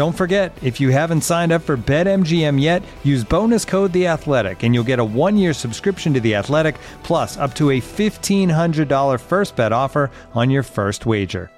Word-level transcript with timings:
Don't 0.00 0.16
forget, 0.16 0.56
if 0.62 0.80
you 0.80 0.88
haven't 0.88 1.20
signed 1.20 1.52
up 1.52 1.60
for 1.60 1.76
BetMGM 1.76 2.58
yet, 2.58 2.82
use 3.04 3.22
bonus 3.22 3.66
code 3.66 3.92
The 3.92 4.06
Athletic, 4.06 4.62
and 4.62 4.74
you'll 4.74 4.82
get 4.82 4.98
a 4.98 5.04
one-year 5.04 5.52
subscription 5.52 6.14
to 6.14 6.20
The 6.20 6.36
Athletic, 6.36 6.76
plus 7.02 7.36
up 7.36 7.54
to 7.56 7.72
a 7.72 7.80
fifteen 7.80 8.48
hundred 8.48 8.88
dollar 8.88 9.18
first 9.18 9.56
bet 9.56 9.72
offer 9.74 10.10
on 10.32 10.48
your 10.48 10.62
first 10.62 11.04
wager. 11.04 11.50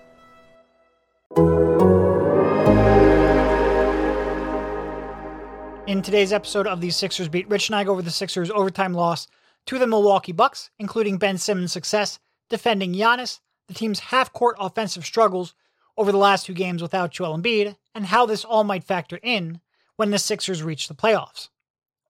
In 5.86 6.02
today's 6.02 6.32
episode 6.32 6.66
of 6.66 6.80
the 6.80 6.90
Sixers 6.90 7.28
Beat, 7.28 7.48
Rich 7.48 7.68
and 7.68 7.76
I 7.76 7.84
go 7.84 7.92
over 7.92 8.02
the 8.02 8.10
Sixers' 8.10 8.50
overtime 8.50 8.92
loss 8.92 9.28
to 9.66 9.78
the 9.78 9.86
Milwaukee 9.86 10.32
Bucks, 10.32 10.72
including 10.80 11.16
Ben 11.16 11.38
Simmons' 11.38 11.70
success 11.70 12.18
defending 12.50 12.92
Giannis, 12.92 13.38
the 13.68 13.74
team's 13.74 14.00
half-court 14.00 14.56
offensive 14.58 15.06
struggles 15.06 15.54
over 15.96 16.10
the 16.10 16.18
last 16.18 16.46
two 16.46 16.54
games 16.54 16.82
without 16.82 17.12
Joel 17.12 17.38
Embiid, 17.38 17.76
and 17.94 18.06
how 18.06 18.26
this 18.26 18.44
all 18.44 18.64
might 18.64 18.84
factor 18.84 19.18
in 19.22 19.60
when 19.96 20.10
the 20.10 20.18
Sixers 20.18 20.62
reach 20.62 20.88
the 20.88 20.94
playoffs. 20.94 21.48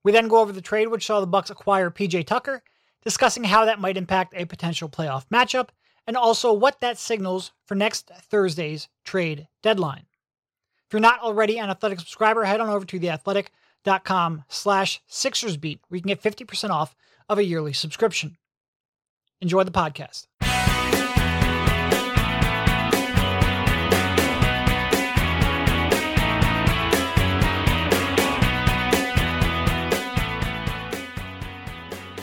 We 0.04 0.12
then 0.12 0.28
go 0.28 0.40
over 0.40 0.52
the 0.52 0.60
trade 0.60 0.88
which 0.88 1.06
saw 1.06 1.20
the 1.20 1.26
Bucks 1.26 1.50
acquire 1.50 1.90
PJ 1.90 2.26
Tucker, 2.26 2.62
discussing 3.04 3.44
how 3.44 3.64
that 3.64 3.80
might 3.80 3.96
impact 3.96 4.34
a 4.36 4.44
potential 4.44 4.88
playoff 4.88 5.26
matchup, 5.28 5.68
and 6.06 6.16
also 6.16 6.52
what 6.52 6.80
that 6.80 6.98
signals 6.98 7.52
for 7.64 7.74
next 7.74 8.10
Thursday's 8.30 8.88
trade 9.04 9.48
deadline. 9.62 10.06
If 10.86 10.92
you're 10.92 11.00
not 11.00 11.20
already 11.20 11.58
an 11.58 11.70
Athletic 11.70 12.00
subscriber, 12.00 12.44
head 12.44 12.60
on 12.60 12.68
over 12.68 12.84
to 12.84 13.00
theathletic.com 13.00 14.44
slash 14.48 15.00
Sixersbeat, 15.08 15.80
where 15.88 15.96
you 15.96 16.02
can 16.02 16.08
get 16.08 16.22
50% 16.22 16.70
off 16.70 16.94
of 17.28 17.38
a 17.38 17.44
yearly 17.44 17.72
subscription. 17.72 18.36
Enjoy 19.40 19.64
the 19.64 19.70
podcast. 19.70 20.26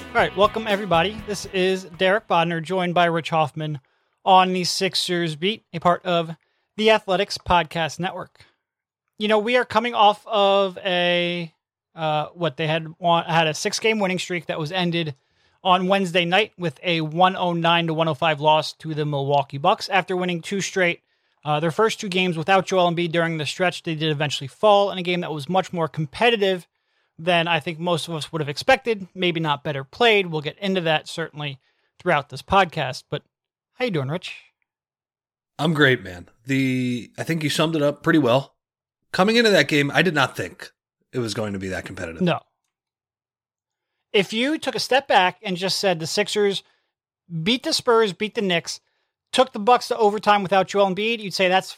All 0.09 0.15
right, 0.15 0.35
welcome 0.35 0.65
everybody. 0.67 1.21
This 1.27 1.45
is 1.53 1.83
Derek 1.83 2.27
Bodner, 2.27 2.63
joined 2.63 2.95
by 2.95 3.05
Rich 3.05 3.29
Hoffman 3.29 3.79
on 4.25 4.53
the 4.53 4.63
Sixers 4.63 5.35
Beat, 5.35 5.65
a 5.71 5.79
part 5.79 6.03
of 6.03 6.31
the 6.77 6.89
Athletics 6.89 7.37
Podcast 7.37 7.99
Network. 7.99 8.43
You 9.19 9.27
know, 9.27 9.37
we 9.37 9.55
are 9.55 9.65
coming 9.65 9.93
off 9.93 10.25
of 10.25 10.79
a 10.79 11.53
uh, 11.93 12.25
what 12.33 12.57
they 12.57 12.65
had 12.65 12.87
had 12.99 13.45
a 13.45 13.53
six 13.53 13.79
game 13.79 13.99
winning 13.99 14.17
streak 14.17 14.47
that 14.47 14.57
was 14.57 14.71
ended 14.71 15.13
on 15.63 15.87
Wednesday 15.87 16.25
night 16.25 16.53
with 16.57 16.79
a 16.81 17.01
109 17.01 17.87
to 17.87 17.93
105 17.93 18.41
loss 18.41 18.73
to 18.73 18.95
the 18.95 19.05
Milwaukee 19.05 19.59
Bucks 19.59 19.89
after 19.89 20.17
winning 20.17 20.41
two 20.41 20.59
straight. 20.59 21.01
Uh, 21.45 21.59
their 21.59 21.71
first 21.71 21.99
two 21.99 22.09
games 22.09 22.35
without 22.35 22.65
Joel 22.65 22.91
Embiid 22.91 23.11
during 23.11 23.37
the 23.37 23.45
stretch, 23.45 23.83
they 23.83 23.93
did 23.93 24.09
eventually 24.09 24.47
fall 24.47 24.89
in 24.89 24.97
a 24.97 25.03
game 25.03 25.21
that 25.21 25.31
was 25.31 25.47
much 25.47 25.71
more 25.71 25.87
competitive 25.87 26.67
than 27.19 27.47
I 27.47 27.59
think 27.59 27.79
most 27.79 28.07
of 28.07 28.15
us 28.15 28.31
would 28.31 28.39
have 28.39 28.49
expected. 28.49 29.07
Maybe 29.13 29.39
not 29.39 29.63
better 29.63 29.83
played. 29.83 30.27
We'll 30.27 30.41
get 30.41 30.57
into 30.57 30.81
that 30.81 31.07
certainly 31.07 31.59
throughout 31.99 32.29
this 32.29 32.41
podcast. 32.41 33.03
But 33.09 33.23
how 33.73 33.85
you 33.85 33.91
doing, 33.91 34.07
Rich? 34.07 34.35
I'm 35.59 35.73
great, 35.73 36.01
man. 36.01 36.29
The 36.45 37.11
I 37.17 37.23
think 37.23 37.43
you 37.43 37.49
summed 37.49 37.75
it 37.75 37.81
up 37.81 38.01
pretty 38.01 38.19
well. 38.19 38.55
Coming 39.11 39.35
into 39.35 39.51
that 39.51 39.67
game, 39.67 39.91
I 39.93 40.01
did 40.01 40.15
not 40.15 40.37
think 40.37 40.71
it 41.11 41.19
was 41.19 41.33
going 41.33 41.53
to 41.53 41.59
be 41.59 41.67
that 41.67 41.85
competitive. 41.85 42.21
No. 42.21 42.39
If 44.13 44.33
you 44.33 44.57
took 44.57 44.75
a 44.75 44.79
step 44.79 45.07
back 45.07 45.37
and 45.43 45.57
just 45.57 45.77
said 45.79 45.99
the 45.99 46.07
Sixers 46.07 46.63
beat 47.43 47.63
the 47.63 47.73
Spurs, 47.73 48.13
beat 48.13 48.35
the 48.35 48.41
Knicks, 48.41 48.79
took 49.31 49.51
the 49.51 49.59
Bucks 49.59 49.87
to 49.89 49.97
overtime 49.97 50.41
without 50.41 50.67
Joel 50.67 50.95
Embiid, 50.95 51.19
you'd 51.19 51.33
say 51.33 51.47
that's 51.47 51.77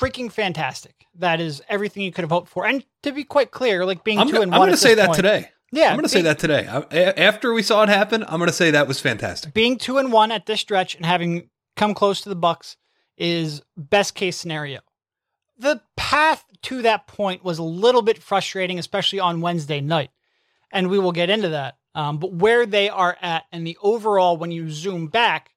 freaking 0.00 0.30
fantastic. 0.30 1.06
That 1.16 1.40
is 1.40 1.62
everything 1.68 2.02
you 2.02 2.12
could 2.12 2.22
have 2.22 2.30
hoped 2.30 2.48
for. 2.48 2.66
And 2.66 2.84
to 3.02 3.12
be 3.12 3.24
quite 3.24 3.50
clear, 3.50 3.84
like 3.84 4.04
being 4.04 4.18
I'm, 4.18 4.28
two 4.28 4.40
and 4.40 4.50
one. 4.50 4.60
I'm 4.60 4.66
going 4.66 4.70
to 4.72 4.76
say 4.76 4.94
that 4.94 5.06
point- 5.06 5.16
today. 5.16 5.50
Yeah, 5.72 5.88
I'm 5.88 5.96
going 5.96 6.04
to 6.04 6.08
say 6.08 6.22
that 6.22 6.38
today. 6.38 6.68
I, 6.68 6.94
after 7.20 7.52
we 7.52 7.60
saw 7.60 7.82
it 7.82 7.88
happen, 7.88 8.22
I'm 8.28 8.38
going 8.38 8.46
to 8.46 8.52
say 8.54 8.70
that 8.70 8.86
was 8.86 9.00
fantastic. 9.00 9.52
being 9.54 9.76
two 9.76 9.98
and 9.98 10.12
one 10.12 10.30
at 10.30 10.46
this 10.46 10.60
stretch 10.60 10.94
and 10.94 11.04
having 11.04 11.50
come 11.74 11.94
close 11.94 12.20
to 12.20 12.28
the 12.28 12.36
Bucks 12.36 12.76
is 13.16 13.60
best 13.76 14.14
case 14.14 14.36
scenario. 14.36 14.80
The 15.58 15.82
path 15.96 16.44
to 16.62 16.82
that 16.82 17.08
point 17.08 17.42
was 17.42 17.58
a 17.58 17.64
little 17.64 18.02
bit 18.02 18.22
frustrating, 18.22 18.78
especially 18.78 19.18
on 19.18 19.40
Wednesday 19.40 19.80
night, 19.80 20.10
and 20.70 20.90
we 20.90 21.00
will 21.00 21.10
get 21.12 21.28
into 21.28 21.48
that. 21.48 21.76
Um, 21.96 22.18
but 22.18 22.32
where 22.32 22.66
they 22.66 22.88
are 22.88 23.16
at 23.20 23.44
and 23.50 23.66
the 23.66 23.76
overall, 23.82 24.36
when 24.36 24.52
you 24.52 24.70
zoom 24.70 25.08
back, 25.08 25.50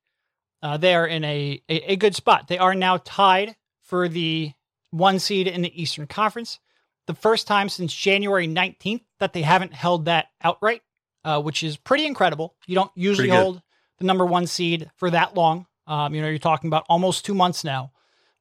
uh, 0.63 0.77
they 0.77 0.95
are 0.95 1.05
in 1.05 1.23
a, 1.23 1.61
a 1.69 1.93
a 1.93 1.95
good 1.95 2.15
spot. 2.15 2.47
They 2.47 2.57
are 2.57 2.73
now 2.73 2.97
tied 2.97 3.55
for 3.87 4.07
the 4.07 4.51
one 4.91 5.19
seed 5.19 5.47
in 5.47 5.61
the 5.61 5.81
Eastern 5.81 6.07
Conference. 6.07 6.59
The 7.07 7.13
first 7.13 7.47
time 7.47 7.69
since 7.69 7.93
January 7.93 8.47
19th 8.47 9.01
that 9.19 9.33
they 9.33 9.41
haven't 9.41 9.73
held 9.73 10.05
that 10.05 10.27
outright, 10.43 10.81
uh, 11.23 11.41
which 11.41 11.63
is 11.63 11.77
pretty 11.77 12.05
incredible. 12.05 12.55
You 12.67 12.75
don't 12.75 12.91
usually 12.95 13.29
hold 13.29 13.61
the 13.99 14.05
number 14.05 14.25
one 14.25 14.45
seed 14.45 14.91
for 14.97 15.09
that 15.11 15.35
long. 15.35 15.65
Um, 15.87 16.13
you 16.13 16.21
know, 16.21 16.27
you're 16.27 16.37
talking 16.37 16.67
about 16.67 16.85
almost 16.89 17.25
two 17.25 17.33
months 17.33 17.63
now 17.63 17.91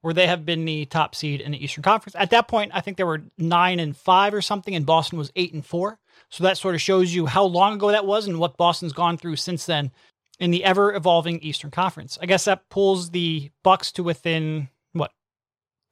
where 0.02 0.14
they 0.14 0.26
have 0.26 0.44
been 0.44 0.64
the 0.64 0.84
top 0.86 1.14
seed 1.14 1.40
in 1.40 1.52
the 1.52 1.64
Eastern 1.64 1.82
Conference. 1.82 2.14
At 2.16 2.30
that 2.30 2.48
point, 2.48 2.72
I 2.74 2.80
think 2.80 2.96
they 2.96 3.04
were 3.04 3.22
nine 3.38 3.80
and 3.80 3.96
five 3.96 4.34
or 4.34 4.42
something, 4.42 4.74
and 4.74 4.84
Boston 4.84 5.18
was 5.18 5.32
eight 5.36 5.52
and 5.52 5.64
four. 5.64 5.98
So 6.28 6.44
that 6.44 6.58
sort 6.58 6.74
of 6.74 6.82
shows 6.82 7.14
you 7.14 7.26
how 7.26 7.44
long 7.44 7.74
ago 7.74 7.90
that 7.90 8.06
was 8.06 8.26
and 8.26 8.38
what 8.38 8.56
Boston's 8.56 8.92
gone 8.92 9.16
through 9.16 9.36
since 9.36 9.66
then 9.66 9.92
in 10.38 10.50
the 10.50 10.64
ever 10.64 10.94
evolving 10.94 11.40
Eastern 11.40 11.70
Conference. 11.70 12.18
I 12.20 12.26
guess 12.26 12.44
that 12.44 12.68
pulls 12.68 13.10
the 13.10 13.50
Bucks 13.62 13.92
to 13.92 14.02
within 14.02 14.68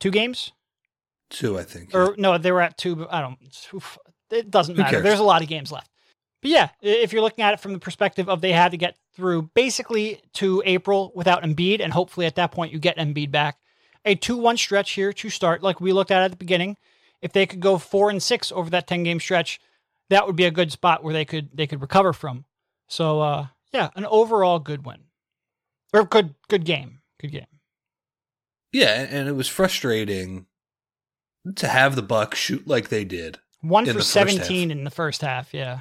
two 0.04 0.10
games? 0.10 0.52
Two, 1.30 1.58
I 1.58 1.62
think. 1.62 1.94
Or 1.94 2.14
no, 2.18 2.36
they 2.36 2.52
were 2.52 2.60
at 2.60 2.76
two. 2.76 3.06
I 3.10 3.22
don't. 3.22 3.38
oof, 3.72 3.98
It 4.30 4.50
doesn't 4.50 4.76
matter. 4.76 5.00
There's 5.00 5.18
a 5.18 5.24
lot 5.24 5.40
of 5.40 5.48
games 5.48 5.72
left. 5.72 5.90
But 6.42 6.50
yeah, 6.50 6.68
if 6.82 7.10
you're 7.10 7.22
looking 7.22 7.42
at 7.42 7.54
it 7.54 7.60
from 7.60 7.72
the 7.72 7.78
perspective 7.78 8.28
of 8.28 8.42
they 8.42 8.52
had 8.52 8.72
to 8.72 8.76
get 8.76 8.96
through 9.16 9.50
basically 9.54 10.20
to 10.34 10.62
April 10.66 11.10
without 11.14 11.42
Embiid, 11.42 11.80
and 11.80 11.90
hopefully 11.90 12.26
at 12.26 12.34
that 12.34 12.52
point 12.52 12.70
you 12.70 12.78
get 12.78 12.98
Embiid 12.98 13.30
back. 13.30 13.56
A 14.04 14.14
two-one 14.14 14.58
stretch 14.58 14.90
here 14.90 15.14
to 15.14 15.30
start, 15.30 15.62
like 15.62 15.80
we 15.80 15.94
looked 15.94 16.10
at 16.10 16.22
at 16.22 16.30
the 16.30 16.36
beginning. 16.36 16.76
If 17.22 17.32
they 17.32 17.46
could 17.46 17.60
go 17.60 17.78
four 17.78 18.10
and 18.10 18.22
six 18.22 18.52
over 18.52 18.68
that 18.68 18.86
ten-game 18.86 19.20
stretch, 19.20 19.58
that 20.10 20.26
would 20.26 20.36
be 20.36 20.44
a 20.44 20.50
good 20.50 20.70
spot 20.70 21.02
where 21.02 21.14
they 21.14 21.24
could 21.24 21.48
they 21.54 21.66
could 21.66 21.80
recover 21.80 22.12
from. 22.12 22.44
So 22.86 23.22
uh, 23.22 23.46
yeah, 23.72 23.88
an 23.96 24.04
overall 24.04 24.58
good 24.58 24.84
win, 24.84 25.04
or 25.94 26.04
good 26.04 26.34
good 26.48 26.66
game, 26.66 27.00
good 27.18 27.32
game. 27.32 27.46
Yeah, 28.74 29.06
and 29.08 29.28
it 29.28 29.32
was 29.32 29.48
frustrating 29.48 30.46
to 31.56 31.68
have 31.68 31.94
the 31.96 32.02
Bucks 32.02 32.38
shoot 32.38 32.66
like 32.66 32.88
they 32.88 33.04
did. 33.04 33.38
One 33.60 33.86
for 33.86 33.92
the 33.92 34.00
first 34.00 34.14
half. 34.14 34.28
seventeen 34.28 34.70
in 34.70 34.84
the 34.84 34.90
first 34.90 35.22
half. 35.22 35.54
Yeah. 35.54 35.80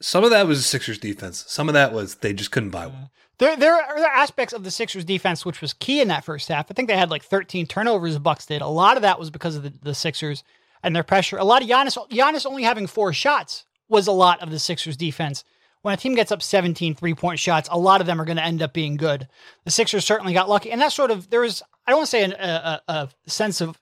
Some 0.00 0.24
of 0.24 0.30
that 0.30 0.46
was 0.46 0.58
the 0.58 0.64
Sixers 0.64 0.98
defense. 0.98 1.44
Some 1.48 1.68
of 1.68 1.74
that 1.74 1.92
was 1.92 2.16
they 2.16 2.32
just 2.32 2.50
couldn't 2.50 2.70
buy 2.70 2.86
one. 2.86 3.10
There, 3.38 3.56
there 3.56 3.74
are 3.74 3.96
there 3.96 4.06
are 4.06 4.16
aspects 4.16 4.52
of 4.52 4.62
the 4.62 4.70
Sixers 4.70 5.04
defense 5.04 5.44
which 5.44 5.60
was 5.60 5.72
key 5.72 6.00
in 6.00 6.08
that 6.08 6.24
first 6.24 6.48
half. 6.48 6.70
I 6.70 6.74
think 6.74 6.88
they 6.88 6.96
had 6.96 7.10
like 7.10 7.24
13 7.24 7.66
turnovers. 7.66 8.14
The 8.14 8.20
Bucks 8.20 8.46
did. 8.46 8.62
A 8.62 8.68
lot 8.68 8.96
of 8.96 9.02
that 9.02 9.18
was 9.18 9.30
because 9.30 9.56
of 9.56 9.64
the, 9.64 9.72
the 9.82 9.94
Sixers 9.94 10.44
and 10.82 10.94
their 10.94 11.02
pressure. 11.02 11.36
A 11.36 11.44
lot 11.44 11.62
of 11.62 11.68
Giannis, 11.68 11.96
Giannis 12.10 12.46
only 12.46 12.62
having 12.62 12.86
four 12.86 13.12
shots 13.12 13.64
was 13.88 14.06
a 14.06 14.12
lot 14.12 14.40
of 14.40 14.50
the 14.50 14.58
Sixers 14.58 14.96
defense. 14.96 15.44
When 15.84 15.92
a 15.92 15.98
team 15.98 16.14
gets 16.14 16.32
up 16.32 16.40
17 16.40 16.94
three 16.94 17.12
point 17.12 17.38
shots, 17.38 17.68
a 17.70 17.78
lot 17.78 18.00
of 18.00 18.06
them 18.06 18.18
are 18.18 18.24
going 18.24 18.38
to 18.38 18.42
end 18.42 18.62
up 18.62 18.72
being 18.72 18.96
good. 18.96 19.28
The 19.66 19.70
Sixers 19.70 20.02
certainly 20.02 20.32
got 20.32 20.48
lucky, 20.48 20.72
and 20.72 20.80
that 20.80 20.92
sort 20.92 21.10
of 21.10 21.28
there 21.28 21.42
was 21.42 21.62
I 21.86 21.90
don't 21.90 21.98
want 21.98 22.06
to 22.06 22.10
say 22.10 22.24
an, 22.24 22.32
a, 22.32 22.80
a 22.88 23.08
sense 23.26 23.60
of 23.60 23.78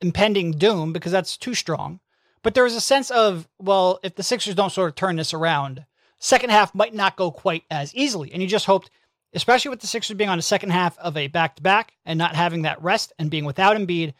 impending 0.00 0.50
doom 0.50 0.92
because 0.92 1.12
that's 1.12 1.36
too 1.36 1.54
strong, 1.54 2.00
but 2.42 2.54
there 2.54 2.64
was 2.64 2.74
a 2.74 2.80
sense 2.80 3.08
of, 3.12 3.48
well, 3.60 4.00
if 4.02 4.16
the 4.16 4.24
Sixers 4.24 4.56
don't 4.56 4.72
sort 4.72 4.88
of 4.88 4.96
turn 4.96 5.14
this 5.14 5.32
around, 5.32 5.86
second 6.18 6.50
half 6.50 6.74
might 6.74 6.92
not 6.92 7.14
go 7.14 7.30
quite 7.30 7.62
as 7.70 7.94
easily. 7.94 8.32
And 8.32 8.42
you 8.42 8.48
just 8.48 8.66
hoped, 8.66 8.90
especially 9.32 9.68
with 9.68 9.80
the 9.80 9.86
Sixers 9.86 10.16
being 10.16 10.30
on 10.30 10.38
the 10.38 10.42
second 10.42 10.70
half 10.70 10.98
of 10.98 11.16
a 11.16 11.28
back 11.28 11.54
to 11.54 11.62
back 11.62 11.94
and 12.04 12.18
not 12.18 12.34
having 12.34 12.62
that 12.62 12.82
rest 12.82 13.12
and 13.20 13.30
being 13.30 13.44
without 13.44 13.76
Embiid, 13.76 14.12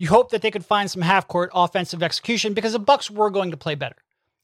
you 0.00 0.08
hope 0.08 0.30
that 0.30 0.42
they 0.42 0.50
could 0.50 0.64
find 0.64 0.90
some 0.90 1.02
half 1.02 1.28
court 1.28 1.50
offensive 1.54 2.02
execution 2.02 2.52
because 2.52 2.72
the 2.72 2.80
Bucks 2.80 3.12
were 3.12 3.30
going 3.30 3.52
to 3.52 3.56
play 3.56 3.76
better. 3.76 3.96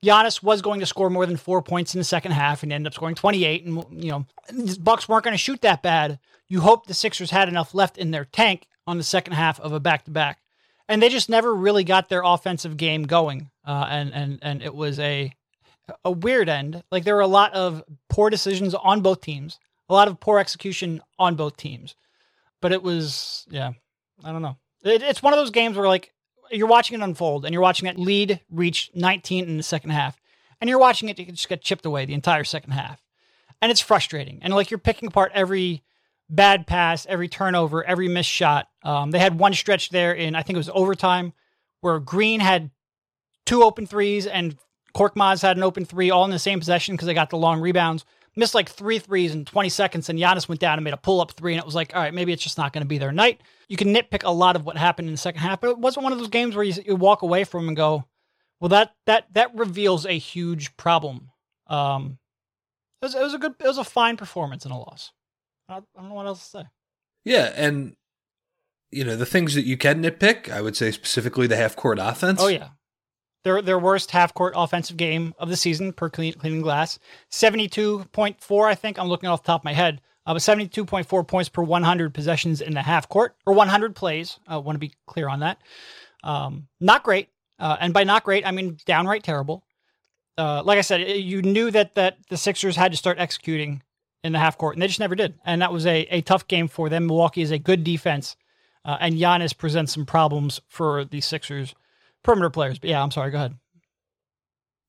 Giannis 0.04 0.43
was 0.43 0.62
going 0.62 0.81
to 0.81 0.87
score 0.87 1.10
more 1.10 1.26
than 1.26 1.37
four 1.37 1.62
points 1.62 1.94
in 1.94 1.98
the 1.98 2.04
second 2.04 2.32
half 2.32 2.62
and 2.62 2.72
ended 2.72 2.88
up 2.88 2.94
scoring 2.94 3.14
28. 3.14 3.64
And, 3.64 4.04
you 4.04 4.10
know, 4.10 4.26
the 4.48 4.78
Bucks 4.81 5.08
weren't 5.08 5.25
going 5.25 5.34
to 5.34 5.38
shoot 5.38 5.62
that 5.62 5.82
bad. 5.82 6.19
You 6.48 6.60
hope 6.60 6.87
the 6.87 6.94
Sixers 6.94 7.31
had 7.31 7.48
enough 7.48 7.75
left 7.75 7.98
in 7.98 8.10
their 8.10 8.25
tank 8.25 8.66
on 8.87 8.98
the 8.98 9.04
second 9.04 9.32
half 9.32 9.58
of 9.60 9.72
a 9.72 9.81
back 9.81 10.04
to 10.04 10.10
back. 10.10 10.40
And 10.88 11.02
they 11.02 11.08
just 11.08 11.28
never 11.28 11.52
really 11.52 11.82
got 11.82 12.08
their 12.08 12.22
offensive 12.22 12.76
game 12.76 13.04
going. 13.04 13.50
Uh, 13.66 13.87
and, 13.90 14.14
and, 14.14 14.38
and 14.43 14.62
it 14.62 14.75
was 14.75 15.00
a, 15.00 15.32
a 16.04 16.10
weird 16.10 16.49
end. 16.49 16.84
Like 16.92 17.04
there 17.04 17.16
were 17.16 17.20
a 17.20 17.26
lot 17.26 17.54
of 17.54 17.82
poor 18.08 18.31
decisions 18.31 18.75
on 18.75 19.00
both 19.00 19.20
teams, 19.20 19.58
a 19.88 19.94
lot 19.94 20.08
of 20.08 20.20
poor 20.20 20.38
execution 20.38 21.02
on 21.19 21.34
both 21.34 21.56
teams. 21.56 21.96
But 22.60 22.72
it 22.72 22.82
was, 22.82 23.46
yeah, 23.50 23.72
I 24.22 24.31
don't 24.31 24.42
know. 24.42 24.56
It, 24.84 25.02
it's 25.02 25.22
one 25.22 25.32
of 25.32 25.38
those 25.38 25.50
games 25.50 25.76
where 25.76 25.88
like 25.88 26.12
you're 26.50 26.66
watching 26.66 27.00
it 27.00 27.04
unfold 27.04 27.44
and 27.44 27.52
you're 27.52 27.62
watching 27.62 27.87
that 27.87 27.98
lead 27.98 28.40
reach 28.50 28.90
19 28.94 29.48
in 29.48 29.56
the 29.56 29.62
second 29.62 29.90
half 29.90 30.20
and 30.60 30.69
you're 30.70 30.78
watching 30.78 31.08
it 31.08 31.16
just 31.16 31.48
get 31.48 31.62
chipped 31.62 31.87
away 31.87 32.04
the 32.04 32.14
entire 32.14 32.44
second 32.44 32.72
half. 32.72 33.02
And 33.60 33.70
it's 33.70 33.81
frustrating. 33.81 34.40
And 34.43 34.54
like 34.54 34.70
you're 34.70 34.78
picking 34.78 35.08
apart 35.08 35.32
every 35.34 35.82
bad 36.28 36.66
pass, 36.66 37.06
every 37.06 37.28
turnover, 37.28 37.84
every 37.84 38.08
missed 38.08 38.31
shot. 38.31 38.69
Um, 38.82 39.10
they 39.10 39.19
had 39.19 39.38
one 39.38 39.54
stretch 39.54 39.90
there 39.90 40.12
in, 40.12 40.34
I 40.34 40.43
think 40.43 40.56
it 40.56 40.58
was 40.58 40.70
overtime, 40.72 41.32
where 41.81 41.98
Green 42.00 42.40
had 42.40 42.70
two 43.44 43.62
open 43.62 43.87
threes 43.87 44.26
and 44.26 44.56
Korkmaz 44.94 45.42
had 45.42 45.56
an 45.56 45.62
open 45.62 45.84
three 45.84 46.10
all 46.10 46.25
in 46.25 46.31
the 46.31 46.38
same 46.38 46.58
possession 46.58 46.94
because 46.94 47.06
they 47.06 47.14
got 47.14 47.31
the 47.31 47.37
long 47.37 47.60
rebounds. 47.60 48.04
Missed 48.37 48.55
like 48.55 48.69
three 48.69 48.99
threes 48.99 49.33
in 49.33 49.47
20 49.47 49.69
seconds, 49.71 50.09
and 50.09 50.19
Giannis 50.19 50.49
went 50.49 50.61
down 50.61 50.79
and 50.79 50.85
made 50.85 50.93
a 50.93 50.99
pull 50.99 51.21
up 51.21 51.33
three, 51.33 51.55
and 51.55 51.59
it 51.59 51.65
was 51.65 51.75
like, 51.75 51.94
all 51.97 52.03
right, 52.03 52.12
maybe 52.12 52.33
it's 52.33 52.43
just 52.43 52.59
not 52.59 52.73
going 52.73 52.83
to 52.83 52.88
be 52.88 52.99
their 52.99 53.12
night. 53.12 53.41
You 53.69 53.77
can 53.77 53.94
nitpick 53.94 54.25
a 54.25 54.31
lot 54.31 54.56
of 54.56 54.67
what 54.67 54.77
happened 54.77 55.09
in 55.09 55.15
the 55.15 55.19
second 55.19 55.41
half, 55.41 55.61
but 55.61 55.71
it 55.71 55.79
wasn't 55.79 56.05
one 56.05 56.12
of 56.12 56.19
those 56.19 56.29
games 56.29 56.55
where 56.55 56.65
you, 56.65 56.75
you 56.85 56.97
walk 56.97 57.23
away 57.23 57.44
from 57.44 57.67
and 57.67 57.77
go, 57.77 58.05
well, 58.61 58.69
that 58.69 58.94
that 59.06 59.27
that 59.33 59.55
reveals 59.55 60.06
a 60.06 60.19
huge 60.19 60.77
problem. 60.77 61.31
Um, 61.67 62.19
it 63.03 63.06
was, 63.06 63.15
it 63.15 63.23
was 63.23 63.35
a 63.35 63.38
good, 63.38 63.55
it 63.59 63.67
was 63.67 63.79
a 63.79 63.85
fine 63.85 64.17
performance 64.17 64.65
in 64.65 64.73
a 64.73 64.79
loss. 64.79 65.12
I, 65.69 65.77
I 65.77 65.81
don't 65.97 66.09
know 66.09 66.15
what 66.15 66.27
else 66.27 66.43
to 66.44 66.59
say. 66.59 66.65
Yeah, 67.25 67.53
and 67.55 67.97
you 68.91 69.05
know 69.05 69.17
the 69.17 69.27
things 69.27 69.55
that 69.55 69.65
you 69.65 69.77
can 69.77 70.03
nitpick, 70.03 70.50
I 70.50 70.61
would 70.61 70.77
say 70.77 70.91
specifically 70.91 71.47
the 71.47 71.56
half 71.56 71.77
court 71.77 71.99
offense. 72.00 72.41
Oh 72.43 72.49
yeah, 72.49 72.69
their 73.46 73.62
their 73.62 73.78
worst 73.78 74.10
half 74.10 74.34
court 74.34 74.54
offensive 74.56 74.96
game 74.96 75.32
of 75.38 75.48
the 75.48 75.56
season 75.56 75.93
per 75.93 76.10
clean, 76.10 76.32
cleaning 76.32 76.62
glass, 76.62 76.98
seventy 77.31 77.69
two 77.69 78.04
point 78.10 78.40
four. 78.40 78.66
I 78.66 78.75
think 78.75 78.98
I'm 78.98 79.06
looking 79.06 79.28
off 79.28 79.44
the 79.44 79.46
top 79.46 79.60
of 79.60 79.64
my 79.64 79.72
head. 79.72 80.00
Uh, 80.26 80.32
but 80.32 80.43
72.4 80.43 81.28
points 81.28 81.48
per 81.48 81.62
100 81.62 82.12
possessions 82.12 82.60
in 82.60 82.75
the 82.75 82.82
half 82.82 83.08
court 83.08 83.37
or 83.46 83.52
100 83.54 83.94
plays. 83.94 84.40
I 84.48 84.56
want 84.56 84.75
to 84.75 84.81
be 84.81 84.93
clear 85.06 85.28
on 85.28 85.38
that. 85.38 85.58
Um, 86.25 86.66
not 86.81 87.04
great. 87.04 87.28
Uh, 87.60 87.76
and 87.78 87.94
by 87.94 88.02
not 88.02 88.25
great, 88.25 88.44
I 88.44 88.50
mean 88.50 88.76
downright 88.87 89.22
terrible. 89.22 89.62
Uh, 90.37 90.64
like 90.64 90.78
I 90.78 90.82
said, 90.82 91.08
you 91.08 91.42
knew 91.42 91.70
that 91.70 91.94
that 91.94 92.19
the 92.28 92.37
Sixers 92.37 92.75
had 92.75 92.90
to 92.90 92.99
start 92.99 93.20
executing 93.20 93.84
in 94.25 94.32
the 94.32 94.40
half 94.40 94.58
court, 94.58 94.75
and 94.75 94.82
they 94.82 94.88
just 94.88 94.99
never 94.99 95.14
did. 95.14 95.34
And 95.44 95.62
that 95.62 95.72
was 95.72 95.87
a, 95.87 96.00
a 96.10 96.22
tough 96.22 96.49
game 96.49 96.66
for 96.66 96.88
them. 96.88 97.06
Milwaukee 97.06 97.42
is 97.42 97.52
a 97.52 97.58
good 97.58 97.84
defense, 97.84 98.34
uh, 98.84 98.96
and 98.99 99.14
Giannis 99.14 99.56
presents 99.56 99.94
some 99.94 100.06
problems 100.06 100.60
for 100.69 101.04
the 101.04 101.20
Sixers 101.20 101.76
perimeter 102.26 102.50
players. 102.50 102.78
But 102.78 102.90
yeah, 102.90 103.02
I'm 103.02 103.11
sorry. 103.11 103.31
Go 103.31 103.38
ahead. 103.38 103.56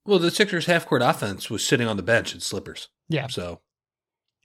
Well, 0.06 0.20
the 0.20 0.32
Sixers 0.32 0.66
half 0.66 0.86
court 0.86 1.02
offense 1.02 1.50
was 1.50 1.66
sitting 1.66 1.88
on 1.88 1.96
the 1.98 2.04
bench 2.04 2.34
in 2.34 2.40
slippers. 2.40 2.90
Yeah. 3.08 3.28
So. 3.28 3.62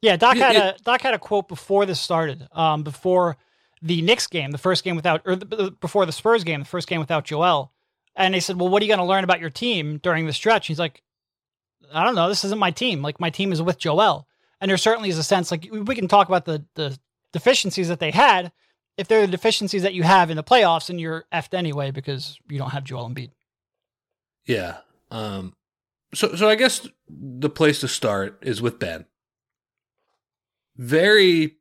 Yeah, 0.01 0.17
Doc 0.17 0.37
had 0.37 0.57
a 0.57 0.77
Doc 0.85 1.01
had 1.01 1.15
a 1.15 1.19
quote 1.19 1.49
before 1.49 1.87
this 1.87 2.01
started. 2.01 2.49
Um, 2.53 2.83
before 2.83 3.37
the 3.81 4.03
Knicks 4.03 4.27
game, 4.27 4.51
the 4.51 4.59
first 4.59 4.83
game 4.83 4.97
without, 4.97 5.23
or 5.25 5.37
the, 5.37 5.75
before 5.81 6.07
the 6.07 6.13
Spurs 6.13 6.43
game, 6.43 6.61
the 6.61 6.67
first 6.67 6.89
game 6.89 6.99
without 6.99 7.25
Joel, 7.25 7.73
and 8.17 8.35
they 8.35 8.41
said, 8.41 8.59
"Well, 8.59 8.69
what 8.69 8.83
are 8.83 8.85
you 8.85 8.91
going 8.91 8.99
to 8.99 9.05
learn 9.05 9.23
about 9.23 9.41
your 9.41 9.51
team 9.51 9.99
during 9.99 10.27
the 10.27 10.33
stretch?" 10.33 10.67
He's 10.67 10.81
like, 10.81 11.03
"I 11.93 12.05
don't 12.05 12.17
know. 12.17 12.29
This 12.29 12.45
isn't 12.45 12.59
my 12.59 12.73
team. 12.73 13.01
Like 13.01 13.21
my 13.21 13.31
team 13.31 13.53
is 13.53 13.63
with 13.63 13.79
Joel." 13.79 14.27
And 14.61 14.69
there 14.69 14.77
certainly 14.77 15.09
is 15.09 15.19
a 15.19 15.25
sense 15.25 15.53
like 15.53 15.69
we 15.71 15.95
can 15.95 16.09
talk 16.09 16.27
about 16.27 16.47
the 16.47 16.65
the 16.75 16.99
deficiencies 17.33 17.87
that 17.87 18.01
they 18.01 18.11
had, 18.11 18.51
if 18.97 19.09
they're 19.09 19.27
the 19.27 19.33
deficiencies 19.33 19.83
that 19.83 19.95
you 19.95 20.03
have 20.03 20.31
in 20.31 20.37
the 20.37 20.43
playoffs, 20.43 20.91
and 20.91 21.01
you're 21.01 21.25
effed 21.33 21.55
anyway 21.55 21.91
because 21.91 22.39
you 22.49 22.59
don't 22.59 22.71
have 22.71 22.85
Joel 22.85 23.09
Embiid. 23.09 23.31
Yeah. 24.47 24.79
Um. 25.11 25.55
So 26.15 26.35
so 26.35 26.49
I 26.49 26.55
guess 26.55 26.87
the 27.09 27.51
place 27.51 27.81
to 27.81 27.89
start 27.89 28.39
is 28.43 28.61
with 28.61 28.79
Ben. 28.79 29.07
Very 30.77 31.57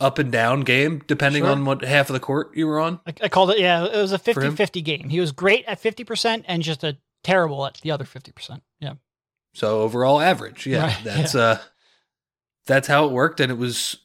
up 0.00 0.18
and 0.18 0.32
down 0.32 0.60
game, 0.62 1.02
depending 1.06 1.42
sure. 1.42 1.50
on 1.50 1.64
what 1.64 1.82
half 1.82 2.08
of 2.08 2.14
the 2.14 2.20
court 2.20 2.56
you 2.56 2.66
were 2.66 2.80
on. 2.80 3.00
I, 3.06 3.14
I 3.24 3.28
called 3.28 3.50
it, 3.50 3.58
yeah, 3.58 3.84
it 3.84 3.96
was 3.96 4.12
a 4.12 4.18
50 4.18 4.50
50 4.50 4.82
game. 4.82 5.08
He 5.08 5.20
was 5.20 5.32
great 5.32 5.64
at 5.66 5.80
50% 5.80 6.44
and 6.46 6.62
just 6.62 6.84
a 6.84 6.96
terrible 7.22 7.66
at 7.66 7.80
the 7.82 7.90
other 7.90 8.04
50%. 8.04 8.60
Yeah. 8.80 8.94
So 9.52 9.82
overall 9.82 10.20
average. 10.20 10.66
Yeah. 10.66 10.86
Right, 10.86 10.98
that's, 11.04 11.34
yeah. 11.34 11.40
uh, 11.40 11.58
that's 12.66 12.88
how 12.88 13.06
it 13.06 13.12
worked. 13.12 13.40
And 13.40 13.50
it 13.50 13.58
was 13.58 13.98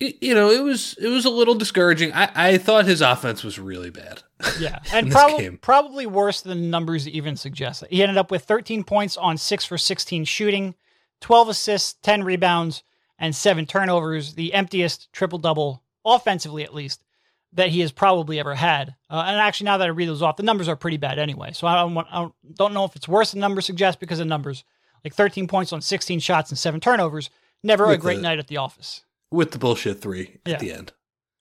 you 0.00 0.34
know, 0.34 0.50
it 0.50 0.62
was 0.62 0.94
it 1.00 1.08
was 1.08 1.24
a 1.24 1.30
little 1.30 1.54
discouraging. 1.54 2.12
I, 2.12 2.30
I 2.34 2.58
thought 2.58 2.86
his 2.86 3.00
offense 3.00 3.42
was 3.42 3.58
really 3.58 3.90
bad. 3.90 4.22
Yeah, 4.60 4.78
and 4.92 5.10
probably 5.10 5.50
probably 5.50 6.06
worse 6.06 6.40
than 6.40 6.70
numbers 6.70 7.08
even 7.08 7.36
suggest. 7.36 7.84
He 7.90 8.02
ended 8.02 8.16
up 8.16 8.30
with 8.30 8.44
13 8.44 8.84
points 8.84 9.16
on 9.16 9.36
six 9.36 9.64
for 9.64 9.76
16 9.76 10.24
shooting, 10.24 10.74
12 11.20 11.48
assists, 11.48 11.94
10 12.02 12.22
rebounds, 12.22 12.84
and 13.18 13.34
seven 13.34 13.66
turnovers. 13.66 14.34
The 14.34 14.54
emptiest 14.54 15.12
triple 15.12 15.38
double 15.38 15.82
offensively, 16.04 16.62
at 16.62 16.74
least, 16.74 17.02
that 17.52 17.70
he 17.70 17.80
has 17.80 17.90
probably 17.90 18.38
ever 18.38 18.54
had. 18.54 18.94
Uh, 19.10 19.24
and 19.26 19.36
actually, 19.40 19.64
now 19.64 19.78
that 19.78 19.86
I 19.86 19.90
read 19.90 20.08
those 20.08 20.22
off, 20.22 20.36
the 20.36 20.44
numbers 20.44 20.68
are 20.68 20.76
pretty 20.76 20.96
bad 20.96 21.18
anyway. 21.18 21.52
So 21.52 21.66
I 21.66 21.74
don't 21.74 21.94
want, 21.94 22.06
I 22.12 22.28
don't 22.54 22.72
know 22.72 22.84
if 22.84 22.94
it's 22.94 23.08
worse 23.08 23.32
than 23.32 23.40
numbers 23.40 23.66
suggest 23.66 23.98
because 23.98 24.18
the 24.18 24.24
numbers. 24.24 24.64
Like 25.04 25.14
13 25.14 25.46
points 25.46 25.72
on 25.72 25.80
16 25.80 26.18
shots 26.18 26.50
and 26.50 26.58
seven 26.58 26.80
turnovers. 26.80 27.30
Never 27.62 27.86
with 27.86 27.96
a 27.96 27.98
great 27.98 28.16
the, 28.16 28.22
night 28.22 28.38
at 28.38 28.48
the 28.48 28.56
office 28.56 29.02
with 29.30 29.52
the 29.52 29.58
bullshit 29.58 30.00
three 30.00 30.38
at 30.46 30.60
the 30.60 30.72
end. 30.72 30.92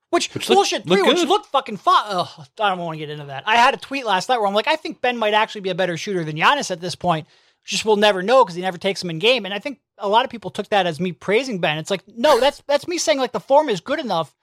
Which, 0.10 0.34
which 0.34 0.48
bullshit 0.48 0.86
look, 0.86 1.00
three, 1.00 1.08
look 1.08 1.18
which 1.18 1.28
looked 1.28 1.46
fucking 1.48 1.78
fun. 1.78 2.04
I 2.08 2.46
don't 2.70 2.78
want 2.78 2.96
to 2.96 3.00
get 3.00 3.10
into 3.10 3.26
that. 3.26 3.44
I 3.46 3.58
had 3.58 3.74
a 3.74 3.78
tweet 3.78 4.06
last 4.06 4.30
night 4.30 4.38
where 4.38 4.48
I'm 4.48 4.54
like, 4.54 4.68
I 4.68 4.78
think 4.78 5.02
Ben 5.02 5.18
might 5.18 5.34
actually 5.34 5.62
be 5.62 5.70
a 5.70 5.76
better 5.76 5.98
shooter 5.98 6.24
than 6.24 6.38
Giannis 6.38 6.72
at 6.72 6.80
this 6.80 6.96
point. 6.96 7.28
Just 7.66 7.84
we'll 7.84 7.98
never 7.98 8.24
know 8.24 8.46
because 8.46 8.56
he 8.56 8.62
never 8.62 8.78
takes 8.78 9.04
him 9.04 9.10
in 9.10 9.20
game. 9.20 9.44
And 9.44 9.54
I 9.54 9.60
think 9.60 9.82
a 9.98 10.08
lot 10.08 10.24
of 10.24 10.32
people 10.32 10.50
took 10.50 10.70
that 10.70 10.88
as 10.88 11.02
me 11.02 11.12
praising 11.12 11.60
Ben. 11.60 11.78
It's 11.78 11.92
like, 11.92 12.04
no, 12.08 12.40
that's 12.40 12.64
that's 12.68 12.88
me 12.88 12.98
saying 12.98 13.20
like 13.20 13.34
the 13.34 13.42
form 13.42 13.68
is 13.68 13.82
good 13.82 14.00
enough. 14.00 14.34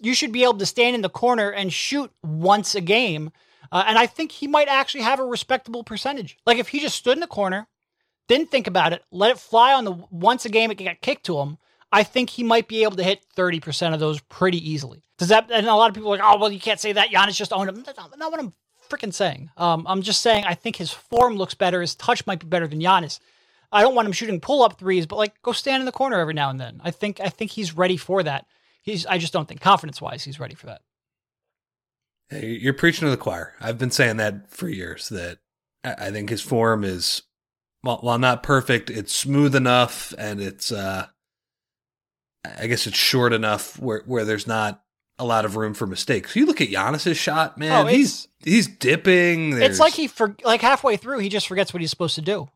You 0.00 0.14
should 0.14 0.32
be 0.32 0.44
able 0.44 0.56
to 0.56 0.64
stand 0.66 0.94
in 0.94 1.02
the 1.02 1.10
corner 1.10 1.50
and 1.50 1.70
shoot 1.70 2.10
once 2.22 2.74
a 2.74 2.80
game. 2.80 3.30
Uh, 3.70 3.84
and 3.86 3.98
I 3.98 4.06
think 4.06 4.32
he 4.32 4.46
might 4.46 4.68
actually 4.68 5.02
have 5.02 5.20
a 5.20 5.24
respectable 5.24 5.84
percentage. 5.84 6.38
Like 6.46 6.56
if 6.56 6.68
he 6.68 6.80
just 6.80 6.96
stood 6.96 7.18
in 7.18 7.20
the 7.20 7.26
corner, 7.26 7.68
didn't 8.26 8.50
think 8.50 8.66
about 8.66 8.94
it, 8.94 9.02
let 9.10 9.30
it 9.30 9.38
fly 9.38 9.74
on 9.74 9.84
the 9.84 9.92
once 10.10 10.46
a 10.46 10.48
game 10.48 10.70
it 10.70 10.76
got 10.76 11.02
kicked 11.02 11.26
to 11.26 11.38
him 11.40 11.58
I 11.92 12.02
think 12.02 12.30
he 12.30 12.44
might 12.44 12.68
be 12.68 12.82
able 12.84 12.96
to 12.96 13.02
hit 13.02 13.24
30% 13.36 13.94
of 13.94 14.00
those 14.00 14.20
pretty 14.20 14.70
easily. 14.70 15.02
Does 15.18 15.28
that, 15.28 15.50
and 15.50 15.66
a 15.66 15.74
lot 15.74 15.90
of 15.90 15.94
people 15.94 16.12
are 16.12 16.18
like, 16.18 16.24
oh, 16.24 16.38
well, 16.38 16.52
you 16.52 16.60
can't 16.60 16.80
say 16.80 16.92
that. 16.92 17.10
Giannis 17.10 17.34
just 17.34 17.52
owned 17.52 17.68
him. 17.68 17.82
That's 17.82 17.98
not, 17.98 18.30
what 18.30 18.40
I'm 18.40 18.52
freaking 18.88 19.12
saying. 19.12 19.50
Um, 19.56 19.86
I'm 19.88 20.02
just 20.02 20.20
saying 20.20 20.44
I 20.44 20.54
think 20.54 20.76
his 20.76 20.90
form 20.92 21.36
looks 21.36 21.54
better. 21.54 21.80
His 21.80 21.94
touch 21.94 22.26
might 22.26 22.40
be 22.40 22.46
better 22.46 22.68
than 22.68 22.80
Giannis. 22.80 23.18
I 23.72 23.82
don't 23.82 23.94
want 23.94 24.06
him 24.06 24.12
shooting 24.12 24.40
pull 24.40 24.62
up 24.62 24.78
threes, 24.78 25.06
but 25.06 25.16
like 25.16 25.40
go 25.42 25.52
stand 25.52 25.80
in 25.80 25.86
the 25.86 25.92
corner 25.92 26.18
every 26.18 26.34
now 26.34 26.50
and 26.50 26.60
then. 26.60 26.80
I 26.82 26.90
think 26.90 27.20
I 27.20 27.28
think 27.28 27.52
he's 27.52 27.76
ready 27.76 27.96
for 27.96 28.22
that. 28.22 28.46
He's 28.82 29.06
I 29.06 29.18
just 29.18 29.32
don't 29.32 29.46
think 29.46 29.60
confidence 29.60 30.00
wise 30.00 30.24
he's 30.24 30.40
ready 30.40 30.54
for 30.54 30.66
that. 30.66 30.82
Hey, 32.30 32.58
you're 32.60 32.74
preaching 32.74 33.06
to 33.06 33.10
the 33.10 33.16
choir. 33.16 33.54
I've 33.60 33.78
been 33.78 33.90
saying 33.90 34.16
that 34.16 34.50
for 34.50 34.68
years. 34.68 35.08
That 35.08 35.38
I 35.84 36.10
think 36.10 36.30
his 36.30 36.42
form 36.42 36.82
is 36.82 37.22
well, 37.84 37.98
while 38.00 38.18
not 38.18 38.42
perfect, 38.42 38.90
it's 38.90 39.14
smooth 39.14 39.54
enough 39.54 40.12
and 40.18 40.40
it's 40.40 40.72
uh 40.72 41.06
I 42.44 42.66
guess 42.66 42.86
it's 42.86 42.96
short 42.96 43.32
enough 43.32 43.78
where 43.78 44.02
where 44.06 44.24
there's 44.24 44.46
not 44.46 44.82
a 45.18 45.24
lot 45.24 45.44
of 45.44 45.56
room 45.56 45.74
for 45.74 45.86
mistakes. 45.86 46.34
You 46.34 46.46
look 46.46 46.60
at 46.60 46.68
Giannis's 46.68 47.18
shot, 47.18 47.58
man. 47.58 47.72
Oh, 47.72 47.86
he's 47.86 48.28
he's 48.42 48.66
dipping. 48.66 49.50
There's... 49.50 49.72
It's 49.72 49.78
like 49.78 49.92
he 49.92 50.06
for 50.06 50.34
like 50.44 50.62
halfway 50.62 50.96
through, 50.96 51.18
he 51.18 51.28
just 51.28 51.46
forgets 51.46 51.72
what 51.72 51.80
he's 51.80 51.90
supposed 51.90 52.14
to 52.14 52.22
do, 52.22 52.48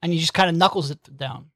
and 0.00 0.12
he 0.12 0.18
just 0.18 0.32
kind 0.32 0.48
of 0.48 0.56
knuckles 0.56 0.90
it 0.90 1.16
down, 1.16 1.50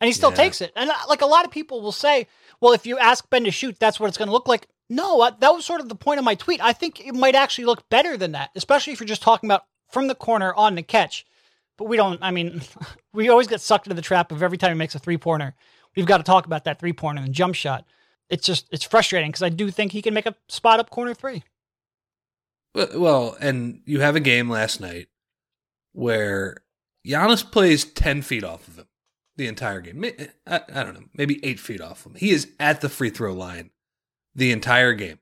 and 0.00 0.06
he 0.06 0.12
still 0.12 0.30
yeah. 0.30 0.36
takes 0.36 0.60
it. 0.60 0.72
And 0.76 0.88
uh, 0.88 0.94
like 1.08 1.20
a 1.20 1.26
lot 1.26 1.44
of 1.44 1.50
people 1.50 1.82
will 1.82 1.92
say, 1.92 2.28
well, 2.60 2.72
if 2.72 2.86
you 2.86 2.98
ask 2.98 3.28
Ben 3.28 3.44
to 3.44 3.50
shoot, 3.50 3.76
that's 3.80 3.98
what 3.98 4.06
it's 4.06 4.16
going 4.16 4.28
to 4.28 4.32
look 4.32 4.46
like. 4.46 4.68
No, 4.88 5.28
that 5.40 5.48
was 5.48 5.64
sort 5.64 5.80
of 5.80 5.88
the 5.88 5.94
point 5.96 6.18
of 6.18 6.24
my 6.24 6.36
tweet. 6.36 6.62
I 6.62 6.72
think 6.72 7.00
it 7.00 7.14
might 7.14 7.34
actually 7.34 7.64
look 7.64 7.88
better 7.88 8.16
than 8.16 8.32
that, 8.32 8.50
especially 8.54 8.92
if 8.92 9.00
you're 9.00 9.06
just 9.06 9.22
talking 9.22 9.48
about 9.48 9.64
from 9.90 10.06
the 10.06 10.14
corner 10.14 10.54
on 10.54 10.76
the 10.76 10.82
catch. 10.82 11.26
But 11.78 11.88
we 11.88 11.96
don't. 11.96 12.22
I 12.22 12.30
mean, 12.30 12.62
we 13.12 13.28
always 13.28 13.48
get 13.48 13.60
sucked 13.60 13.88
into 13.88 13.96
the 13.96 14.02
trap 14.02 14.30
of 14.30 14.42
every 14.42 14.58
time 14.58 14.70
he 14.70 14.78
makes 14.78 14.94
a 14.94 15.00
three 15.00 15.18
pointer 15.18 15.56
we've 15.96 16.06
got 16.06 16.18
to 16.18 16.22
talk 16.22 16.46
about 16.46 16.64
that 16.64 16.78
three 16.78 16.92
pointer 16.92 17.22
and 17.22 17.32
jump 17.32 17.54
shot. 17.54 17.84
it's 18.28 18.46
just 18.46 18.66
it's 18.72 18.84
frustrating 18.84 19.30
because 19.30 19.42
I 19.42 19.48
do 19.48 19.70
think 19.70 19.92
he 19.92 20.02
can 20.02 20.14
make 20.14 20.26
a 20.26 20.34
spot 20.48 20.80
up 20.80 20.90
corner 20.90 21.14
three. 21.14 21.42
Well, 22.74 23.36
and 23.40 23.82
you 23.84 24.00
have 24.00 24.16
a 24.16 24.20
game 24.20 24.48
last 24.48 24.80
night 24.80 25.08
where 25.92 26.58
Giannis 27.06 27.48
plays 27.48 27.84
10 27.84 28.22
feet 28.22 28.44
off 28.44 28.66
of 28.66 28.78
him 28.78 28.86
the 29.36 29.46
entire 29.46 29.80
game. 29.80 30.04
I, 30.46 30.60
I, 30.72 30.82
don't 30.82 30.94
know, 30.94 31.08
maybe 31.14 31.44
eight 31.44 31.60
feet 31.60 31.80
off 31.80 32.06
him. 32.06 32.14
He 32.14 32.30
is 32.30 32.48
at 32.58 32.80
the 32.80 32.88
free 32.88 33.10
throw 33.10 33.32
line 33.32 33.70
the 34.34 34.52
entire 34.52 34.94
game. 34.94 35.18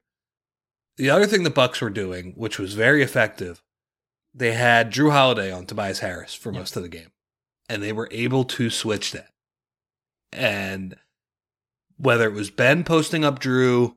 The 0.97 1.11
other 1.11 1.27
thing 1.27 1.43
the 1.43 1.51
Bucks 1.51 1.81
were 1.81 1.91
doing, 1.91 2.35
which 2.37 2.59
was 2.59 2.75
very 2.75 3.03
effective, 3.03 3.63
they 4.35 4.53
had 4.53 4.93
Jrue 4.93 5.11
Holiday 5.13 5.51
on 5.51 5.67
Tobias 5.67 6.01
Harris 6.01 6.35
for 6.35 6.53
most 6.53 6.77
of 6.77 6.83
the 6.83 6.89
game, 6.89 7.11
and 7.69 7.83
they 7.83 7.93
were 7.93 8.09
able 8.11 8.45
to 8.45 8.71
switch 8.71 9.13
that. 9.13 9.31
And 10.33 10.97
whether 11.97 12.27
it 12.29 12.35
was 12.35 12.51
Ben 12.51 12.85
posting 12.85 13.25
up 13.25 13.41
Jrue, 13.41 13.95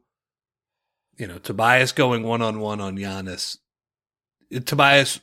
you 1.18 1.28
know, 1.28 1.38
Tobias 1.38 1.92
going 1.92 2.24
one 2.24 2.42
on 2.42 2.60
one 2.60 2.82
on 2.82 2.98
Giannis, 2.98 3.58
Tobias 4.66 5.20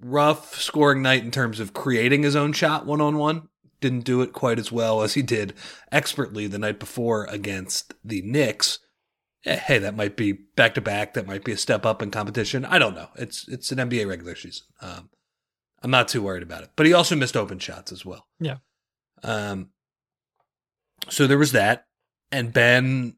rough 0.00 0.54
scoring 0.54 1.02
night 1.02 1.24
in 1.24 1.30
terms 1.30 1.60
of 1.60 1.74
creating 1.74 2.22
his 2.22 2.36
own 2.36 2.52
shot 2.52 2.86
one 2.86 3.00
on 3.00 3.18
one. 3.18 3.48
Didn't 3.80 4.04
do 4.04 4.20
it 4.20 4.32
quite 4.32 4.58
as 4.58 4.70
well 4.70 5.02
as 5.02 5.14
he 5.14 5.22
did 5.22 5.54
expertly 5.90 6.46
the 6.46 6.58
night 6.58 6.78
before 6.78 7.24
against 7.26 7.94
the 8.04 8.20
Knicks. 8.22 8.78
Eh, 9.46 9.56
hey, 9.56 9.78
that 9.78 9.96
might 9.96 10.16
be 10.16 10.32
back 10.32 10.74
to 10.74 10.82
back. 10.82 11.14
That 11.14 11.26
might 11.26 11.44
be 11.44 11.52
a 11.52 11.56
step 11.56 11.86
up 11.86 12.02
in 12.02 12.10
competition. 12.10 12.66
I 12.66 12.78
don't 12.78 12.94
know. 12.94 13.08
It's 13.16 13.48
it's 13.48 13.72
an 13.72 13.78
NBA 13.78 14.06
regular 14.06 14.34
season. 14.34 14.66
Um, 14.82 15.08
I'm 15.82 15.90
not 15.90 16.08
too 16.08 16.22
worried 16.22 16.42
about 16.42 16.62
it. 16.62 16.70
But 16.76 16.84
he 16.84 16.92
also 16.92 17.16
missed 17.16 17.38
open 17.38 17.58
shots 17.58 17.90
as 17.90 18.04
well. 18.04 18.26
Yeah. 18.38 18.56
Um. 19.22 19.70
So 21.08 21.26
there 21.26 21.38
was 21.38 21.52
that, 21.52 21.86
and 22.30 22.52
Ben 22.52 23.16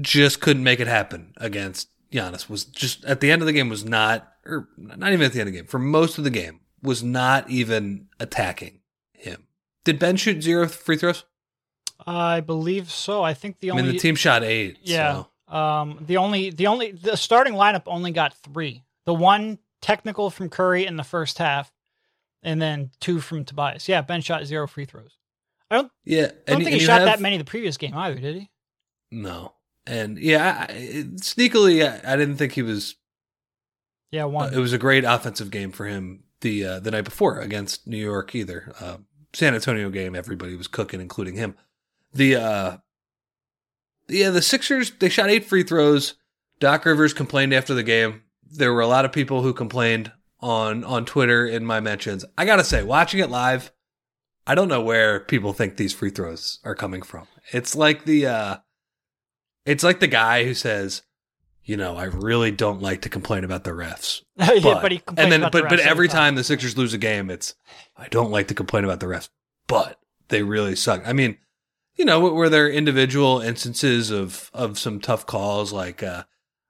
just 0.00 0.40
couldn't 0.40 0.62
make 0.62 0.80
it 0.80 0.86
happen 0.86 1.32
against 1.36 1.88
Giannis. 2.12 2.48
Was 2.48 2.64
just 2.64 3.04
at 3.04 3.20
the 3.20 3.30
end 3.30 3.42
of 3.42 3.46
the 3.46 3.52
game 3.52 3.68
was 3.68 3.84
not 3.84 4.32
or 4.46 4.68
not 4.76 5.12
even 5.12 5.26
at 5.26 5.32
the 5.32 5.40
end 5.40 5.48
of 5.48 5.52
the 5.52 5.58
game, 5.60 5.66
for 5.66 5.78
most 5.78 6.18
of 6.18 6.24
the 6.24 6.30
game, 6.30 6.60
was 6.82 7.02
not 7.02 7.48
even 7.50 8.08
attacking 8.18 8.80
him. 9.12 9.44
Did 9.84 9.98
Ben 9.98 10.16
shoot 10.16 10.42
zero 10.42 10.68
free 10.68 10.96
throws? 10.96 11.24
I 12.06 12.40
believe 12.40 12.90
so. 12.90 13.22
I 13.22 13.34
think 13.34 13.60
the 13.60 13.70
only 13.70 13.82
I 13.82 13.86
mean 13.86 13.94
the 13.94 13.98
team 13.98 14.14
shot 14.14 14.42
eight. 14.44 14.78
Yeah. 14.82 15.24
So. 15.48 15.56
Um 15.56 15.98
the 16.06 16.16
only 16.16 16.50
the 16.50 16.66
only 16.66 16.92
the 16.92 17.16
starting 17.16 17.54
lineup 17.54 17.84
only 17.86 18.10
got 18.10 18.34
three. 18.34 18.84
The 19.04 19.14
one 19.14 19.58
technical 19.80 20.30
from 20.30 20.48
Curry 20.48 20.86
in 20.86 20.96
the 20.96 21.04
first 21.04 21.38
half, 21.38 21.72
and 22.42 22.60
then 22.60 22.90
two 23.00 23.20
from 23.20 23.44
Tobias. 23.44 23.88
Yeah, 23.88 24.02
Ben 24.02 24.20
shot 24.20 24.44
zero 24.44 24.66
free 24.66 24.84
throws. 24.84 25.17
I 25.70 25.76
don't 25.76 25.92
Yeah, 26.04 26.18
I 26.18 26.22
don't 26.22 26.32
and, 26.46 26.56
think 26.58 26.66
and 26.66 26.74
he 26.74 26.86
shot 26.86 27.00
have, 27.00 27.06
that 27.06 27.20
many 27.20 27.36
the 27.36 27.44
previous 27.44 27.76
game 27.76 27.94
either, 27.94 28.18
did 28.18 28.36
he? 28.36 28.50
No. 29.10 29.54
And 29.86 30.18
yeah, 30.18 30.66
I, 30.68 30.72
sneakily, 31.16 31.86
I, 31.86 32.12
I 32.12 32.16
didn't 32.16 32.36
think 32.36 32.52
he 32.52 32.62
was 32.62 32.96
Yeah, 34.10 34.24
one. 34.24 34.52
Uh, 34.52 34.56
it 34.56 34.60
was 34.60 34.72
a 34.72 34.78
great 34.78 35.04
offensive 35.04 35.50
game 35.50 35.72
for 35.72 35.86
him 35.86 36.24
the 36.40 36.64
uh, 36.64 36.80
the 36.80 36.90
night 36.90 37.04
before 37.04 37.40
against 37.40 37.86
New 37.86 37.96
York 37.96 38.34
either. 38.34 38.72
Uh, 38.80 38.98
San 39.32 39.54
Antonio 39.54 39.90
game, 39.90 40.14
everybody 40.14 40.56
was 40.56 40.68
cooking, 40.68 41.00
including 41.00 41.36
him. 41.36 41.54
The 42.12 42.36
uh, 42.36 42.76
yeah, 44.08 44.30
the 44.30 44.42
Sixers 44.42 44.90
they 44.92 45.08
shot 45.08 45.30
eight 45.30 45.44
free 45.44 45.62
throws. 45.62 46.14
Doc 46.60 46.84
Rivers 46.84 47.14
complained 47.14 47.52
after 47.52 47.74
the 47.74 47.82
game. 47.82 48.22
There 48.50 48.72
were 48.72 48.80
a 48.80 48.86
lot 48.86 49.04
of 49.04 49.12
people 49.12 49.42
who 49.42 49.52
complained 49.52 50.12
on 50.40 50.84
on 50.84 51.04
Twitter 51.04 51.46
in 51.46 51.64
my 51.64 51.80
mentions. 51.80 52.24
I 52.36 52.44
gotta 52.44 52.64
say, 52.64 52.82
watching 52.82 53.20
it 53.20 53.30
live, 53.30 53.72
I 54.48 54.54
don't 54.54 54.68
know 54.68 54.80
where 54.80 55.20
people 55.20 55.52
think 55.52 55.76
these 55.76 55.92
free 55.92 56.08
throws 56.08 56.58
are 56.64 56.74
coming 56.74 57.02
from. 57.02 57.26
It's 57.52 57.76
like 57.76 58.06
the 58.06 58.26
uh, 58.26 58.56
it's 59.66 59.84
like 59.84 60.00
the 60.00 60.06
guy 60.06 60.44
who 60.44 60.54
says, 60.54 61.02
you 61.62 61.76
know, 61.76 61.98
I 61.98 62.04
really 62.04 62.50
don't 62.50 62.80
like 62.80 63.02
to 63.02 63.10
complain 63.10 63.44
about 63.44 63.64
the 63.64 63.72
refs. 63.72 64.22
yeah, 64.36 64.58
But, 64.62 64.80
but 64.80 64.92
he 64.92 64.98
complains 65.00 65.34
and 65.34 65.42
then, 65.44 65.50
but 65.52 65.64
the 65.64 65.68
but 65.68 65.80
every 65.80 66.08
time 66.08 66.34
the 66.34 66.42
Sixers 66.42 66.78
lose 66.78 66.94
a 66.94 66.98
game, 66.98 67.28
it's 67.28 67.54
I 67.94 68.08
don't 68.08 68.30
like 68.30 68.48
to 68.48 68.54
complain 68.54 68.84
about 68.84 69.00
the 69.00 69.06
refs, 69.06 69.28
but 69.66 70.00
they 70.28 70.42
really 70.42 70.74
suck. 70.74 71.06
I 71.06 71.12
mean, 71.12 71.36
you 71.96 72.06
know, 72.06 72.18
were 72.18 72.48
there 72.48 72.70
individual 72.70 73.40
instances 73.40 74.10
of 74.10 74.50
of 74.54 74.78
some 74.78 74.98
tough 74.98 75.26
calls? 75.26 75.74
Like, 75.74 76.02
uh, 76.02 76.24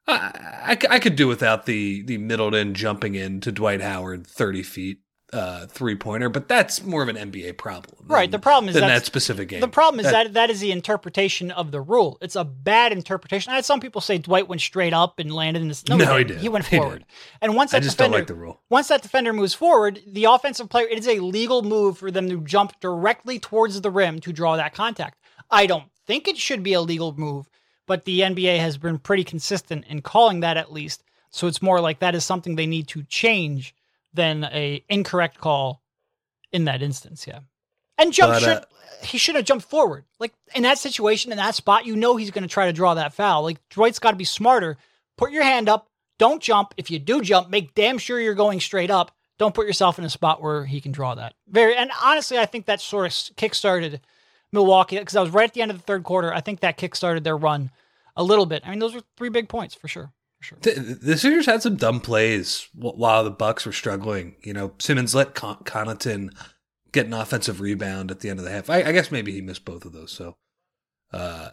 I, 0.08 0.76
I, 0.90 0.94
I 0.96 0.98
could 0.98 1.14
do 1.14 1.28
without 1.28 1.66
the 1.66 2.02
the 2.02 2.18
Middleton 2.18 2.74
jumping 2.74 3.14
in 3.14 3.40
to 3.42 3.52
Dwight 3.52 3.82
Howard 3.82 4.26
thirty 4.26 4.64
feet 4.64 4.98
uh, 5.32 5.66
three 5.66 5.94
pointer, 5.94 6.28
but 6.30 6.48
that's 6.48 6.82
more 6.84 7.02
of 7.02 7.08
an 7.08 7.16
NBA 7.16 7.58
problem, 7.58 7.94
than- 8.00 8.08
Right, 8.08 8.30
the 8.30 8.38
problem 8.38 8.68
is 8.70 8.74
than 8.74 8.88
that 8.88 9.04
specific 9.04 9.48
game. 9.48 9.60
The 9.60 9.68
problem 9.68 10.00
is 10.00 10.10
that, 10.10 10.32
that 10.32 10.48
is 10.48 10.60
the 10.60 10.72
interpretation 10.72 11.50
of 11.50 11.70
the 11.70 11.80
rule. 11.82 12.16
It's 12.22 12.34
a 12.36 12.44
bad 12.44 12.92
interpretation. 12.92 13.52
I 13.52 13.56
had 13.56 13.64
some 13.66 13.78
people 13.80 14.00
say 14.00 14.16
Dwight 14.18 14.48
went 14.48 14.62
straight 14.62 14.94
up 14.94 15.18
and 15.18 15.30
landed 15.30 15.60
in 15.60 15.68
this. 15.68 15.86
No, 15.86 15.96
No, 15.96 16.16
he 16.16 16.24
didn't. 16.24 16.28
did. 16.28 16.38
He 16.40 16.48
went 16.48 16.64
forward. 16.64 17.00
did. 17.00 17.06
And 17.42 17.54
once 17.56 17.72
that 17.72 17.78
I 17.78 17.80
just 17.80 17.98
don't 17.98 18.06
defender, 18.10 18.18
like 18.18 18.26
the 18.26 18.34
rule. 18.34 18.60
once 18.70 18.88
that 18.88 19.02
defender 19.02 19.32
moves 19.34 19.52
forward, 19.54 20.00
the 20.06 20.24
offensive 20.24 20.70
player, 20.70 20.86
it 20.86 20.98
is 20.98 21.06
a 21.08 21.20
legal 21.20 21.62
move 21.62 21.98
for 21.98 22.10
them 22.10 22.28
to 22.30 22.40
jump 22.40 22.80
directly 22.80 23.38
towards 23.38 23.78
the 23.80 23.90
rim 23.90 24.20
to 24.20 24.32
draw 24.32 24.56
that 24.56 24.72
contact. 24.72 25.18
I 25.50 25.66
don't 25.66 25.84
think 26.06 26.26
it 26.26 26.38
should 26.38 26.62
be 26.62 26.72
a 26.72 26.80
legal 26.80 27.12
move, 27.18 27.50
but 27.86 28.06
the 28.06 28.20
NBA 28.20 28.58
has 28.60 28.78
been 28.78 28.98
pretty 28.98 29.24
consistent 29.24 29.84
in 29.88 30.00
calling 30.00 30.40
that 30.40 30.56
at 30.56 30.72
least. 30.72 31.02
So 31.30 31.46
it's 31.46 31.60
more 31.60 31.80
like 31.82 31.98
that 31.98 32.14
is 32.14 32.24
something 32.24 32.56
they 32.56 32.66
need 32.66 32.88
to 32.88 33.02
change 33.02 33.74
than 34.18 34.44
a 34.44 34.84
incorrect 34.88 35.38
call 35.38 35.80
in 36.52 36.64
that 36.64 36.82
instance. 36.82 37.24
Yeah. 37.26 37.40
And 37.96 38.12
jump 38.12 38.34
But, 38.34 38.40
should 38.40 38.58
uh, 38.58 38.64
he 39.02 39.16
should 39.16 39.36
have 39.36 39.44
jumped 39.44 39.66
forward. 39.66 40.04
Like 40.18 40.34
in 40.54 40.64
that 40.64 40.78
situation, 40.78 41.32
in 41.32 41.38
that 41.38 41.54
spot, 41.54 41.86
you 41.86 41.96
know 41.96 42.16
he's 42.16 42.32
going 42.32 42.42
to 42.42 42.48
try 42.48 42.66
to 42.66 42.72
draw 42.72 42.94
that 42.94 43.14
foul. 43.14 43.42
Like 43.42 43.66
Dwight's 43.70 43.98
got 43.98 44.10
to 44.10 44.16
be 44.16 44.24
smarter. 44.24 44.76
Put 45.16 45.30
your 45.30 45.44
hand 45.44 45.68
up. 45.68 45.88
Don't 46.18 46.42
jump. 46.42 46.74
If 46.76 46.90
you 46.90 46.98
do 46.98 47.22
jump, 47.22 47.48
make 47.48 47.74
damn 47.74 47.96
sure 47.96 48.20
you're 48.20 48.34
going 48.34 48.60
straight 48.60 48.90
up. 48.90 49.12
Don't 49.38 49.54
put 49.54 49.68
yourself 49.68 50.00
in 50.00 50.04
a 50.04 50.10
spot 50.10 50.42
where 50.42 50.64
he 50.64 50.80
can 50.80 50.90
draw 50.90 51.14
that. 51.14 51.34
Very 51.48 51.76
and 51.76 51.92
honestly, 52.02 52.38
I 52.38 52.46
think 52.46 52.66
that 52.66 52.80
sort 52.80 53.06
of 53.06 53.12
kickstarted 53.36 54.00
Milwaukee 54.52 54.98
because 54.98 55.14
I 55.14 55.22
was 55.22 55.30
right 55.30 55.48
at 55.48 55.54
the 55.54 55.62
end 55.62 55.70
of 55.70 55.76
the 55.76 55.84
third 55.84 56.02
quarter. 56.02 56.34
I 56.34 56.40
think 56.40 56.60
that 56.60 56.76
kickstarted 56.76 57.22
their 57.22 57.36
run 57.36 57.70
a 58.16 58.24
little 58.24 58.46
bit. 58.46 58.62
I 58.66 58.70
mean, 58.70 58.80
those 58.80 58.94
were 58.94 59.02
three 59.16 59.28
big 59.28 59.48
points 59.48 59.76
for 59.76 59.86
sure. 59.86 60.12
Sure. 60.40 60.58
The, 60.62 60.98
the 61.02 61.18
Sixers 61.18 61.46
had 61.46 61.62
some 61.62 61.76
dumb 61.76 62.00
plays 62.00 62.68
while 62.74 63.24
the 63.24 63.30
Bucks 63.30 63.66
were 63.66 63.72
struggling. 63.72 64.36
You 64.42 64.52
know, 64.52 64.74
Simmons 64.78 65.14
let 65.14 65.34
Con- 65.34 65.64
Connaughton 65.64 66.30
get 66.92 67.06
an 67.06 67.12
offensive 67.12 67.60
rebound 67.60 68.10
at 68.10 68.20
the 68.20 68.30
end 68.30 68.38
of 68.38 68.44
the 68.44 68.50
half. 68.50 68.70
I, 68.70 68.82
I 68.82 68.92
guess 68.92 69.10
maybe 69.10 69.32
he 69.32 69.40
missed 69.40 69.64
both 69.64 69.84
of 69.84 69.92
those, 69.92 70.12
so 70.12 70.36
uh, 71.12 71.50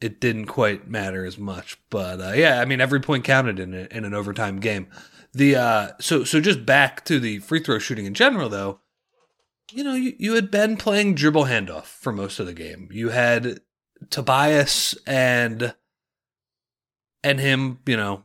it 0.00 0.20
didn't 0.20 0.46
quite 0.46 0.88
matter 0.88 1.24
as 1.24 1.38
much. 1.38 1.78
But 1.90 2.20
uh, 2.20 2.32
yeah, 2.32 2.60
I 2.60 2.64
mean, 2.64 2.80
every 2.80 3.00
point 3.00 3.24
counted 3.24 3.60
in 3.60 3.72
a, 3.72 3.86
in 3.90 4.04
an 4.04 4.14
overtime 4.14 4.58
game. 4.58 4.88
The 5.32 5.56
uh, 5.56 5.88
so 6.00 6.24
so 6.24 6.40
just 6.40 6.66
back 6.66 7.04
to 7.06 7.20
the 7.20 7.38
free 7.38 7.60
throw 7.60 7.78
shooting 7.78 8.06
in 8.06 8.14
general, 8.14 8.48
though. 8.48 8.80
You 9.72 9.82
know, 9.82 9.94
you, 9.94 10.12
you 10.18 10.34
had 10.34 10.50
been 10.50 10.76
playing 10.76 11.14
dribble 11.14 11.44
handoff 11.44 11.84
for 11.84 12.12
most 12.12 12.38
of 12.38 12.46
the 12.46 12.52
game. 12.52 12.88
You 12.92 13.08
had 13.08 13.60
Tobias 14.10 14.94
and 15.06 15.74
and 17.24 17.40
him, 17.40 17.80
you 17.86 17.96
know, 17.96 18.22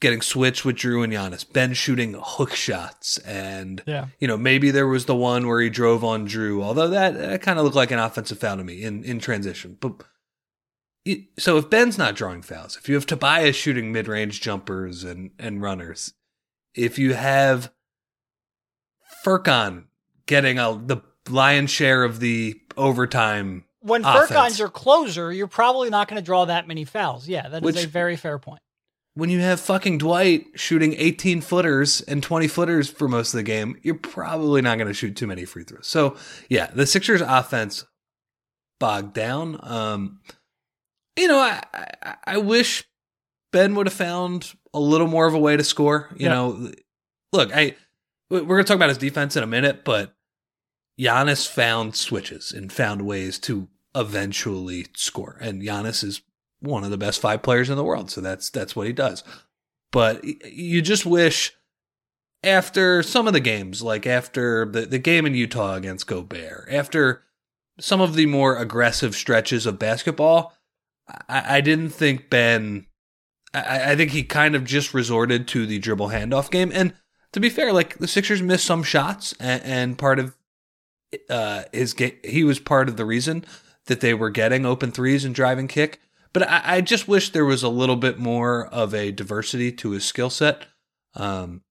getting 0.00 0.22
switched 0.22 0.64
with 0.64 0.76
Jrue 0.76 1.02
and 1.04 1.12
Giannis. 1.12 1.50
Ben 1.50 1.74
shooting 1.74 2.14
hook 2.18 2.54
shots, 2.54 3.18
and 3.18 3.82
Yeah. 3.86 4.06
you 4.18 4.28
know 4.28 4.36
maybe 4.38 4.70
there 4.70 4.86
was 4.86 5.04
the 5.04 5.14
one 5.14 5.46
where 5.46 5.60
he 5.60 5.68
drove 5.68 6.02
on 6.04 6.26
Jrue, 6.28 6.62
although 6.62 6.88
that, 6.88 7.14
that 7.18 7.42
kind 7.42 7.58
of 7.58 7.64
looked 7.64 7.76
like 7.76 7.90
an 7.90 7.98
offensive 7.98 8.38
foul 8.38 8.56
to 8.56 8.64
me 8.64 8.82
in 8.82 9.04
in 9.04 9.18
transition. 9.18 9.76
But 9.80 10.02
it, 11.04 11.20
so 11.38 11.56
if 11.58 11.68
Ben's 11.70 11.98
not 11.98 12.16
drawing 12.16 12.42
fouls, 12.42 12.76
if 12.76 12.88
you 12.88 12.94
have 12.94 13.06
Tobias 13.06 13.54
shooting 13.56 13.92
mid 13.92 14.08
range 14.08 14.40
jumpers 14.40 15.04
and 15.04 15.30
and 15.38 15.60
runners, 15.62 16.14
if 16.74 16.98
you 16.98 17.14
have 17.14 17.70
Furkan 19.24 19.84
getting 20.26 20.58
a 20.58 20.80
the 20.84 20.98
lion's 21.28 21.70
share 21.70 22.04
of 22.04 22.20
the 22.20 22.60
overtime 22.76 23.64
When 23.86 24.04
offense. 24.04 24.30
Furkan's 24.30 24.58
your 24.58 24.68
closer, 24.68 25.32
you're 25.32 25.46
probably 25.46 25.90
not 25.90 26.08
going 26.08 26.20
to 26.20 26.24
draw 26.24 26.44
that 26.46 26.66
many 26.66 26.84
fouls. 26.84 27.28
Yeah, 27.28 27.48
that 27.48 27.58
is 27.58 27.62
Which- 27.62 27.84
a 27.84 27.88
very 27.88 28.16
fair 28.16 28.38
point. 28.38 28.60
when 29.14 29.30
you 29.30 29.40
have 29.40 29.58
fucking 29.60 29.96
Dwight 29.98 30.44
shooting 30.56 30.94
18 30.98 31.40
footers 31.40 32.00
and 32.02 32.22
20 32.22 32.48
footers 32.48 32.90
for 32.90 33.08
most 33.08 33.32
of 33.32 33.38
the 33.38 33.42
game, 33.42 33.76
you're 33.82 33.94
probably 33.94 34.60
not 34.60 34.76
going 34.76 34.88
to 34.88 34.92
shoot 34.94 35.16
too 35.16 35.26
many 35.26 35.44
free 35.46 35.64
throws. 35.64 35.86
So, 35.86 36.16
yeah, 36.50 36.66
the 36.74 36.84
Sixers 36.86 37.20
offense 37.22 37.84
bogged 38.78 39.14
down. 39.14 39.58
Um, 39.62 40.20
you 41.16 41.28
know, 41.28 41.38
I, 41.38 41.62
I, 42.02 42.14
I 42.26 42.36
wish 42.38 42.84
Ben 43.52 43.74
would 43.74 43.86
have 43.86 43.94
found 43.94 44.52
a 44.74 44.80
little 44.80 45.06
more 45.06 45.26
of 45.26 45.32
a 45.32 45.38
way 45.38 45.56
to 45.56 45.64
score. 45.64 46.08
You 46.16 46.26
Yeah. 46.26 46.34
know, 46.34 46.72
look, 47.32 47.50
I 47.56 47.74
we're 48.28 48.40
going 48.42 48.58
to 48.58 48.64
talk 48.64 48.76
about 48.76 48.88
his 48.90 48.98
defense 48.98 49.34
in 49.36 49.42
a 49.42 49.46
minute, 49.46 49.82
but 49.84 50.14
Giannis 51.00 51.48
found 51.48 51.94
switches 51.94 52.52
and 52.52 52.70
found 52.72 53.02
ways 53.02 53.38
to 53.40 53.68
eventually 53.96 54.86
score. 54.94 55.38
And 55.40 55.62
Giannis 55.62 56.04
is 56.04 56.20
one 56.60 56.84
of 56.84 56.90
the 56.90 56.98
best 56.98 57.20
five 57.20 57.42
players 57.42 57.70
in 57.70 57.76
the 57.76 57.84
world, 57.84 58.10
so 58.10 58.20
that's 58.20 58.50
that's 58.50 58.76
what 58.76 58.86
he 58.86 58.92
does. 58.92 59.24
But 59.90 60.22
you 60.24 60.82
just 60.82 61.06
wish 61.06 61.54
after 62.44 63.02
some 63.02 63.26
of 63.26 63.32
the 63.32 63.40
games, 63.40 63.82
like 63.82 64.06
after 64.06 64.66
the, 64.66 64.82
the 64.82 64.98
game 64.98 65.26
in 65.26 65.34
Utah 65.34 65.74
against 65.74 66.06
Gobert, 66.06 66.68
after 66.70 67.22
some 67.78 68.00
of 68.00 68.14
the 68.14 68.26
more 68.26 68.56
aggressive 68.56 69.14
stretches 69.14 69.66
of 69.66 69.78
basketball, 69.78 70.54
I, 71.28 71.56
I 71.56 71.60
didn't 71.60 71.90
think 71.90 72.30
Ben. 72.30 72.86
I, 73.54 73.92
I 73.92 73.96
think 73.96 74.10
he 74.10 74.22
kind 74.22 74.54
of 74.54 74.64
just 74.64 74.94
resorted 74.94 75.48
to 75.48 75.66
the 75.66 75.78
dribble 75.78 76.08
handoff 76.08 76.50
game. 76.50 76.70
And 76.74 76.94
to 77.32 77.40
be 77.40 77.50
fair, 77.50 77.72
like 77.72 77.98
the 77.98 78.08
Sixers 78.08 78.42
missed 78.42 78.64
some 78.64 78.82
shots, 78.82 79.34
and, 79.38 79.62
and 79.62 79.98
part 79.98 80.18
of 80.18 80.36
uh, 81.28 81.64
his 81.72 81.92
game, 81.92 82.16
he 82.24 82.44
was 82.44 82.58
part 82.58 82.88
of 82.88 82.96
the 82.96 83.04
reason 83.04 83.44
that 83.86 84.00
they 84.00 84.14
were 84.14 84.30
getting 84.30 84.66
open 84.66 84.90
threes 84.90 85.24
and 85.24 85.34
driving 85.34 85.68
kick. 85.68 86.00
But 86.32 86.48
I, 86.48 86.62
I 86.64 86.80
just 86.80 87.08
wish 87.08 87.30
there 87.30 87.44
was 87.44 87.62
a 87.62 87.68
little 87.68 87.96
bit 87.96 88.18
more 88.18 88.66
of 88.66 88.94
a 88.94 89.12
diversity 89.12 89.72
to 89.72 89.90
his 89.92 90.04
skill 90.04 90.30
set. 90.30 90.66
Um, 91.14 91.62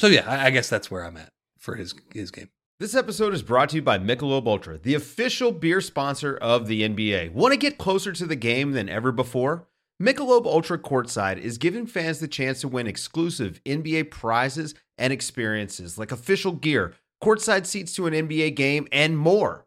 so 0.00 0.08
yeah, 0.08 0.28
I, 0.28 0.46
I 0.46 0.50
guess 0.50 0.68
that's 0.68 0.90
where 0.90 1.04
I'm 1.04 1.16
at 1.16 1.32
for 1.58 1.76
his 1.76 1.94
his 2.12 2.30
game. 2.30 2.50
This 2.80 2.96
episode 2.96 3.32
is 3.32 3.42
brought 3.42 3.68
to 3.68 3.76
you 3.76 3.82
by 3.82 3.98
Michelob 3.98 4.48
Ultra, 4.48 4.78
the 4.78 4.94
official 4.94 5.52
beer 5.52 5.80
sponsor 5.80 6.36
of 6.36 6.66
the 6.66 6.82
NBA. 6.82 7.32
Want 7.32 7.52
to 7.52 7.56
get 7.56 7.78
closer 7.78 8.12
to 8.12 8.26
the 8.26 8.34
game 8.34 8.72
than 8.72 8.88
ever 8.88 9.12
before? 9.12 9.68
Michelob 10.02 10.44
Ultra 10.44 10.76
Courtside 10.76 11.38
is 11.38 11.56
giving 11.56 11.86
fans 11.86 12.18
the 12.18 12.26
chance 12.26 12.60
to 12.62 12.68
win 12.68 12.88
exclusive 12.88 13.62
NBA 13.64 14.10
prizes 14.10 14.74
and 14.98 15.12
experiences 15.12 15.96
like 15.98 16.10
official 16.10 16.50
gear, 16.50 16.94
courtside 17.22 17.64
seats 17.64 17.94
to 17.94 18.06
an 18.06 18.12
NBA 18.12 18.56
game, 18.56 18.88
and 18.90 19.16
more. 19.16 19.66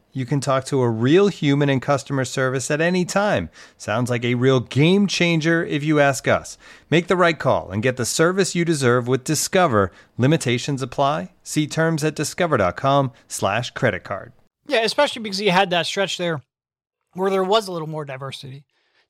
You 0.13 0.25
can 0.25 0.41
talk 0.41 0.65
to 0.65 0.81
a 0.81 0.89
real 0.89 1.27
human 1.29 1.69
in 1.69 1.79
customer 1.79 2.25
service 2.25 2.69
at 2.69 2.81
any 2.81 3.05
time. 3.05 3.49
Sounds 3.77 4.09
like 4.09 4.25
a 4.25 4.35
real 4.35 4.59
game 4.59 5.07
changer 5.07 5.63
if 5.65 5.83
you 5.83 5.99
ask 6.01 6.27
us. 6.27 6.57
Make 6.89 7.07
the 7.07 7.15
right 7.15 7.39
call 7.39 7.71
and 7.71 7.81
get 7.81 7.95
the 7.97 8.05
service 8.05 8.53
you 8.53 8.65
deserve 8.65 9.07
with 9.07 9.23
Discover. 9.23 9.91
Limitations 10.17 10.81
apply. 10.81 11.31
See 11.43 11.65
terms 11.65 12.03
at 12.03 12.15
discover.com/slash 12.15 13.71
credit 13.71 14.03
card. 14.03 14.33
Yeah, 14.67 14.81
especially 14.83 15.21
because 15.21 15.37
he 15.37 15.47
had 15.47 15.69
that 15.71 15.85
stretch 15.85 16.17
there 16.17 16.41
where 17.13 17.29
there 17.31 17.43
was 17.43 17.67
a 17.67 17.71
little 17.71 17.87
more 17.89 18.05
diversity 18.05 18.65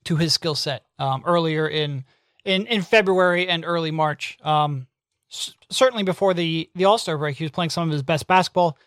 to 0.05 0.15
his 0.17 0.33
skill 0.33 0.55
set 0.55 0.85
um, 0.99 1.23
earlier 1.25 1.67
in 1.67 2.05
in 2.45 2.65
in 2.67 2.81
February 2.81 3.47
and 3.47 3.63
early 3.65 3.91
March. 3.91 4.37
Um, 4.43 4.87
s- 5.31 5.53
certainly 5.69 6.03
before 6.03 6.33
the 6.33 6.69
the 6.75 6.85
All 6.85 6.97
Star 6.97 7.17
break, 7.17 7.37
he 7.37 7.43
was 7.43 7.51
playing 7.51 7.69
some 7.69 7.87
of 7.87 7.91
his 7.93 8.03
best 8.03 8.27
basketball. 8.27 8.77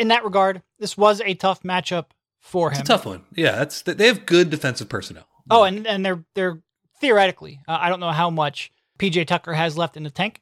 In 0.00 0.08
that 0.08 0.24
regard, 0.24 0.62
this 0.78 0.96
was 0.96 1.20
a 1.20 1.34
tough 1.34 1.62
matchup 1.62 2.06
for 2.38 2.70
him. 2.70 2.80
It's 2.80 2.88
a 2.88 2.92
tough 2.92 3.06
one. 3.06 3.24
Yeah, 3.34 3.52
that's 3.52 3.82
they 3.82 4.06
have 4.06 4.26
good 4.26 4.50
defensive 4.50 4.88
personnel. 4.88 5.26
Oh, 5.50 5.64
and 5.64 5.86
and 5.86 6.04
they're 6.04 6.24
they're 6.34 6.62
theoretically, 7.00 7.60
uh, 7.66 7.78
I 7.80 7.88
don't 7.88 8.00
know 8.00 8.12
how 8.12 8.30
much 8.30 8.72
PJ 8.98 9.26
Tucker 9.26 9.54
has 9.54 9.76
left 9.76 9.96
in 9.96 10.02
the 10.02 10.10
tank, 10.10 10.40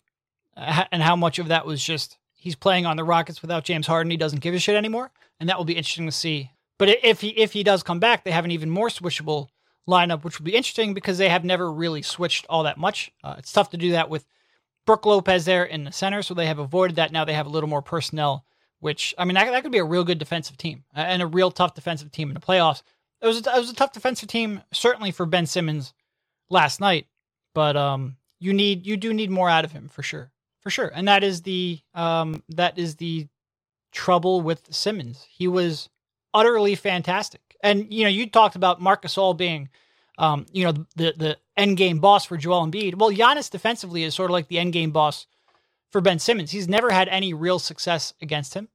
uh, 0.56 0.84
and 0.92 1.02
how 1.02 1.16
much 1.16 1.38
of 1.38 1.48
that 1.48 1.66
was 1.66 1.82
just 1.82 2.18
he's 2.34 2.54
playing 2.54 2.86
on 2.86 2.96
the 2.96 3.04
Rockets 3.04 3.42
without 3.42 3.64
James 3.64 3.86
Harden. 3.86 4.10
He 4.10 4.16
doesn't 4.16 4.40
give 4.40 4.54
a 4.54 4.58
shit 4.58 4.76
anymore, 4.76 5.10
and 5.40 5.48
that 5.48 5.58
will 5.58 5.64
be 5.64 5.76
interesting 5.76 6.06
to 6.06 6.12
see. 6.12 6.52
But 6.78 6.88
if 7.02 7.20
he 7.20 7.28
if 7.30 7.52
he 7.52 7.62
does 7.62 7.82
come 7.82 8.00
back, 8.00 8.24
they 8.24 8.30
have 8.30 8.44
an 8.44 8.50
even 8.50 8.70
more 8.70 8.88
switchable 8.88 9.48
lineup, 9.88 10.22
which 10.22 10.38
will 10.38 10.44
be 10.44 10.54
interesting 10.54 10.94
because 10.94 11.18
they 11.18 11.28
have 11.28 11.44
never 11.44 11.72
really 11.72 12.02
switched 12.02 12.46
all 12.48 12.62
that 12.64 12.78
much. 12.78 13.10
Uh, 13.24 13.36
it's 13.38 13.52
tough 13.52 13.70
to 13.70 13.76
do 13.76 13.92
that 13.92 14.10
with 14.10 14.26
Brook 14.86 15.06
Lopez 15.06 15.44
there 15.44 15.64
in 15.64 15.84
the 15.84 15.92
center, 15.92 16.22
so 16.22 16.34
they 16.34 16.46
have 16.46 16.58
avoided 16.58 16.96
that. 16.96 17.12
Now 17.12 17.24
they 17.24 17.34
have 17.34 17.46
a 17.46 17.50
little 17.50 17.68
more 17.68 17.82
personnel, 17.82 18.44
which 18.80 19.14
I 19.18 19.25
mean 19.25 19.35
that, 19.35 19.50
that 19.50 19.62
could 19.62 19.73
be 19.73 19.78
a 19.78 19.85
real 19.85 20.04
good 20.04 20.18
defensive 20.18 20.56
team 20.56 20.85
uh, 20.97 21.00
and 21.00 21.23
a 21.23 21.26
real 21.26 21.50
tough 21.50 21.75
defensive 21.75 22.11
team 22.11 22.28
in 22.28 22.35
the 22.35 22.40
playoffs. 22.40 22.82
It 23.20 23.26
was 23.26 23.47
a, 23.47 23.54
it 23.54 23.58
was 23.58 23.70
a 23.70 23.75
tough 23.75 23.92
defensive 23.92 24.28
team, 24.28 24.62
certainly 24.73 25.11
for 25.11 25.26
Ben 25.26 25.47
Simmons 25.47 25.92
last 26.50 26.80
night, 26.80 27.06
but 27.54 27.76
um, 27.76 28.17
you 28.38 28.52
need 28.52 28.86
you 28.86 28.97
do 28.97 29.12
need 29.12 29.30
more 29.30 29.50
out 29.50 29.64
of 29.64 29.73
him 29.73 29.88
for 29.88 30.02
sure, 30.02 30.30
for 30.60 30.71
sure, 30.71 30.91
and 30.95 31.08
that 31.08 31.25
is 31.25 31.43
the 31.43 31.80
um 31.95 32.43
that 32.49 32.78
is 32.78 32.97
the 32.97 33.26
trouble 33.93 34.41
with 34.41 34.73
Simmons. 34.73 35.26
He 35.28 35.49
was 35.49 35.88
utterly 36.34 36.75
fantastic. 36.75 37.56
And 37.62 37.93
you 37.93 38.04
know, 38.04 38.10
you 38.10 38.28
talked 38.28 38.56
about 38.56 38.80
Marc 38.80 39.02
Gasol 39.02 39.36
being, 39.36 39.69
um, 40.19 40.47
you 40.52 40.64
know, 40.64 40.73
the 40.97 41.14
the 41.17 41.38
end 41.56 41.76
game 41.76 41.99
boss 41.99 42.25
for 42.25 42.36
Joel 42.36 42.67
Embiid. 42.67 42.95
Well, 42.97 43.10
Giannis 43.10 43.50
defensively 43.50 44.04
is 44.04 44.14
sort 44.14 44.30
of 44.30 44.32
like 44.32 44.49
the 44.49 44.58
end 44.58 44.73
game 44.73 44.91
boss 44.91 45.26
for 45.90 46.00
Ben 46.00 46.18
Simmons. 46.18 46.50
He's 46.50 46.68
never 46.68 46.90
had 46.90 47.08
any 47.08 47.34
real 47.34 47.58
success 47.58 48.14
against 48.20 48.54
him. 48.54 48.68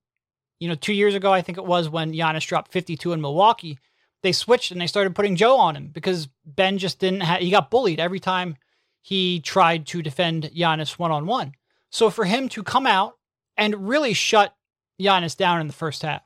You 0.60 0.70
know, 0.70 0.76
two 0.76 0.94
years 0.94 1.16
ago, 1.16 1.32
I 1.32 1.42
think 1.42 1.58
it 1.58 1.66
was 1.66 1.90
when 1.90 2.14
Giannis 2.14 2.48
dropped 2.48 2.72
52 2.72 3.14
in 3.14 3.22
Milwaukee, 3.22 3.80
they 4.22 4.32
switched 4.32 4.72
and 4.72 4.80
they 4.80 4.88
started 4.88 5.16
putting 5.16 5.36
Joe 5.36 5.58
on 5.58 5.76
him 5.76 5.88
because 5.88 6.30
Ben 6.46 6.78
just 6.78 7.00
didn't 7.00 7.22
have, 7.22 7.42
he 7.42 7.52
got 7.52 7.70
bullied 7.70 8.00
every 8.00 8.20
time 8.20 8.56
he 9.02 9.42
tried 9.42 9.86
to 9.88 10.02
defend 10.02 10.50
Giannis 10.56 10.98
one 10.98 11.12
on 11.12 11.26
one. 11.26 11.54
So 11.90 12.10
for 12.10 12.26
him 12.26 12.48
to 12.50 12.64
come 12.64 12.88
out 12.88 13.18
and 13.58 13.88
really 13.88 14.14
shut 14.14 14.56
Giannis 15.02 15.36
down 15.36 15.60
in 15.60 15.68
the 15.68 15.74
first 15.74 16.02
half, 16.02 16.22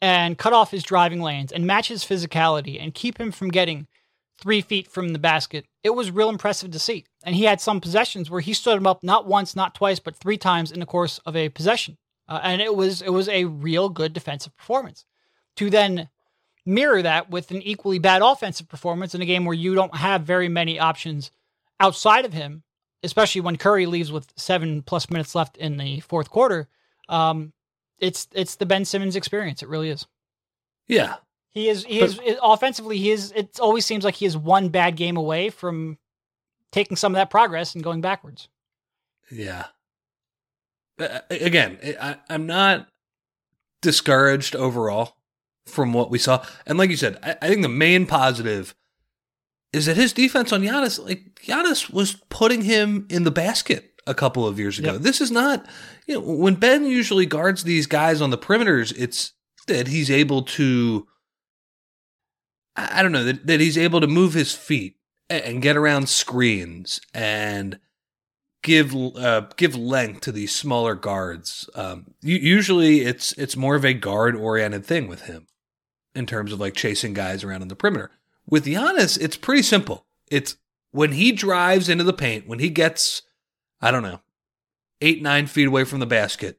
and 0.00 0.38
cut 0.38 0.52
off 0.52 0.70
his 0.70 0.82
driving 0.82 1.20
lanes 1.20 1.52
and 1.52 1.66
match 1.66 1.88
his 1.88 2.04
physicality 2.04 2.82
and 2.82 2.94
keep 2.94 3.18
him 3.18 3.30
from 3.30 3.50
getting 3.50 3.86
three 4.40 4.62
feet 4.62 4.90
from 4.90 5.12
the 5.12 5.18
basket, 5.18 5.66
it 5.84 5.90
was 5.90 6.10
real 6.10 6.30
impressive 6.30 6.70
to 6.70 6.78
see. 6.78 7.04
And 7.22 7.34
he 7.34 7.44
had 7.44 7.60
some 7.60 7.80
possessions 7.80 8.30
where 8.30 8.40
he 8.40 8.54
stood 8.54 8.78
him 8.78 8.86
up 8.86 9.02
not 9.02 9.26
once, 9.26 9.54
not 9.54 9.74
twice, 9.74 9.98
but 9.98 10.16
three 10.16 10.38
times 10.38 10.72
in 10.72 10.80
the 10.80 10.86
course 10.86 11.18
of 11.26 11.36
a 11.36 11.50
possession. 11.50 11.98
Uh, 12.28 12.40
and 12.42 12.62
it 12.62 12.74
was 12.74 13.02
it 13.02 13.10
was 13.10 13.28
a 13.28 13.44
real 13.44 13.88
good 13.88 14.12
defensive 14.12 14.56
performance. 14.56 15.04
To 15.56 15.68
then 15.68 16.08
mirror 16.64 17.02
that 17.02 17.30
with 17.30 17.50
an 17.50 17.62
equally 17.62 17.98
bad 17.98 18.22
offensive 18.22 18.68
performance 18.68 19.14
in 19.14 19.20
a 19.22 19.26
game 19.26 19.44
where 19.44 19.54
you 19.54 19.74
don't 19.74 19.94
have 19.96 20.22
very 20.22 20.48
many 20.48 20.78
options 20.78 21.30
outside 21.80 22.24
of 22.24 22.32
him, 22.32 22.62
especially 23.02 23.40
when 23.40 23.56
Curry 23.56 23.86
leaves 23.86 24.12
with 24.12 24.32
seven 24.36 24.82
plus 24.82 25.10
minutes 25.10 25.34
left 25.34 25.56
in 25.56 25.76
the 25.76 26.00
fourth 26.00 26.30
quarter. 26.30 26.68
Um, 27.08 27.52
it's 27.98 28.28
it's 28.32 28.56
the 28.56 28.66
Ben 28.66 28.84
Simmons 28.84 29.16
experience. 29.16 29.62
It 29.62 29.68
really 29.68 29.90
is. 29.90 30.06
Yeah, 30.86 31.16
he 31.50 31.68
is. 31.68 31.84
He 31.84 32.00
but, 32.00 32.10
is 32.24 32.38
offensively. 32.42 32.98
He 32.98 33.10
is. 33.10 33.32
It 33.32 33.58
always 33.60 33.84
seems 33.84 34.04
like 34.04 34.14
he 34.14 34.26
is 34.26 34.36
one 34.36 34.68
bad 34.68 34.96
game 34.96 35.16
away 35.16 35.50
from 35.50 35.98
taking 36.72 36.96
some 36.96 37.12
of 37.12 37.16
that 37.16 37.30
progress 37.30 37.74
and 37.74 37.84
going 37.84 38.00
backwards. 38.00 38.48
Yeah. 39.30 39.66
Again, 41.30 41.78
I, 42.00 42.16
I'm 42.28 42.46
not 42.46 42.88
discouraged 43.80 44.54
overall 44.54 45.16
from 45.66 45.92
what 45.92 46.10
we 46.10 46.18
saw, 46.18 46.44
and 46.66 46.76
like 46.76 46.90
you 46.90 46.96
said, 46.96 47.18
I, 47.22 47.36
I 47.40 47.48
think 47.48 47.62
the 47.62 47.68
main 47.68 48.06
positive 48.06 48.74
is 49.72 49.86
that 49.86 49.96
his 49.96 50.12
defense 50.12 50.52
on 50.52 50.62
Giannis, 50.62 51.02
like 51.02 51.40
Giannis, 51.42 51.90
was 51.90 52.16
putting 52.28 52.62
him 52.62 53.06
in 53.08 53.22
the 53.24 53.30
basket 53.30 53.92
a 54.06 54.14
couple 54.14 54.46
of 54.46 54.58
years 54.58 54.78
ago. 54.78 54.94
Yep. 54.94 55.02
This 55.02 55.20
is 55.20 55.30
not, 55.30 55.64
you 56.06 56.14
know, 56.14 56.20
when 56.20 56.56
Ben 56.56 56.84
usually 56.84 57.24
guards 57.24 57.64
these 57.64 57.86
guys 57.86 58.20
on 58.20 58.30
the 58.30 58.38
perimeters, 58.38 58.92
it's 58.98 59.32
that 59.68 59.86
he's 59.86 60.10
able 60.10 60.42
to, 60.42 61.06
I 62.74 63.02
don't 63.02 63.12
know, 63.12 63.24
that, 63.24 63.46
that 63.46 63.60
he's 63.60 63.78
able 63.78 64.00
to 64.00 64.06
move 64.06 64.34
his 64.34 64.52
feet 64.54 64.96
and 65.30 65.62
get 65.62 65.76
around 65.76 66.08
screens 66.08 67.00
and 67.14 67.78
give 68.62 68.94
uh, 68.94 69.42
give 69.56 69.74
length 69.76 70.20
to 70.22 70.32
these 70.32 70.54
smaller 70.54 70.94
guards. 70.94 71.70
Um, 71.74 72.14
usually, 72.20 73.00
it's 73.00 73.32
it's 73.32 73.56
more 73.56 73.76
of 73.76 73.84
a 73.84 73.94
guard 73.94 74.36
oriented 74.36 74.84
thing 74.84 75.08
with 75.08 75.22
him 75.22 75.46
in 76.14 76.26
terms 76.26 76.52
of 76.52 76.60
like 76.60 76.74
chasing 76.74 77.14
guys 77.14 77.44
around 77.44 77.62
on 77.62 77.68
the 77.68 77.76
perimeter. 77.76 78.10
With 78.46 78.66
Giannis, 78.66 79.18
it's 79.20 79.36
pretty 79.36 79.62
simple. 79.62 80.04
It's 80.30 80.56
when 80.90 81.12
he 81.12 81.32
drives 81.32 81.88
into 81.88 82.04
the 82.04 82.12
paint, 82.12 82.48
when 82.48 82.58
he 82.58 82.68
gets 82.68 83.22
I 83.80 83.90
don't 83.90 84.02
know, 84.02 84.20
eight, 85.00 85.22
nine 85.22 85.46
feet 85.46 85.68
away 85.68 85.84
from 85.84 86.00
the 86.00 86.06
basket, 86.06 86.58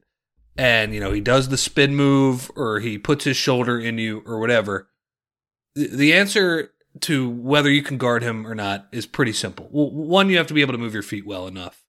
and, 0.56 0.92
you 0.92 1.00
know, 1.00 1.12
he 1.12 1.20
does 1.20 1.48
the 1.48 1.56
spin 1.56 1.94
move 1.94 2.50
or 2.56 2.80
he 2.80 2.98
puts 2.98 3.24
his 3.24 3.36
shoulder 3.36 3.78
in 3.78 3.98
you 3.98 4.22
or 4.26 4.38
whatever, 4.38 4.88
the 5.74 6.12
answer 6.12 6.71
to 7.00 7.28
whether 7.28 7.70
you 7.70 7.82
can 7.82 7.98
guard 7.98 8.22
him 8.22 8.46
or 8.46 8.54
not 8.54 8.86
is 8.92 9.06
pretty 9.06 9.32
simple. 9.32 9.68
Well, 9.70 9.90
one, 9.90 10.28
you 10.28 10.36
have 10.36 10.46
to 10.48 10.54
be 10.54 10.60
able 10.60 10.72
to 10.72 10.78
move 10.78 10.94
your 10.94 11.02
feet 11.02 11.26
well 11.26 11.46
enough. 11.46 11.84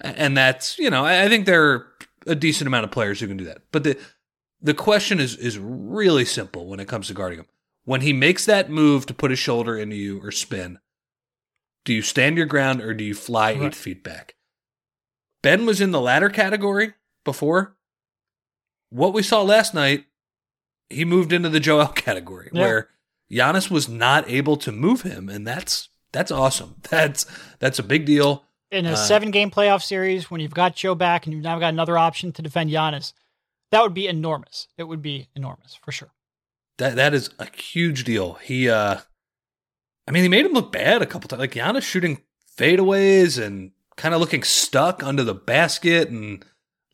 And 0.00 0.36
that's, 0.36 0.78
you 0.78 0.90
know, 0.90 1.04
I 1.04 1.28
think 1.28 1.46
there 1.46 1.64
are 1.70 1.86
a 2.26 2.34
decent 2.34 2.66
amount 2.66 2.84
of 2.84 2.90
players 2.90 3.20
who 3.20 3.28
can 3.28 3.36
do 3.36 3.44
that. 3.44 3.62
But 3.72 3.84
the 3.84 3.98
the 4.60 4.74
question 4.74 5.20
is 5.20 5.36
is 5.36 5.58
really 5.58 6.24
simple 6.24 6.66
when 6.66 6.80
it 6.80 6.88
comes 6.88 7.08
to 7.08 7.14
guarding 7.14 7.40
him. 7.40 7.46
When 7.84 8.00
he 8.00 8.12
makes 8.12 8.44
that 8.46 8.68
move 8.68 9.06
to 9.06 9.14
put 9.14 9.30
his 9.30 9.38
shoulder 9.38 9.76
into 9.76 9.96
you 9.96 10.20
or 10.22 10.32
spin, 10.32 10.80
do 11.84 11.94
you 11.94 12.02
stand 12.02 12.36
your 12.36 12.46
ground 12.46 12.82
or 12.82 12.92
do 12.94 13.04
you 13.04 13.14
fly 13.14 13.52
right. 13.52 13.62
eight 13.62 13.74
feet 13.74 14.02
back? 14.02 14.34
Ben 15.42 15.66
was 15.66 15.80
in 15.80 15.92
the 15.92 16.00
latter 16.00 16.28
category 16.28 16.94
before. 17.24 17.76
What 18.90 19.12
we 19.12 19.22
saw 19.22 19.42
last 19.42 19.72
night, 19.72 20.06
he 20.90 21.04
moved 21.04 21.32
into 21.32 21.48
the 21.48 21.60
Joel 21.60 21.86
category 21.94 22.50
yeah. 22.52 22.60
where 22.60 22.88
Giannis 23.30 23.70
was 23.70 23.88
not 23.88 24.28
able 24.28 24.56
to 24.58 24.72
move 24.72 25.02
him, 25.02 25.28
and 25.28 25.46
that's 25.46 25.88
that's 26.12 26.30
awesome. 26.30 26.76
That's 26.90 27.26
that's 27.58 27.78
a 27.78 27.82
big 27.82 28.06
deal. 28.06 28.44
In 28.70 28.86
a 28.86 28.92
uh, 28.92 28.96
seven 28.96 29.30
game 29.30 29.50
playoff 29.50 29.82
series, 29.82 30.30
when 30.30 30.40
you've 30.40 30.54
got 30.54 30.74
Joe 30.74 30.94
back 30.94 31.26
and 31.26 31.34
you've 31.34 31.42
now 31.42 31.58
got 31.58 31.72
another 31.72 31.98
option 31.98 32.32
to 32.32 32.42
defend 32.42 32.70
Giannis, 32.70 33.12
that 33.70 33.82
would 33.82 33.94
be 33.94 34.08
enormous. 34.08 34.68
It 34.78 34.84
would 34.84 35.02
be 35.02 35.28
enormous 35.36 35.78
for 35.84 35.92
sure. 35.92 36.10
That 36.78 36.96
that 36.96 37.14
is 37.14 37.30
a 37.38 37.46
huge 37.54 38.04
deal. 38.04 38.34
He 38.34 38.68
uh 38.68 38.98
I 40.06 40.10
mean 40.10 40.22
he 40.22 40.28
made 40.28 40.46
him 40.46 40.52
look 40.52 40.72
bad 40.72 41.02
a 41.02 41.06
couple 41.06 41.28
times. 41.28 41.40
Like 41.40 41.52
Giannis 41.52 41.82
shooting 41.82 42.22
fadeaways 42.56 43.42
and 43.42 43.72
kind 43.96 44.14
of 44.14 44.20
looking 44.20 44.42
stuck 44.42 45.02
under 45.02 45.24
the 45.24 45.34
basket 45.34 46.08
and 46.08 46.44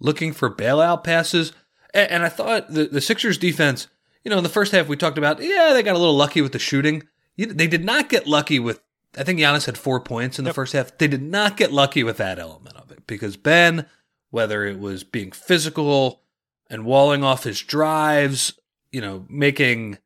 looking 0.01 0.33
for 0.33 0.51
bailout 0.51 1.05
passes. 1.05 1.53
And, 1.95 2.11
and 2.11 2.23
I 2.23 2.29
thought 2.29 2.73
the, 2.73 2.87
the 2.87 3.01
Sixers 3.01 3.39
defense, 3.39 3.89
you 4.25 4.31
know, 4.31 4.39
in 4.39 4.45
the 4.45 4.49
first 4.49 4.73
half 4.73 4.89
we 4.89 4.97
talked 4.97 5.19
about, 5.19 5.43
yeah, 5.43 5.73
they 5.73 5.83
got 5.83 5.97
a 5.97 5.99
little 5.99 6.17
lucky 6.17 6.41
with 6.41 6.53
the 6.53 6.59
shooting. 6.59 7.03
They 7.37 7.67
did 7.67 7.85
not 7.85 8.09
get 8.09 8.27
lucky 8.27 8.59
with 8.59 8.81
I 9.17 9.25
think 9.25 9.39
Giannis 9.39 9.67
had 9.67 9.77
four 9.77 10.01
points 10.01 10.39
in 10.39 10.45
the 10.45 10.51
yep. 10.51 10.55
first 10.55 10.73
half. 10.73 10.97
They 10.97 11.09
did 11.09 11.23
not 11.23 11.57
get 11.57 11.73
lucky 11.73 12.03
with 12.03 12.17
that 12.17 12.39
element 12.39 12.77
of 12.77 12.91
it 12.91 13.07
because 13.07 13.37
Ben, 13.37 13.87
whether 14.31 14.65
it 14.65 14.79
was 14.79 15.05
being 15.05 15.33
physical 15.33 16.23
and 16.71 16.87
walling 16.87 17.23
off 17.23 17.45
his 17.45 17.61
drives, 17.61 18.59
you 18.91 19.01
know, 19.01 19.27
making 19.29 19.99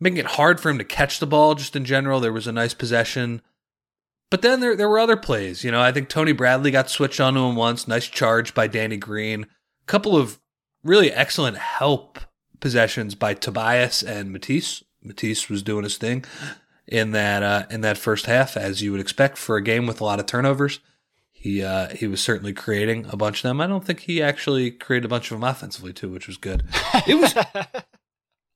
making 0.00 0.18
it 0.18 0.26
hard 0.26 0.58
for 0.58 0.70
him 0.70 0.78
to 0.78 0.84
catch 0.84 1.20
the 1.20 1.26
ball 1.26 1.54
just 1.54 1.76
in 1.76 1.84
general. 1.84 2.20
There 2.20 2.32
was 2.32 2.46
a 2.46 2.52
nice 2.52 2.74
possession. 2.74 3.42
But 4.30 4.42
then 4.42 4.60
there 4.60 4.74
there 4.74 4.88
were 4.88 4.98
other 4.98 5.16
plays. 5.16 5.62
You 5.62 5.70
know, 5.70 5.80
I 5.80 5.92
think 5.92 6.08
Tony 6.08 6.32
Bradley 6.32 6.72
got 6.72 6.90
switched 6.90 7.20
onto 7.20 7.44
him 7.44 7.54
once. 7.54 7.86
Nice 7.86 8.08
charge 8.08 8.54
by 8.54 8.66
Danny 8.66 8.96
Green. 8.96 9.44
A 9.82 9.86
couple 9.86 10.16
of 10.16 10.40
really 10.82 11.12
excellent 11.12 11.58
help 11.58 12.18
possessions 12.60 13.14
by 13.14 13.34
Tobias 13.34 14.02
and 14.02 14.32
Matisse. 14.32 14.84
Matisse 15.02 15.48
was 15.48 15.62
doing 15.62 15.84
his 15.84 15.96
thing 15.96 16.24
in 16.86 17.12
that 17.12 17.42
uh, 17.42 17.66
in 17.70 17.80
that 17.80 17.98
first 17.98 18.26
half, 18.26 18.56
as 18.56 18.82
you 18.82 18.92
would 18.92 19.00
expect 19.00 19.38
for 19.38 19.56
a 19.56 19.62
game 19.62 19.86
with 19.86 20.00
a 20.00 20.04
lot 20.04 20.20
of 20.20 20.26
turnovers. 20.26 20.80
He 21.30 21.62
uh, 21.62 21.88
he 21.88 22.06
was 22.06 22.20
certainly 22.20 22.52
creating 22.52 23.06
a 23.08 23.16
bunch 23.16 23.38
of 23.38 23.48
them. 23.48 23.60
I 23.60 23.66
don't 23.66 23.84
think 23.84 24.00
he 24.00 24.22
actually 24.22 24.70
created 24.70 25.06
a 25.06 25.08
bunch 25.08 25.30
of 25.30 25.40
them 25.40 25.48
offensively 25.48 25.92
too, 25.92 26.10
which 26.10 26.26
was 26.26 26.36
good. 26.36 26.64
It 27.06 27.14
was 27.14 27.34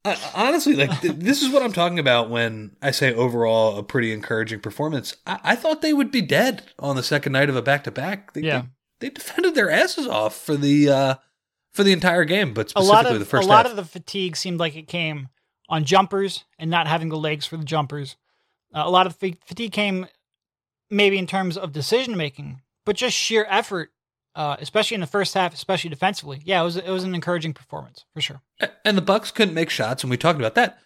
honestly 0.34 0.74
like 0.74 1.00
th- 1.00 1.14
this 1.16 1.42
is 1.42 1.50
what 1.50 1.62
I'm 1.62 1.72
talking 1.72 1.98
about 1.98 2.28
when 2.28 2.76
I 2.82 2.90
say 2.90 3.14
overall 3.14 3.78
a 3.78 3.82
pretty 3.82 4.12
encouraging 4.12 4.60
performance. 4.60 5.16
I, 5.26 5.40
I 5.42 5.56
thought 5.56 5.80
they 5.80 5.94
would 5.94 6.10
be 6.10 6.20
dead 6.20 6.64
on 6.78 6.96
the 6.96 7.02
second 7.02 7.32
night 7.32 7.48
of 7.48 7.56
a 7.56 7.62
back 7.62 7.84
to 7.84 7.90
back. 7.90 8.32
Yeah, 8.34 8.64
they, 9.00 9.08
they, 9.08 9.10
defended 9.14 9.54
their 9.54 9.70
asses 9.70 10.06
off 10.06 10.36
for 10.36 10.56
the 10.56 10.90
uh, 10.90 11.14
for 11.74 11.82
the 11.82 11.92
entire 11.92 12.24
game, 12.24 12.54
but 12.54 12.70
specifically 12.70 13.14
of, 13.14 13.18
the 13.18 13.26
first. 13.26 13.46
A 13.46 13.50
lot 13.50 13.66
half. 13.66 13.72
of 13.72 13.76
the 13.76 13.84
fatigue 13.84 14.36
seemed 14.36 14.58
like 14.58 14.76
it 14.76 14.88
came 14.88 15.28
on 15.68 15.84
jumpers 15.84 16.44
and 16.58 16.70
not 16.70 16.86
having 16.86 17.08
the 17.08 17.18
legs 17.18 17.46
for 17.46 17.56
the 17.56 17.64
jumpers. 17.64 18.16
Uh, 18.74 18.82
a 18.86 18.90
lot 18.90 19.06
of 19.06 19.16
fatigue 19.16 19.72
came 19.72 20.06
maybe 20.90 21.18
in 21.18 21.26
terms 21.26 21.56
of 21.56 21.72
decision 21.72 22.16
making, 22.16 22.62
but 22.86 22.96
just 22.96 23.16
sheer 23.16 23.46
effort, 23.48 23.90
uh, 24.34 24.56
especially 24.60 24.94
in 24.94 25.00
the 25.00 25.06
first 25.06 25.34
half, 25.34 25.52
especially 25.52 25.90
defensively. 25.90 26.40
Yeah, 26.44 26.62
it 26.62 26.64
was 26.64 26.76
it 26.76 26.88
was 26.90 27.04
an 27.04 27.14
encouraging 27.14 27.52
performance 27.52 28.04
for 28.14 28.20
sure. 28.20 28.40
And 28.84 28.96
the 28.96 29.02
Bucks 29.02 29.30
couldn't 29.30 29.54
make 29.54 29.70
shots, 29.70 30.02
and 30.02 30.10
we 30.10 30.16
talked 30.16 30.38
about 30.38 30.54
that. 30.54 30.78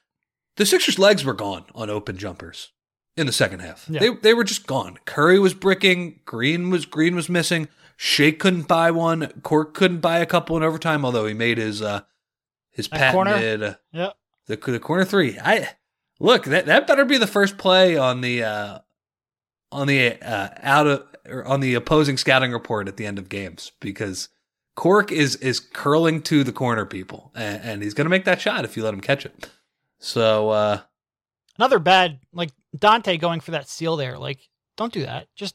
The 0.57 0.67
Sixers' 0.67 0.99
legs 0.99 1.25
were 1.25 1.35
gone 1.35 1.67
on 1.75 1.89
open 1.89 2.17
jumpers 2.17 2.73
in 3.17 3.27
the 3.27 3.33
second 3.33 3.61
half. 3.61 3.87
Yeah. 3.89 4.01
They 4.01 4.09
they 4.15 4.35
were 4.35 4.45
just 4.45 4.67
gone. 4.67 4.99
Curry 5.05 5.39
was 5.39 5.55
bricking. 5.55 6.21
Green 6.25 6.71
was 6.71 6.87
Green 6.87 7.15
was 7.15 7.29
missing. 7.29 7.69
Shake 8.01 8.39
couldn't 8.39 8.69
buy 8.69 8.91
one. 8.91 9.29
Cork 9.43 9.75
couldn't 9.75 10.01
buy 10.01 10.21
a 10.21 10.27
couple 10.27 10.57
in 10.57 10.63
overtime, 10.63 11.05
although 11.05 11.27
he 11.27 11.35
made 11.35 11.59
his 11.59 11.83
uh 11.83 12.03
his 12.71 12.87
patented 12.89 13.61
corner. 13.61 13.79
Yep. 13.93 14.17
the 14.47 14.57
the 14.57 14.81
corner 14.81 15.05
three. 15.05 15.39
I 15.39 15.69
Look, 16.21 16.45
that 16.47 16.67
that 16.67 16.87
better 16.87 17.05
be 17.05 17.19
the 17.19 17.27
first 17.27 17.59
play 17.59 17.97
on 17.97 18.21
the 18.21 18.43
uh, 18.43 18.79
on 19.71 19.87
the 19.87 20.21
uh, 20.21 20.49
out 20.63 20.87
of 20.87 21.07
or 21.27 21.45
on 21.45 21.61
the 21.61 21.75
opposing 21.75 22.17
scouting 22.17 22.53
report 22.53 22.89
at 22.89 22.97
the 22.97 23.07
end 23.07 23.19
of 23.19 23.29
games 23.29 23.73
because 23.81 24.29
Cork 24.75 25.13
is 25.13 25.37
is 25.37 25.61
curling 25.61 26.23
to 26.23 26.43
the 26.43 26.53
corner 26.53 26.85
people 26.85 27.31
and, 27.35 27.63
and 27.63 27.83
he's 27.83 27.95
going 27.95 28.07
to 28.07 28.11
make 28.11 28.25
that 28.25 28.41
shot 28.41 28.65
if 28.65 28.77
you 28.77 28.83
let 28.83 28.95
him 28.95 29.01
catch 29.01 29.27
it. 29.27 29.49
So 30.01 30.51
uh, 30.51 30.81
another 31.57 31.79
bad 31.79 32.19
like 32.33 32.51
Donte 32.77 33.21
going 33.21 33.41
for 33.41 33.53
that 33.53 33.69
seal 33.69 33.97
there. 33.97 34.19
Like, 34.19 34.41
don't 34.77 34.93
do 34.93 35.03
that. 35.03 35.29
Just 35.37 35.55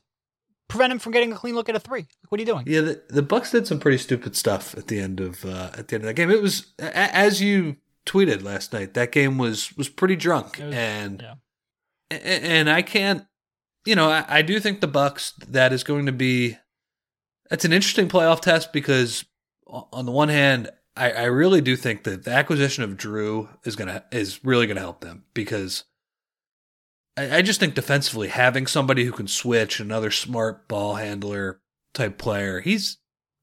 prevent 0.74 0.92
him 0.92 1.00
from 1.00 1.12
getting 1.12 1.32
a 1.32 1.36
clean 1.36 1.54
look 1.54 1.70
at 1.70 1.76
a 1.76 1.80
three. 1.80 2.08
What 2.30 2.40
are 2.40 2.42
you 2.42 2.48
doing? 2.48 2.64
Yeah, 2.66 2.82
the, 2.82 3.02
the 3.10 3.22
Bucks 3.22 3.52
did 3.52 3.68
some 3.68 3.80
pretty 3.80 4.00
stupid 4.00 4.36
stuff 4.36 4.76
at 4.76 4.88
the 4.88 5.00
end 5.00 5.20
of 5.20 5.46
uh, 5.46 5.70
at 5.78 5.88
the 5.88 5.96
end 5.96 6.04
of 6.04 6.08
that 6.08 6.16
game. 6.16 6.32
It 6.32 6.42
was 6.42 6.74
as 6.80 7.42
you 7.42 7.78
tweeted 8.06 8.44
last 8.44 8.74
night. 8.74 8.96
That 8.96 9.12
game 9.12 9.38
was 9.38 9.76
was 9.78 9.88
pretty 9.88 10.16
drunk, 10.16 10.60
was, 10.60 10.74
and 10.74 11.22
yeah. 12.12 12.18
and 12.18 12.70
I 12.70 12.82
can't. 12.82 13.26
You 13.86 13.96
know, 13.96 14.10
I, 14.10 14.26
I 14.28 14.42
do 14.42 14.60
think 14.60 14.82
the 14.82 14.88
Bucks 14.88 15.34
that 15.48 15.72
is 15.72 15.84
going 15.84 16.08
to 16.08 16.12
be. 16.12 16.58
That's 17.50 17.66
an 17.66 17.74
interesting 17.74 18.08
playoff 18.08 18.40
test 18.42 18.74
because, 18.74 19.26
on 19.68 20.06
the 20.06 20.12
one 20.12 20.30
hand, 20.30 20.72
I, 20.96 21.12
I 21.12 21.24
really 21.26 21.62
do 21.62 21.76
think 21.76 22.04
that 22.06 22.24
the 22.24 22.32
acquisition 22.32 22.84
of 22.84 22.98
Jrue 22.98 23.48
is 23.64 23.76
gonna 23.76 24.06
is 24.12 24.44
really 24.44 24.66
gonna 24.66 24.80
help 24.80 25.02
them 25.02 25.26
because. 25.34 25.84
I, 27.18 27.38
I 27.38 27.42
just 27.42 27.60
think 27.60 27.76
defensively, 27.76 28.28
having 28.30 28.68
somebody 28.68 29.06
who 29.06 29.12
can 29.12 29.28
switch, 29.28 29.80
another 29.80 30.12
smart 30.12 30.68
ball 30.68 30.96
handler 30.96 31.62
type 31.94 32.18
player, 32.18 32.60
he's 32.60 32.98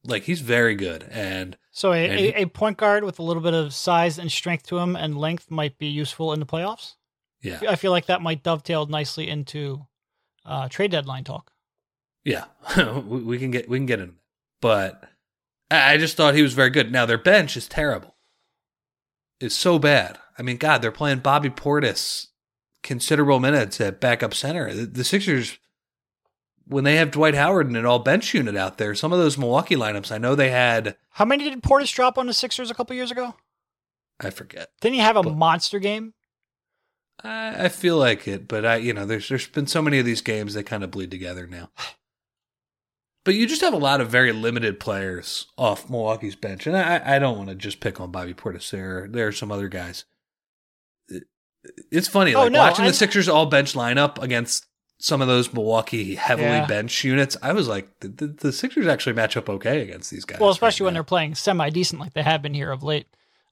like 0.05 0.25
he's 0.25 0.41
very 0.41 0.75
good 0.75 1.07
and 1.11 1.59
so 1.73 1.93
a, 1.93 2.09
a, 2.09 2.43
a, 2.43 2.47
point 2.47 2.79
guard 2.79 3.05
with 3.05 3.19
a 3.19 3.23
little 3.23 3.43
bit 3.43 3.53
of 3.53 3.75
size 3.75 4.19
and 4.19 4.33
strength 4.33 4.67
to 4.67 4.79
him 4.79 4.97
and 4.97 5.19
length 5.19 5.51
might 5.51 5.77
be 5.79 5.89
useful 5.89 6.33
in 6.33 6.41
the 6.41 6.47
playoffs. 6.47 6.95
Yeah, 7.43 7.61
I 7.69 7.77
feel 7.77 7.91
like 7.91 8.07
that 8.07 8.23
might 8.23 8.43
dovetail 8.43 8.87
nicely 8.87 9.29
into 9.29 9.87
uh, 10.45 10.69
trade 10.69 10.91
deadline 10.91 11.25
talk. 11.25 11.53
Yeah, 12.25 12.45
we 13.07 13.39
can 13.39 13.51
get 13.51 13.69
we 13.69 13.79
can 13.79 13.87
get 13.87 14.01
in, 14.01 14.15
but 14.61 15.05
I 15.71 15.97
just 15.97 16.17
thought 16.17 16.35
he 16.35 16.43
was 16.43 16.55
very 16.55 16.71
good. 16.71 16.91
Now 16.91 17.07
their 17.07 17.19
bench 17.19 17.57
is 17.57 17.69
terrible. 17.69 18.17
It's 19.39 19.55
so 19.55 19.79
bad. 19.79 20.19
I 20.39 20.43
mean, 20.43 20.57
God, 20.57 20.83
they're 20.83 20.91
playing 20.91 21.21
Bobby 21.21 21.51
Portis 21.51 22.27
considerable 22.83 23.41
minutes 23.41 23.81
at 23.81 24.01
backup 24.01 24.35
center. 24.35 24.73
The, 24.73 24.87
the 24.87 25.05
Sixers 25.05 25.59
when 26.71 26.85
they 26.85 26.97
have 26.97 27.11
Dwight 27.11 27.35
Howard 27.35 27.67
and 27.67 27.77
an 27.77 27.85
all 27.85 27.99
bench 27.99 28.33
unit 28.33 28.57
out 28.57 28.79
there, 28.79 28.95
some 28.95 29.13
of 29.13 29.19
those 29.19 29.37
Milwaukee 29.37 29.75
lineups, 29.75 30.13
I 30.13 30.19
know 30.19 30.37
they 30.37 30.51
had. 30.51 30.97
How 31.11 31.25
many 31.25 31.45
did 31.45 31.63
Portis 31.63 31.93
drop 31.93 32.17
on 32.17 32.29
the 32.29 32.33
Sixers 32.33 32.71
a 32.71 32.75
couple 32.75 32.95
years 32.95 33.11
ago? 33.11 33.35
I 34.21 34.31
forget. 34.31 34.69
Didn't 34.81 34.95
he 34.95 35.01
have 35.01 35.17
a 35.17 35.23
but, 35.23 35.35
monster 35.35 35.81
game? 35.81 36.15
I, 37.25 37.65
I 37.65 37.69
feel 37.69 37.99
like 37.99 38.29
it, 38.29 38.47
but 38.47 38.65
I, 38.65 38.77
you 38.77 38.93
know, 38.93 39.05
there's 39.05 39.29
there's 39.29 39.49
been 39.49 39.67
so 39.67 39.83
many 39.83 39.99
of 39.99 40.07
these 40.07 40.21
games 40.21 40.55
that 40.55 40.65
kind 40.65 40.85
of 40.85 40.91
bleed 40.91 41.11
together 41.11 41.47
now. 41.47 41.71
But 43.23 43.35
you 43.35 43.47
just 43.47 43.61
have 43.61 43.75
a 43.75 43.79
lot 43.79 44.01
of 44.01 44.09
very 44.09 44.33
limited 44.33 44.81
players 44.81 45.47
off 45.59 45.91
Milwaukee's 45.91 46.37
bench, 46.37 46.67
and 46.67 46.75
I, 46.75 47.17
I 47.17 47.19
don't 47.19 47.37
want 47.37 47.51
to 47.51 47.55
just 47.55 47.79
pick 47.79 48.01
on 48.01 48.11
Bobby 48.11 48.33
Portis. 48.33 48.71
There, 48.71 49.07
there 49.11 49.29
are 49.29 49.33
some 49.33 49.53
other 49.53 49.69
guys. 49.69 50.07
It's 51.91 52.09
funny, 52.09 52.35
oh, 52.35 52.43
like 52.45 52.53
no, 52.53 52.59
watching 52.61 52.85
I'm, 52.85 52.91
the 52.91 52.97
Sixers 52.97 53.29
all 53.29 53.47
bench 53.47 53.75
lineup 53.75 54.23
against 54.23 54.67
some 54.99 55.23
of 55.23 55.29
those 55.29 55.53
Milwaukee 55.53 56.15
heavily 56.15 56.49
yeah. 56.49 56.67
bench 56.67 57.05
units, 57.05 57.37
I 57.43 57.53
was 57.53 57.69
like, 57.69 57.89
the, 58.01 58.09
the, 58.09 58.27
the, 58.27 58.53
Sixers 58.53 58.87
actually 58.87 59.15
match 59.15 59.37
up 59.37 59.49
okay 59.49 59.81
against 59.83 60.11
these 60.11 60.25
guys. 60.25 60.41
Well, 60.41 60.51
especially 60.51 60.85
right 60.85 60.89
when 60.89 60.95
they're 60.95 61.05
playing 61.05 61.35
semi 61.35 61.71
decent 61.71 62.01
like 62.01 62.13
they 62.13 62.23
have 62.23 62.43
been 62.43 62.55
here 62.55 62.71
of 62.71 62.83
late. 62.83 63.07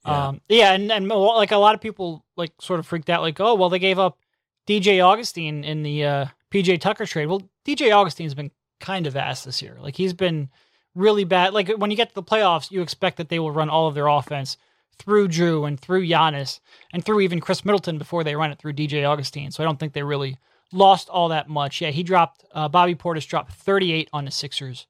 Yeah. 0.07 0.29
Um, 0.29 0.41
yeah, 0.49 0.73
and 0.73 0.93
and 0.93 1.09
like 1.09 1.51
a 1.51 1.57
lot 1.57 1.75
of 1.75 1.81
people 1.81 2.25
like 2.37 2.53
sort 2.61 2.81
of 2.81 2.87
freaked 2.87 3.11
out, 3.11 3.23
like, 3.23 3.41
oh, 3.41 3.55
well, 3.55 3.69
they 3.69 3.79
gave 3.79 3.99
up 3.99 4.19
DJ 4.67 5.05
Augustin 5.05 5.65
in 5.65 5.83
the 5.83 6.05
uh, 6.05 6.27
PJ 6.51 6.81
Tucker 6.81 7.07
trade. 7.07 7.27
Well, 7.27 7.43
DJ 7.67 7.93
Augustin's 7.93 8.35
been 8.35 8.51
kind 8.81 9.07
of 9.07 9.17
ass 9.17 9.45
this 9.45 9.61
year. 9.63 9.77
Like 9.81 9.97
he's 9.97 10.13
been 10.13 10.51
really 10.95 11.25
bad. 11.25 11.55
Like 11.55 11.69
when 11.71 11.91
you 11.91 11.97
get 11.97 12.11
to 12.11 12.15
the 12.15 12.23
playoffs, 12.23 12.71
you 12.71 12.83
expect 12.83 13.17
that 13.17 13.29
they 13.29 13.39
will 13.39 13.51
run 13.51 13.71
all 13.71 13.89
of 13.89 13.95
their 13.95 14.07
offense 14.07 14.57
through 14.99 15.29
Jrue 15.29 15.67
and 15.67 15.79
through 15.79 16.07
Giannis 16.07 16.61
and 16.93 17.05
through 17.05 17.21
even 17.21 17.41
Khris 17.41 17.65
Middleton 17.65 17.99
before 17.99 18.25
they 18.25 18.37
run 18.37 18.51
it 18.51 18.59
through 18.59 18.73
DJ 18.75 19.09
Augustin. 19.09 19.51
So 19.51 19.63
I 19.63 19.67
don't 19.67 19.79
think 19.79 19.93
they 19.93 20.03
really 20.03 20.39
lost 20.73 21.09
all 21.09 21.29
that 21.29 21.49
much. 21.49 21.81
Yeah, 21.81 21.91
he 21.91 22.03
dropped, 22.03 22.45
uh, 22.53 22.69
Bobby 22.69 22.95
Portis 22.95 23.27
dropped 23.27 23.53
38 23.53 24.09
on 24.13 24.25
the 24.25 24.31
Sixers 24.31 24.87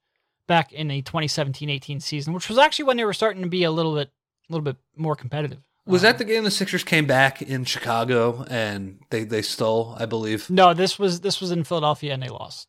back 0.46 0.72
in 0.72 0.88
the 0.88 1.02
2017-18 1.02 2.02
season, 2.02 2.32
which 2.32 2.48
was 2.48 2.58
actually 2.58 2.86
when 2.86 2.96
they 2.96 3.04
were 3.04 3.12
starting 3.12 3.42
to 3.42 3.48
be 3.48 3.64
a 3.64 3.70
little 3.70 3.94
bit, 3.94 4.10
a 4.48 4.52
little 4.52 4.64
bit 4.64 4.76
more 4.96 5.14
competitive. 5.14 5.60
Was 5.86 6.02
that 6.02 6.18
the 6.18 6.24
game 6.24 6.44
the 6.44 6.50
Sixers 6.50 6.84
came 6.84 7.06
back 7.06 7.40
in 7.40 7.64
Chicago 7.64 8.44
and 8.50 8.98
they, 9.08 9.24
they 9.24 9.40
stole, 9.40 9.96
I 9.98 10.04
believe? 10.04 10.50
No, 10.50 10.74
this 10.74 10.98
was 10.98 11.22
this 11.22 11.40
was 11.40 11.50
in 11.50 11.64
Philadelphia 11.64 12.12
and 12.12 12.22
they 12.22 12.28
lost. 12.28 12.68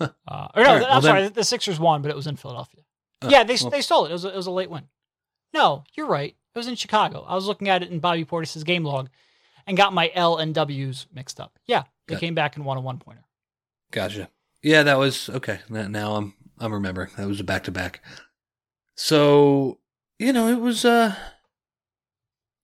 Huh. 0.00 0.08
Uh, 0.26 0.48
or 0.54 0.62
no, 0.62 0.74
right, 0.74 0.82
I'm 0.82 0.88
well 0.88 1.02
sorry, 1.02 1.22
then... 1.24 1.32
the 1.34 1.44
Sixers 1.44 1.78
won, 1.78 2.00
but 2.00 2.10
it 2.10 2.16
was 2.16 2.26
in 2.26 2.36
Philadelphia. 2.36 2.80
Uh, 3.20 3.28
yeah, 3.30 3.44
they 3.44 3.58
well... 3.60 3.70
they 3.70 3.82
stole 3.82 4.06
it. 4.06 4.10
It 4.10 4.12
was 4.14 4.24
a, 4.24 4.28
it 4.28 4.36
was 4.36 4.46
a 4.46 4.50
late 4.50 4.70
win. 4.70 4.84
No, 5.52 5.84
you're 5.94 6.06
right. 6.06 6.34
It 6.56 6.60
was 6.60 6.68
in 6.68 6.74
Chicago. 6.76 7.22
I 7.28 7.34
was 7.34 7.44
looking 7.44 7.68
at 7.68 7.82
it 7.82 7.90
in 7.90 7.98
Bobby 7.98 8.24
Portis's 8.24 8.64
game 8.64 8.82
log, 8.82 9.10
and 9.66 9.76
got 9.76 9.92
my 9.92 10.10
L 10.14 10.38
and 10.38 10.54
W's 10.54 11.06
mixed 11.14 11.38
up. 11.38 11.58
Yeah, 11.66 11.82
they 12.08 12.16
came 12.16 12.34
back 12.34 12.56
and 12.56 12.64
won 12.64 12.78
a 12.78 12.80
one 12.80 12.98
pointer. 12.98 13.26
Gotcha. 13.90 14.30
Yeah, 14.62 14.82
that 14.84 14.96
was 14.98 15.28
okay. 15.28 15.58
Now 15.68 16.16
I'm 16.16 16.32
I'm 16.58 16.72
remembering. 16.72 17.10
That 17.18 17.28
was 17.28 17.40
a 17.40 17.44
back 17.44 17.64
to 17.64 17.70
back. 17.70 18.02
So 18.94 19.80
you 20.18 20.32
know, 20.32 20.48
it 20.48 20.58
was 20.58 20.86
uh 20.86 21.14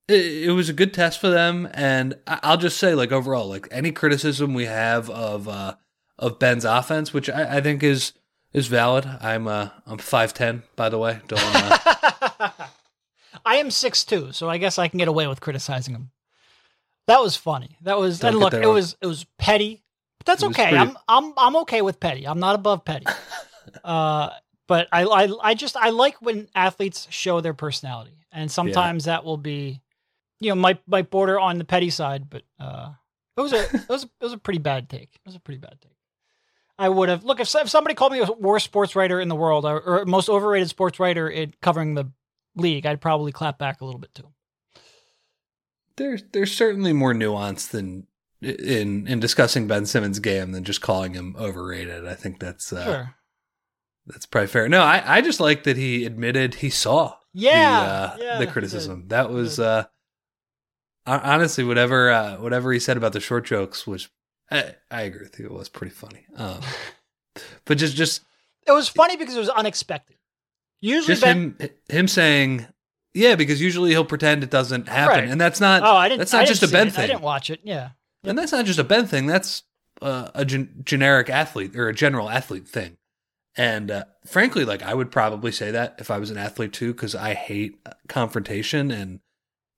it, 0.08 0.44
it 0.44 0.52
was 0.52 0.70
a 0.70 0.72
good 0.72 0.94
test 0.94 1.20
for 1.20 1.28
them, 1.28 1.68
and 1.74 2.14
I'll 2.26 2.56
just 2.56 2.78
say, 2.78 2.94
like 2.94 3.12
overall, 3.12 3.46
like 3.46 3.68
any 3.70 3.92
criticism 3.92 4.54
we 4.54 4.64
have 4.64 5.10
of 5.10 5.48
uh 5.48 5.74
of 6.18 6.38
Ben's 6.38 6.64
offense, 6.64 7.12
which 7.12 7.28
I, 7.28 7.58
I 7.58 7.60
think 7.60 7.82
is 7.82 8.14
is 8.54 8.68
valid. 8.68 9.04
I'm 9.20 9.46
uh 9.46 9.68
I'm 9.86 9.98
five 9.98 10.32
ten, 10.32 10.62
by 10.76 10.88
the 10.88 10.96
way. 10.98 11.20
Don't 11.28 11.42
uh, 11.42 12.48
I 13.44 13.56
am 13.56 13.70
six 13.70 14.04
two, 14.04 14.32
so 14.32 14.48
I 14.48 14.58
guess 14.58 14.78
I 14.78 14.88
can 14.88 14.98
get 14.98 15.08
away 15.08 15.26
with 15.26 15.40
criticizing 15.40 15.94
him. 15.94 16.10
That 17.06 17.20
was 17.20 17.36
funny. 17.36 17.76
That 17.82 17.98
was 17.98 18.20
Don't 18.20 18.30
and 18.30 18.38
look, 18.38 18.54
it 18.54 18.64
wrong. 18.64 18.74
was 18.74 18.96
it 19.00 19.06
was 19.06 19.26
petty, 19.38 19.82
but 20.18 20.26
that's 20.26 20.44
okay. 20.44 20.70
pretty- 20.70 20.76
I'm 20.76 20.96
I'm 21.08 21.32
I'm 21.36 21.56
okay 21.56 21.82
with 21.82 22.00
petty. 22.00 22.26
I'm 22.26 22.40
not 22.40 22.54
above 22.54 22.84
petty. 22.84 23.06
uh, 23.84 24.30
but 24.68 24.88
I, 24.92 25.04
I 25.04 25.28
I 25.42 25.54
just 25.54 25.76
I 25.76 25.90
like 25.90 26.20
when 26.22 26.48
athletes 26.54 27.06
show 27.10 27.40
their 27.40 27.54
personality, 27.54 28.16
and 28.30 28.50
sometimes 28.50 29.04
that 29.04 29.24
will 29.24 29.36
be, 29.36 29.80
you 30.40 30.50
know, 30.50 30.54
might 30.54 30.86
might 30.86 31.10
border 31.10 31.38
on 31.38 31.58
the 31.58 31.64
petty 31.64 31.90
side, 31.90 32.30
but 32.30 32.42
uh, 32.60 32.90
it 33.36 33.40
was 33.40 33.52
a 33.52 33.62
it 33.74 33.88
was 33.88 34.04
a, 34.04 34.06
it 34.20 34.24
was 34.24 34.32
a 34.32 34.38
pretty 34.38 34.60
bad 34.60 34.88
take. 34.88 35.10
It 35.14 35.26
was 35.26 35.34
a 35.34 35.40
pretty 35.40 35.58
bad 35.58 35.76
take. 35.80 35.92
I 36.78 36.88
would 36.88 37.08
have 37.08 37.24
look 37.24 37.38
if, 37.38 37.54
if 37.54 37.68
somebody 37.68 37.94
called 37.94 38.12
me 38.12 38.24
worst 38.38 38.64
sports 38.64 38.96
writer 38.96 39.20
in 39.20 39.28
the 39.28 39.36
world 39.36 39.64
or, 39.64 39.80
or 39.80 40.04
most 40.04 40.28
overrated 40.28 40.68
sports 40.68 40.98
writer 40.98 41.28
in 41.28 41.52
covering 41.60 41.94
the 41.94 42.10
league, 42.56 42.86
I'd 42.86 43.00
probably 43.00 43.32
clap 43.32 43.58
back 43.58 43.80
a 43.80 43.84
little 43.84 44.00
bit 44.00 44.14
too. 44.14 44.28
There's 45.96 46.22
there's 46.32 46.52
certainly 46.52 46.92
more 46.92 47.12
nuance 47.14 47.66
than 47.66 48.06
in 48.40 49.06
in 49.06 49.20
discussing 49.20 49.66
Ben 49.66 49.86
Simmons' 49.86 50.18
game 50.20 50.52
than 50.52 50.64
just 50.64 50.80
calling 50.80 51.14
him 51.14 51.36
overrated. 51.38 52.06
I 52.06 52.14
think 52.14 52.40
that's 52.40 52.72
uh, 52.72 52.84
Sure. 52.84 53.14
that's 54.06 54.26
probably 54.26 54.48
fair. 54.48 54.68
No, 54.68 54.82
I, 54.82 55.18
I 55.18 55.20
just 55.20 55.38
like 55.40 55.64
that 55.64 55.76
he 55.76 56.04
admitted 56.06 56.54
he 56.56 56.70
saw 56.70 57.16
Yeah. 57.34 57.80
the, 57.80 57.86
uh, 57.90 58.16
yeah, 58.18 58.38
the 58.38 58.46
criticism. 58.46 59.08
That 59.08 59.30
was 59.30 59.60
uh, 59.60 59.84
honestly 61.06 61.62
whatever 61.64 62.10
uh, 62.10 62.36
whatever 62.38 62.72
he 62.72 62.78
said 62.80 62.96
about 62.96 63.12
the 63.12 63.20
short 63.20 63.44
jokes 63.44 63.86
was 63.86 64.08
I, 64.50 64.74
I 64.90 65.02
agree 65.02 65.22
with 65.22 65.38
you. 65.38 65.46
It 65.46 65.52
was 65.52 65.68
pretty 65.68 65.94
funny. 65.94 66.24
Um, 66.36 66.60
but 67.66 67.76
just 67.78 67.96
just 67.96 68.22
It 68.66 68.72
was 68.72 68.88
funny 68.88 69.16
because 69.16 69.36
it 69.36 69.40
was 69.40 69.48
unexpected. 69.50 70.16
Usually, 70.82 71.14
just 71.14 71.24
him 71.24 71.56
him 71.88 72.08
saying 72.08 72.66
yeah 73.14 73.34
because 73.36 73.60
usually 73.62 73.90
he'll 73.90 74.04
pretend 74.04 74.42
it 74.42 74.50
doesn't 74.50 74.88
happen 74.88 75.20
Right. 75.20 75.28
and 75.30 75.40
that's 75.40 75.60
not 75.60 75.82
oh, 75.82 75.96
I 75.96 76.08
didn't. 76.08 76.18
that's 76.18 76.34
I 76.34 76.38
not 76.38 76.46
didn't 76.48 76.58
just 76.60 76.70
a 76.70 76.74
Ben 76.74 76.88
it. 76.88 76.98
I 76.98 77.06
didn't 77.06 77.22
watch 77.22 77.48
it. 77.50 77.60
Yeah. 77.62 77.90
And 78.24 78.36
that's 78.36 78.52
not 78.52 78.66
just 78.66 78.78
a 78.78 78.84
Ben 78.84 79.06
thing. 79.06 79.26
That's 79.26 79.62
uh, 80.00 80.30
a 80.34 80.44
gen- 80.44 80.82
generic 80.84 81.30
athlete 81.30 81.74
or 81.76 81.88
a 81.88 81.94
general 81.94 82.28
athlete 82.28 82.66
thing. 82.68 82.96
And 83.56 83.90
uh, 83.90 84.04
frankly, 84.26 84.64
like 84.64 84.82
I 84.82 84.94
would 84.94 85.10
probably 85.10 85.52
say 85.52 85.70
that 85.70 85.96
if 85.98 86.10
I 86.10 86.18
was 86.18 86.30
an 86.30 86.38
athlete 86.38 86.72
too, 86.72 86.92
because 86.94 87.14
I 87.14 87.34
hate 87.34 87.78
uh, 87.86 87.90
confrontation 88.08 88.90
and 88.90 89.20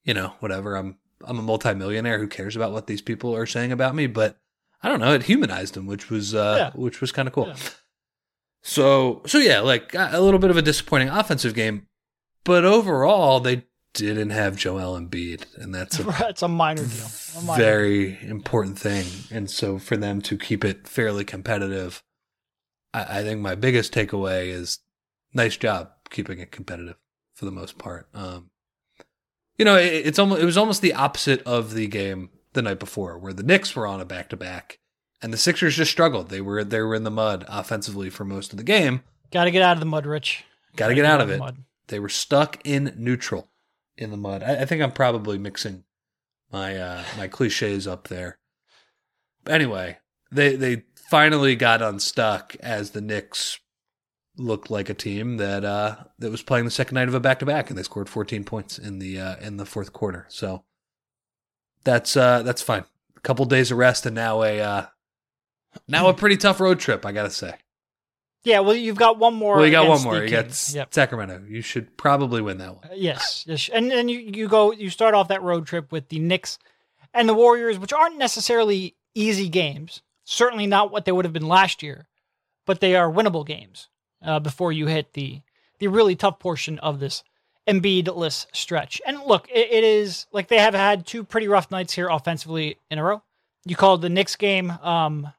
you 0.03 0.13
know 0.13 0.33
whatever. 0.39 0.75
I'm 0.75 0.97
I'm 1.23 1.39
a 1.39 1.41
multimillionaire. 1.41 2.19
Who 2.19 2.27
cares 2.27 2.55
about 2.55 2.71
what 2.71 2.87
these 2.87 3.01
people 3.01 3.35
are 3.35 3.45
saying 3.45 3.71
about 3.71 3.95
me? 3.95 4.07
But 4.07 4.37
I 4.81 4.89
don't 4.89 4.99
know. 4.99 5.13
It 5.13 5.23
humanized 5.23 5.75
him, 5.75 5.87
which 5.87 6.09
was 6.09 6.33
uh, 6.33 6.55
Yeah. 6.73 6.79
which 6.81 7.01
was 7.01 7.11
kind 7.11 7.27
of 7.27 7.33
cool. 7.33 7.47
Yeah. 7.47 7.55
So 8.67 9.21
so 9.27 9.37
yeah, 9.37 9.59
like 9.59 9.93
a 9.93 10.19
little 10.19 10.39
bit 10.39 10.49
of 10.49 10.57
a 10.57 10.61
disappointing 10.63 11.09
offensive 11.09 11.53
game, 11.53 11.85
but 12.43 12.65
overall 12.65 13.39
they 13.39 13.63
didn't 13.93 14.31
have 14.31 14.55
Joel 14.55 14.99
Embiid, 14.99 15.45
and 15.57 15.73
that's 15.73 15.99
a 15.99 16.05
it's 16.29 16.41
a 16.41 16.47
minor 16.47 16.83
deal. 16.83 17.05
A 17.37 17.41
minor 17.43 17.63
very 17.63 18.17
important 18.23 18.79
thing. 18.79 19.05
And 19.29 19.51
so 19.51 19.77
for 19.77 19.95
them 19.95 20.19
to 20.23 20.35
keep 20.35 20.65
it 20.65 20.87
fairly 20.87 21.23
competitive, 21.23 22.01
I, 22.91 23.19
I 23.19 23.23
think 23.23 23.39
my 23.39 23.53
biggest 23.53 23.93
takeaway 23.93 24.47
is 24.47 24.79
nice 25.31 25.57
job 25.57 25.91
keeping 26.09 26.39
it 26.39 26.51
competitive 26.51 26.97
for 27.35 27.45
the 27.45 27.51
most 27.51 27.77
part. 27.77 28.09
Um, 28.15 28.49
you 29.59 29.65
know, 29.65 29.77
it, 29.77 30.07
it's 30.07 30.17
almost 30.17 30.41
it 30.41 30.45
was 30.45 30.57
almost 30.57 30.81
the 30.81 30.95
opposite 30.95 31.43
of 31.43 31.75
the 31.75 31.85
game 31.85 32.31
the 32.53 32.63
night 32.63 32.79
before, 32.79 33.19
where 33.19 33.33
the 33.33 33.43
Knicks 33.43 33.75
were 33.75 33.85
on 33.85 34.01
a 34.01 34.05
back 34.05 34.29
to 34.29 34.35
back, 34.35 34.79
and 35.21 35.33
the 35.33 35.37
Sixers 35.37 35.75
just 35.75 35.91
struggled. 35.91 36.29
They 36.29 36.41
were 36.41 36.63
they 36.63 36.81
were 36.81 36.95
in 36.95 37.03
the 37.03 37.11
mud 37.11 37.45
offensively 37.47 38.09
for 38.09 38.25
most 38.25 38.51
of 38.51 38.57
the 38.57 38.63
game. 38.63 39.03
Got 39.31 39.45
to 39.45 39.51
get 39.51 39.61
out 39.61 39.73
of 39.73 39.79
the 39.79 39.85
mud, 39.85 40.05
Rich. 40.05 40.43
Got 40.75 40.89
to 40.89 40.95
get 40.95 41.05
out 41.05 41.21
of 41.21 41.29
it. 41.29 41.41
They 41.87 41.99
were 41.99 42.09
stuck 42.09 42.59
in 42.63 42.93
neutral 42.97 43.49
in 43.97 44.11
the 44.11 44.17
mud. 44.17 44.43
I, 44.43 44.61
I 44.61 44.65
think 44.65 44.81
I'm 44.81 44.91
probably 44.91 45.37
mixing 45.37 45.83
my 46.51 46.77
uh, 46.77 47.03
my 47.17 47.27
cliches 47.27 47.87
up 47.87 48.07
there. 48.07 48.37
But 49.43 49.55
anyway, 49.55 49.99
they 50.31 50.55
they 50.55 50.83
finally 51.09 51.55
got 51.55 51.81
unstuck 51.81 52.55
as 52.59 52.91
the 52.91 53.01
Knicks 53.01 53.59
looked 54.37 54.69
like 54.69 54.89
a 54.89 54.93
team 54.93 55.37
that 55.37 55.63
uh, 55.63 55.95
that 56.19 56.31
was 56.31 56.41
playing 56.41 56.65
the 56.65 56.71
second 56.71 56.95
night 56.95 57.07
of 57.07 57.13
a 57.13 57.19
back 57.19 57.39
to 57.39 57.45
back, 57.45 57.69
and 57.69 57.77
they 57.77 57.83
scored 57.83 58.09
14 58.09 58.43
points 58.43 58.77
in 58.77 58.99
the 58.99 59.19
uh, 59.19 59.35
in 59.37 59.57
the 59.57 59.65
fourth 59.65 59.93
quarter. 59.93 60.25
So 60.29 60.63
that's 61.83 62.17
uh, 62.17 62.41
that's 62.43 62.61
fine. 62.61 62.85
A 63.15 63.21
couple 63.21 63.45
days 63.45 63.71
of 63.71 63.77
rest, 63.77 64.05
and 64.05 64.15
now 64.15 64.43
a 64.43 64.59
uh, 64.59 64.85
now 65.87 66.07
a 66.09 66.13
pretty 66.13 66.37
tough 66.37 66.59
road 66.59 66.79
trip. 66.79 67.05
I 67.05 67.11
gotta 67.11 67.29
say. 67.29 67.53
Yeah, 68.43 68.59
well, 68.59 68.75
you've 68.75 68.97
got 68.97 69.17
one 69.17 69.33
more. 69.33 69.55
Well, 69.55 69.65
you 69.65 69.71
got 69.71 69.87
one 69.87 70.03
more. 70.03 70.15
the 70.19 70.25
You 70.25 70.29
got 70.29 70.43
Kings. 70.43 70.69
S- 70.69 70.75
Yep. 70.75 70.93
Sacramento. 70.93 71.43
You 71.47 71.61
should 71.61 71.97
probably 71.97 72.41
win 72.43 72.59
that 72.59 72.75
one. 72.75 72.83
Uh, 72.85 72.93
Yes, 72.93 73.43
yes, 73.47 73.69
and 73.73 73.89
then 73.89 74.07
you 74.07 74.19
you 74.19 74.47
go 74.47 74.71
you 74.71 74.89
start 74.89 75.15
off 75.15 75.29
that 75.29 75.41
road 75.41 75.65
trip 75.65 75.91
with 75.91 76.09
the 76.09 76.19
Knicks 76.19 76.59
and 77.13 77.27
the 77.27 77.33
Warriors, 77.33 77.79
which 77.79 77.91
aren't 77.93 78.17
necessarily 78.17 78.95
easy 79.15 79.49
games. 79.49 80.01
Certainly 80.25 80.67
not 80.67 80.91
what 80.91 81.05
they 81.05 81.11
would 81.11 81.25
have 81.25 81.33
been 81.33 81.47
last 81.47 81.81
year, 81.83 82.07
but 82.65 82.79
they 82.81 82.95
are 82.95 83.11
winnable 83.11 83.45
games 83.45 83.89
uh, 84.23 84.39
before 84.39 84.71
you 84.71 84.87
hit 84.87 85.13
the 85.13 85.41
the 85.79 85.87
really 85.87 86.15
tough 86.15 86.39
portion 86.39 86.77
of 86.79 86.99
this 86.99 87.23
Embiid-less 87.67 88.45
stretch. 88.53 89.01
And 89.07 89.19
look, 89.23 89.49
it, 89.49 89.71
it 89.71 89.83
is 89.83 90.27
like 90.31 90.47
they 90.49 90.59
have 90.59 90.75
had 90.75 91.05
two 91.07 91.23
pretty 91.23 91.47
rough 91.47 91.71
nights 91.71 91.93
here 91.93 92.07
offensively 92.09 92.77
in 92.91 92.99
a 92.99 93.03
row. 93.03 93.23
You 93.65 93.75
called 93.75 94.01
the 94.03 94.09
Knicks 94.09 94.35
game, 94.35 94.69
um, 94.69 95.31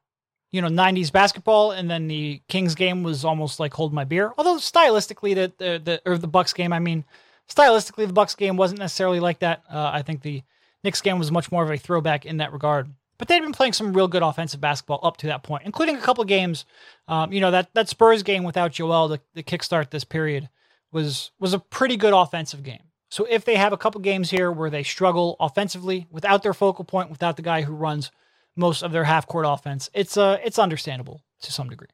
you 0.51 0.61
know, 0.61 0.69
'90s 0.69 1.13
basketball, 1.13 1.73
and 1.73 1.91
then 1.91 2.09
the 2.09 2.43
Kings 2.49 2.75
game 2.75 3.03
was 3.03 3.25
almost 3.25 3.61
like 3.61 3.75
hold 3.75 3.93
my 3.93 4.05
beer. 4.05 4.33
Although 4.39 4.57
stylistically, 4.57 5.35
the 5.35 5.53
the, 5.59 5.83
the 5.83 6.03
or 6.11 6.19
the 6.19 6.29
Bucks 6.29 6.53
game, 6.53 6.73
I 6.73 6.79
mean, 6.79 7.05
stylistically, 7.49 8.07
the 8.07 8.13
Bucks 8.13 8.35
game 8.35 8.57
wasn't 8.57 8.81
necessarily 8.81 9.21
like 9.21 9.41
that. 9.41 9.63
Uh, 9.71 9.91
I 9.93 10.03
think 10.03 10.23
the 10.23 10.43
Knicks 10.85 11.01
game 11.01 11.19
was 11.19 11.33
much 11.33 11.51
more 11.51 11.65
of 11.65 11.71
a 11.71 11.77
throwback 11.77 12.27
in 12.27 12.39
that 12.39 12.53
regard. 12.53 12.89
But 13.19 13.29
they'd 13.29 13.41
been 13.41 13.53
playing 13.53 13.73
some 13.73 13.95
real 13.95 14.09
good 14.09 14.23
offensive 14.23 14.61
basketball 14.61 15.01
up 15.03 15.17
to 15.19 15.27
that 15.29 15.43
point, 15.43 15.63
including 15.65 15.97
a 15.97 16.01
couple 16.01 16.23
of 16.23 16.29
games. 16.29 16.67
Um, 17.09 17.33
you 17.33 17.41
know 17.41 17.51
that 17.51 17.73
that 17.75 17.89
Spurs 17.89 18.23
game 18.23 18.45
without 18.45 18.73
Joel 18.73 19.09
to 19.09 19.43
kickstart 19.43 19.91
this 19.91 20.05
period 20.05 20.49
was 20.93 21.31
was 21.39 21.55
a 21.55 21.59
pretty 21.59 21.97
good 21.97 22.13
offensive 22.13 22.63
game. 22.63 22.83
So 23.09 23.27
if 23.29 23.45
they 23.45 23.57
have 23.57 23.73
a 23.73 23.77
couple 23.77 24.01
games 24.01 24.31
here 24.31 24.51
where 24.51 24.71
they 24.71 24.83
struggle 24.83 25.37
offensively 25.39 26.07
without 26.11 26.43
their 26.43 26.55
focal 26.55 26.85
point, 26.85 27.11
without 27.11 27.37
the 27.37 27.43
guy 27.43 27.63
who 27.63 27.73
runs 27.73 28.11
most 28.57 28.83
of 28.83 28.93
their 28.93 29.05
half 29.05 29.27
court 29.27 29.47
offense, 29.47 29.91
it's 29.95 30.17
uh 30.17 30.39
it's 30.45 30.59
understandable 30.59 31.23
to 31.43 31.53
some 31.53 31.69
degree. 31.69 31.89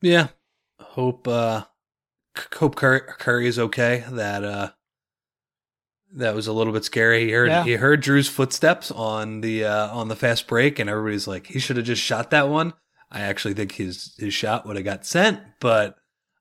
Yeah. 0.00 0.28
Hope 0.80 1.26
uh 1.28 1.64
hope 2.54 2.76
Curry, 2.76 3.00
Curry 3.18 3.46
is 3.46 3.58
okay. 3.58 4.04
That 4.10 4.44
uh 4.44 4.70
that 6.14 6.34
was 6.34 6.46
a 6.46 6.52
little 6.52 6.72
bit 6.72 6.84
scary. 6.84 7.24
He 7.24 7.30
heard 7.32 7.48
Yeah. 7.48 7.64
he 7.64 7.72
heard 7.74 8.02
Jrue's 8.02 8.28
footsteps 8.28 8.90
on 8.90 9.40
the 9.40 9.64
uh 9.64 9.88
on 9.88 10.08
the 10.08 10.16
fast 10.16 10.46
break 10.46 10.78
and 10.78 10.90
everybody's 10.90 11.26
like 11.26 11.46
he 11.46 11.58
should 11.58 11.76
have 11.76 11.86
just 11.86 12.02
shot 12.02 12.30
that 12.30 12.48
one. 12.48 12.74
I 13.10 13.20
actually 13.22 13.54
think 13.54 13.72
his 13.72 14.14
his 14.18 14.34
shot 14.34 14.66
would 14.66 14.76
have 14.76 14.84
got 14.84 15.06
sent, 15.06 15.40
but 15.60 15.96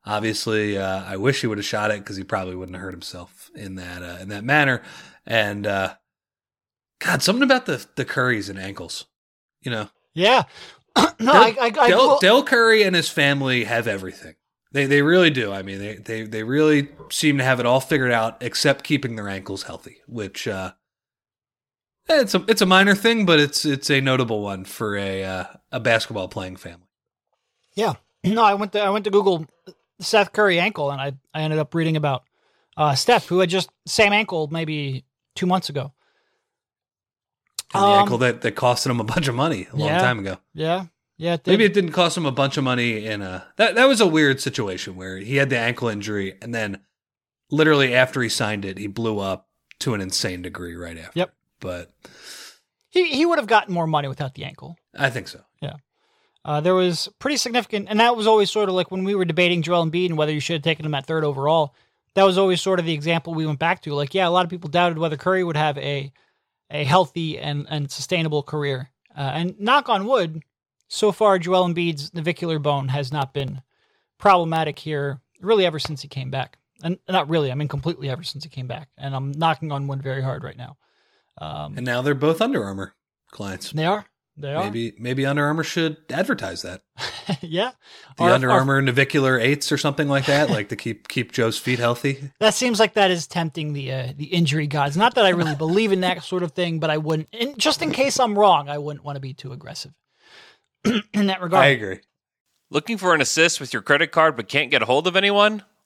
obviously 0.06 0.78
uh 0.78 1.04
I 1.04 1.18
wish 1.18 1.42
he 1.42 1.48
would 1.48 1.58
have 1.58 1.66
shot 1.66 1.92
it 1.92 2.04
cuz 2.06 2.18
he 2.18 2.24
probably 2.24 2.56
wouldn't 2.56 2.76
have 2.76 2.84
hurt 2.84 2.94
himself 2.94 3.50
in 3.56 3.76
that 3.76 4.02
uh 4.04 4.18
in 4.22 4.30
that 4.30 4.44
manner. 4.44 4.82
And 5.26 5.68
uh 5.68 5.96
god, 7.04 7.22
something 7.22 7.44
about 7.44 7.66
the 7.66 7.86
the 7.96 8.06
Currys 8.06 8.50
and 8.50 8.60
ankles. 8.60 9.06
You 9.62 9.72
know, 9.72 9.90
Yeah. 10.14 10.44
no, 10.98 11.32
Del, 11.32 11.36
I, 11.36 11.56
I, 11.62 11.66
I 11.80 11.90
Del, 11.90 12.20
Del 12.20 12.44
Curry 12.44 12.84
and 12.84 12.96
his 12.96 13.08
family 13.08 13.64
have 13.64 13.88
everything. 13.88 14.36
They 14.74 14.86
they 14.86 15.02
really 15.02 15.30
do. 15.30 15.52
I 15.52 15.62
mean, 15.62 15.80
they, 15.80 15.96
they 15.96 16.24
they 16.24 16.44
really 16.44 16.90
seem 17.10 17.38
to 17.38 17.44
have 17.44 17.60
it 17.60 17.66
all 17.66 17.80
figured 17.80 18.12
out, 18.12 18.38
except 18.42 18.84
keeping 18.84 19.16
their 19.16 19.30
ankles 19.30 19.64
healthy. 19.64 19.98
Which 20.08 20.48
uh, 20.48 20.74
it's 22.10 22.36
a 22.36 22.44
it's 22.48 22.62
a 22.62 22.66
minor 22.66 22.96
thing, 22.96 23.26
but 23.26 23.40
it's 23.40 23.66
it's 23.66 23.90
a 23.90 24.02
notable 24.02 24.42
one 24.42 24.66
for 24.66 24.98
a 24.98 25.24
uh, 25.24 25.44
a 25.72 25.80
basketball 25.80 26.28
playing 26.28 26.58
family. 26.58 26.88
Yeah. 27.76 27.94
No, 28.24 28.44
I 28.44 28.54
went 28.54 28.74
to 28.74 28.80
I 28.80 28.92
went 28.92 29.06
to 29.06 29.10
Google 29.12 29.48
Seth 30.00 30.32
Curry 30.32 30.60
ankle 30.60 30.92
and 30.92 31.02
I, 31.02 31.14
I 31.34 31.42
ended 31.42 31.58
up 31.58 31.74
reading 31.74 31.96
about 31.96 32.24
uh, 32.78 32.94
Steph, 32.94 33.26
who 33.26 33.40
had 33.40 33.50
just 33.50 33.72
same 33.88 34.14
ankle 34.14 34.48
maybe 34.52 35.06
two 35.36 35.48
months 35.48 35.70
ago. 35.70 35.92
And 37.74 37.84
the 37.84 37.88
Um, 37.88 38.00
ankle 38.00 38.18
that 38.20 38.42
that 38.42 38.56
costed 38.56 38.90
him 38.90 39.00
a 39.00 39.04
bunch 39.04 39.28
of 39.28 39.36
money 39.36 39.68
a 39.72 39.76
long 39.76 39.88
Yeah. 39.90 40.00
time 40.00 40.20
ago. 40.20 40.38
Yeah. 40.54 40.86
Yeah. 41.18 41.34
It. 41.36 41.48
Maybe 41.48 41.64
it 41.66 41.74
didn't 41.74 41.92
cost 41.92 42.18
him 42.18 42.26
a 42.26 42.32
bunch 42.32 42.58
of 42.58 42.64
money 42.64 43.06
in 43.06 43.22
a 43.22 43.46
that 43.58 43.76
that 43.76 43.88
was 43.88 44.02
a 44.02 44.08
weird 44.08 44.42
situation 44.42 44.96
where 44.96 45.18
he 45.18 45.38
had 45.38 45.50
the 45.50 45.58
ankle 45.58 45.88
injury 45.88 46.36
and 46.42 46.54
then 46.54 46.80
literally 47.50 47.94
after 47.94 48.22
he 48.22 48.30
signed 48.30 48.66
it, 48.66 48.78
he 48.78 48.88
blew 48.88 49.20
up 49.20 49.48
to 49.80 49.94
an 49.94 50.02
insane 50.02 50.42
degree 50.42 50.76
right 50.76 50.98
after. 50.98 51.20
Yep. 51.20 51.34
But 51.60 51.92
he, 52.90 53.06
he 53.10 53.26
would 53.26 53.38
have 53.40 53.48
gotten 53.48 53.74
more 53.74 53.88
money 53.88 54.08
without 54.08 54.36
the 54.36 54.44
ankle. 54.44 54.78
I 54.98 55.10
think 55.10 55.28
so. 55.28 55.42
Yeah. 55.62 55.76
Uh, 56.44 56.60
there 56.60 56.74
was 56.76 57.08
pretty 57.20 57.38
significant, 57.38 57.88
and 57.90 58.00
that 58.00 58.16
was 58.18 58.26
always 58.26 58.50
sort 58.50 58.68
of 58.68 58.74
like 58.76 58.90
when 58.90 59.04
we 59.04 59.14
were 59.16 59.26
debating 59.26 59.62
Joel 59.62 59.86
Embiid 59.86 60.08
and 60.08 60.18
whether 60.18 60.32
you 60.34 60.40
should 60.40 60.56
have 60.56 60.64
taken 60.64 60.86
him 60.86 60.96
at 60.96 61.06
third 61.06 61.24
overall. 61.24 61.76
That 62.16 62.24
was 62.24 62.38
always 62.38 62.62
sort 62.62 62.80
of 62.80 62.86
the 62.86 62.94
example 62.94 63.34
we 63.34 63.46
went 63.46 63.60
back 63.60 63.82
to. 63.84 63.94
Like, 63.94 64.14
yeah, 64.14 64.28
a 64.28 64.30
lot 64.32 64.44
of 64.44 64.50
people 64.50 64.70
doubted 64.70 64.98
whether 64.98 65.16
Curry 65.18 65.44
would 65.44 65.56
have 65.56 65.78
a 65.78 66.12
a 66.72 66.84
healthy 66.84 67.38
and, 67.38 67.68
and 67.70 67.92
sustainable 67.92 68.44
career. 68.44 68.90
Uh, 69.16 69.32
and 69.34 69.60
knock 69.60 69.90
on 69.90 70.06
wood, 70.06 70.42
so 70.88 71.12
far 71.12 71.38
Joel 71.38 71.68
Embiid's 71.68 72.14
navicular 72.14 72.60
bone 72.60 72.88
has 72.88 73.12
not 73.12 73.34
been 73.34 73.62
problematic 74.18 74.80
here, 74.80 75.20
really 75.42 75.66
ever 75.66 75.80
since 75.80 76.02
he 76.02 76.08
came 76.08 76.32
back. 76.32 76.58
and 76.84 76.98
not 77.08 77.30
really. 77.30 77.52
I 77.52 77.56
mean, 77.56 77.68
completely 77.68 78.10
ever 78.10 78.24
since 78.24 78.44
he 78.44 78.50
came 78.50 78.68
back, 78.68 78.90
and 78.98 79.16
I'm 79.16 79.32
knocking 79.32 79.72
on 79.72 79.88
wood 79.88 80.02
very 80.02 80.22
hard 80.22 80.44
right 80.44 80.58
now. 80.58 80.78
Um, 81.38 81.76
and 81.78 81.86
now 81.86 82.02
they're 82.02 82.16
both 82.16 82.42
Under 82.42 82.64
Armour 82.64 82.94
clients. 83.32 83.72
They 83.72 83.86
are. 83.86 84.06
They 84.38 84.54
are. 84.54 84.64
Maybe 84.64 84.94
maybe 84.98 85.26
Under 85.26 85.46
Armour 85.46 85.64
should 85.64 85.98
advertise 86.10 86.62
that. 86.62 86.82
yeah, 87.42 87.72
the 88.18 88.24
our, 88.24 88.32
Under 88.32 88.52
Armour 88.52 88.76
our, 88.76 88.82
navicular 88.82 89.38
eights 89.38 89.72
or 89.72 89.78
something 89.78 90.08
like 90.08 90.26
that, 90.26 90.50
like 90.50 90.70
to 90.70 90.76
keep 90.76 91.10
keep 91.10 91.32
Joe's 91.32 91.58
feet 91.58 91.80
healthy. 91.80 92.30
That 92.40 92.54
seems 92.54 92.80
like 92.80 92.94
that 92.94 93.12
is 93.12 93.28
tempting 93.28 93.74
the 93.74 93.92
uh, 93.92 94.14
the 94.16 94.26
injury 94.26 94.68
gods. 94.68 94.98
Not 94.98 95.16
that 95.16 95.26
I 95.26 95.30
really 95.30 95.56
believe 95.56 95.92
in 95.92 96.02
that 96.02 96.24
sort 96.24 96.44
of 96.44 96.54
thing, 96.54 96.80
but 96.80 96.90
I 96.90 96.98
wouldn't. 96.98 97.30
And 97.34 97.58
just 97.58 97.82
in 97.82 97.92
case 97.92 98.20
I'm 98.20 98.38
wrong, 98.38 98.68
I 98.70 98.78
wouldn't 98.78 99.06
want 99.06 99.18
to 99.18 99.22
be 99.22 99.34
too 99.34 99.52
aggressive 99.52 99.92
in 101.14 101.28
that 101.28 101.42
regard. 101.42 101.64
I 101.64 101.68
agree. 101.68 102.00
Looking 102.70 102.98
for 102.98 103.14
an 103.14 103.22
assist 103.22 103.60
with 103.60 103.74
your 103.74 103.82
credit 103.82 104.12
card 104.12 104.38
but 104.38 104.48
can't 104.48 104.72
get 104.72 104.82
a 104.82 104.86
hold 104.86 105.06
of 105.06 105.16
anyone? 105.16 105.64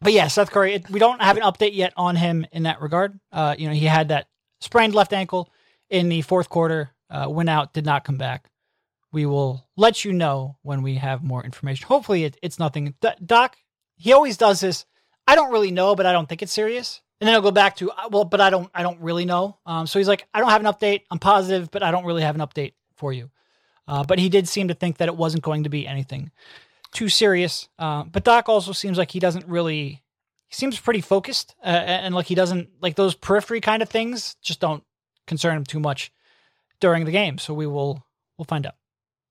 But 0.00 0.12
yeah, 0.12 0.28
Seth 0.28 0.50
Curry, 0.50 0.74
it, 0.74 0.90
we 0.90 0.98
don't 0.98 1.20
have 1.20 1.36
an 1.36 1.42
update 1.42 1.74
yet 1.74 1.92
on 1.96 2.16
him 2.16 2.46
in 2.52 2.62
that 2.62 2.80
regard. 2.80 3.20
Uh, 3.30 3.54
you 3.58 3.68
know, 3.68 3.74
he 3.74 3.84
had 3.84 4.08
that 4.08 4.28
sprained 4.60 4.94
left 4.94 5.12
ankle 5.12 5.50
in 5.90 6.08
the 6.08 6.22
fourth 6.22 6.48
quarter, 6.48 6.90
uh, 7.10 7.26
went 7.28 7.50
out, 7.50 7.74
did 7.74 7.84
not 7.84 8.04
come 8.04 8.16
back. 8.16 8.50
We 9.12 9.26
will 9.26 9.66
let 9.76 10.04
you 10.04 10.12
know 10.12 10.56
when 10.62 10.82
we 10.82 10.94
have 10.94 11.22
more 11.22 11.44
information. 11.44 11.86
Hopefully, 11.86 12.24
it, 12.24 12.36
it's 12.42 12.58
nothing. 12.58 12.94
D- 13.00 13.08
Doc, 13.24 13.56
he 13.96 14.12
always 14.12 14.36
does 14.36 14.60
this. 14.60 14.86
I 15.26 15.34
don't 15.34 15.52
really 15.52 15.72
know, 15.72 15.94
but 15.94 16.06
I 16.06 16.12
don't 16.12 16.28
think 16.28 16.42
it's 16.42 16.52
serious. 16.52 17.02
And 17.20 17.28
then 17.28 17.34
I'll 17.34 17.42
go 17.42 17.50
back 17.50 17.76
to 17.76 17.90
uh, 17.90 18.08
well, 18.10 18.24
but 18.24 18.40
I 18.40 18.48
don't, 18.48 18.70
I 18.72 18.82
don't 18.82 19.00
really 19.00 19.26
know. 19.26 19.58
Um, 19.66 19.86
so 19.86 19.98
he's 19.98 20.08
like, 20.08 20.26
I 20.32 20.40
don't 20.40 20.48
have 20.48 20.64
an 20.64 20.72
update. 20.72 21.02
I'm 21.10 21.18
positive, 21.18 21.70
but 21.70 21.82
I 21.82 21.90
don't 21.90 22.06
really 22.06 22.22
have 22.22 22.36
an 22.36 22.40
update 22.40 22.72
for 22.96 23.12
you. 23.12 23.30
Uh, 23.86 24.04
but 24.04 24.18
he 24.18 24.28
did 24.28 24.48
seem 24.48 24.68
to 24.68 24.74
think 24.74 24.98
that 24.98 25.08
it 25.08 25.16
wasn't 25.16 25.42
going 25.42 25.64
to 25.64 25.68
be 25.68 25.86
anything 25.86 26.30
too 26.92 27.08
serious. 27.08 27.68
Uh, 27.78 28.04
but 28.04 28.24
Doc 28.24 28.48
also 28.48 28.72
seems 28.72 28.98
like 28.98 29.10
he 29.10 29.20
doesn't 29.20 29.46
really. 29.46 30.02
He 30.48 30.54
seems 30.54 30.80
pretty 30.80 31.00
focused, 31.00 31.54
uh, 31.62 31.68
and 31.68 32.14
like 32.14 32.26
he 32.26 32.34
doesn't 32.34 32.70
like 32.80 32.96
those 32.96 33.14
periphery 33.14 33.60
kind 33.60 33.82
of 33.82 33.88
things. 33.88 34.36
Just 34.42 34.60
don't 34.60 34.82
concern 35.26 35.56
him 35.56 35.64
too 35.64 35.78
much 35.78 36.12
during 36.80 37.04
the 37.04 37.12
game. 37.12 37.38
So 37.38 37.54
we 37.54 37.66
will 37.66 38.04
we'll 38.36 38.46
find 38.46 38.66
out. 38.66 38.74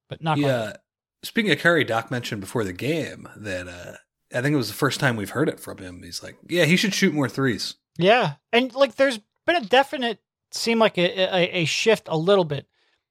But 0.08 0.24
not. 0.24 0.38
Yeah. 0.38 0.78
Speaking 1.22 1.52
of 1.52 1.60
Curry, 1.60 1.84
Doc 1.84 2.10
mentioned 2.10 2.40
before 2.40 2.64
the 2.64 2.72
game 2.72 3.28
that 3.36 3.68
uh, 3.68 3.98
I 4.34 4.42
think 4.42 4.54
it 4.54 4.58
was 4.58 4.70
the 4.70 4.74
first 4.74 5.02
time 5.02 5.18
we've 5.18 5.32
heard 5.32 5.50
it 5.50 5.60
from 5.60 5.80
him. 5.80 6.02
He's 6.04 6.24
like, 6.24 6.38
"Yeah, 6.48 6.64
he 6.64 6.78
should 6.78 6.94
shoot 6.94 7.14
more 7.14 7.28
threes. 7.28 7.76
Yeah, 7.98 8.36
and 8.54 8.74
like 8.74 8.96
there's 8.96 9.20
been 9.46 9.58
a 9.58 9.66
definite 9.66 10.20
seem 10.52 10.80
like 10.80 10.98
a, 10.98 11.36
a, 11.36 11.62
a 11.62 11.66
shift 11.66 12.08
a 12.08 12.18
little 12.18 12.46
bit. 12.46 12.68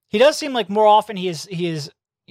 He 0.08 0.18
does 0.18 0.38
seem 0.38 0.54
like 0.54 0.70
more 0.70 0.86
often 0.86 1.16
he 1.16 1.28
is 1.28 1.44
he 1.50 1.66
is 1.66 1.90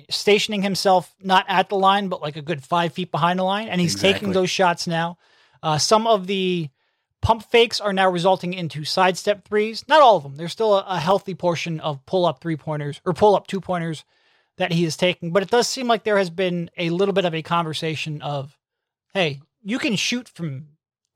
stationing 0.09 0.61
himself 0.61 1.13
not 1.21 1.45
at 1.47 1.69
the 1.69 1.77
line, 1.77 2.09
but 2.09 2.21
like 2.21 2.35
a 2.35 2.41
good 2.41 2.63
five 2.63 2.93
feet 2.93 3.11
behind 3.11 3.39
the 3.39 3.43
line, 3.43 3.67
and 3.67 3.81
he's 3.81 3.93
exactly. 3.93 4.13
taking 4.13 4.31
those 4.33 4.49
shots 4.49 4.87
now. 4.87 5.17
Uh, 5.63 5.77
some 5.77 6.07
of 6.07 6.27
the 6.27 6.69
pump 7.21 7.43
fakes 7.43 7.81
are 7.81 7.93
now 7.93 8.09
resulting 8.09 8.53
into 8.53 8.85
sidestep 8.85 9.47
threes. 9.47 9.83
Not 9.87 10.01
all 10.01 10.17
of 10.17 10.23
them. 10.23 10.35
There's 10.35 10.51
still 10.51 10.75
a, 10.75 10.85
a 10.87 10.99
healthy 10.99 11.35
portion 11.35 11.79
of 11.79 12.05
pull 12.05 12.25
up 12.25 12.41
three 12.41 12.57
pointers 12.57 13.01
or 13.05 13.13
pull 13.13 13.35
up 13.35 13.47
two 13.47 13.61
pointers 13.61 14.05
that 14.57 14.71
he 14.71 14.85
is 14.85 14.97
taking, 14.97 15.31
but 15.31 15.43
it 15.43 15.51
does 15.51 15.67
seem 15.67 15.87
like 15.87 16.03
there 16.03 16.17
has 16.17 16.29
been 16.29 16.71
a 16.77 16.89
little 16.89 17.13
bit 17.13 17.25
of 17.25 17.35
a 17.35 17.43
conversation 17.43 18.21
of, 18.21 18.57
hey, 19.13 19.39
you 19.63 19.77
can 19.77 19.95
shoot 19.95 20.27
from 20.29 20.67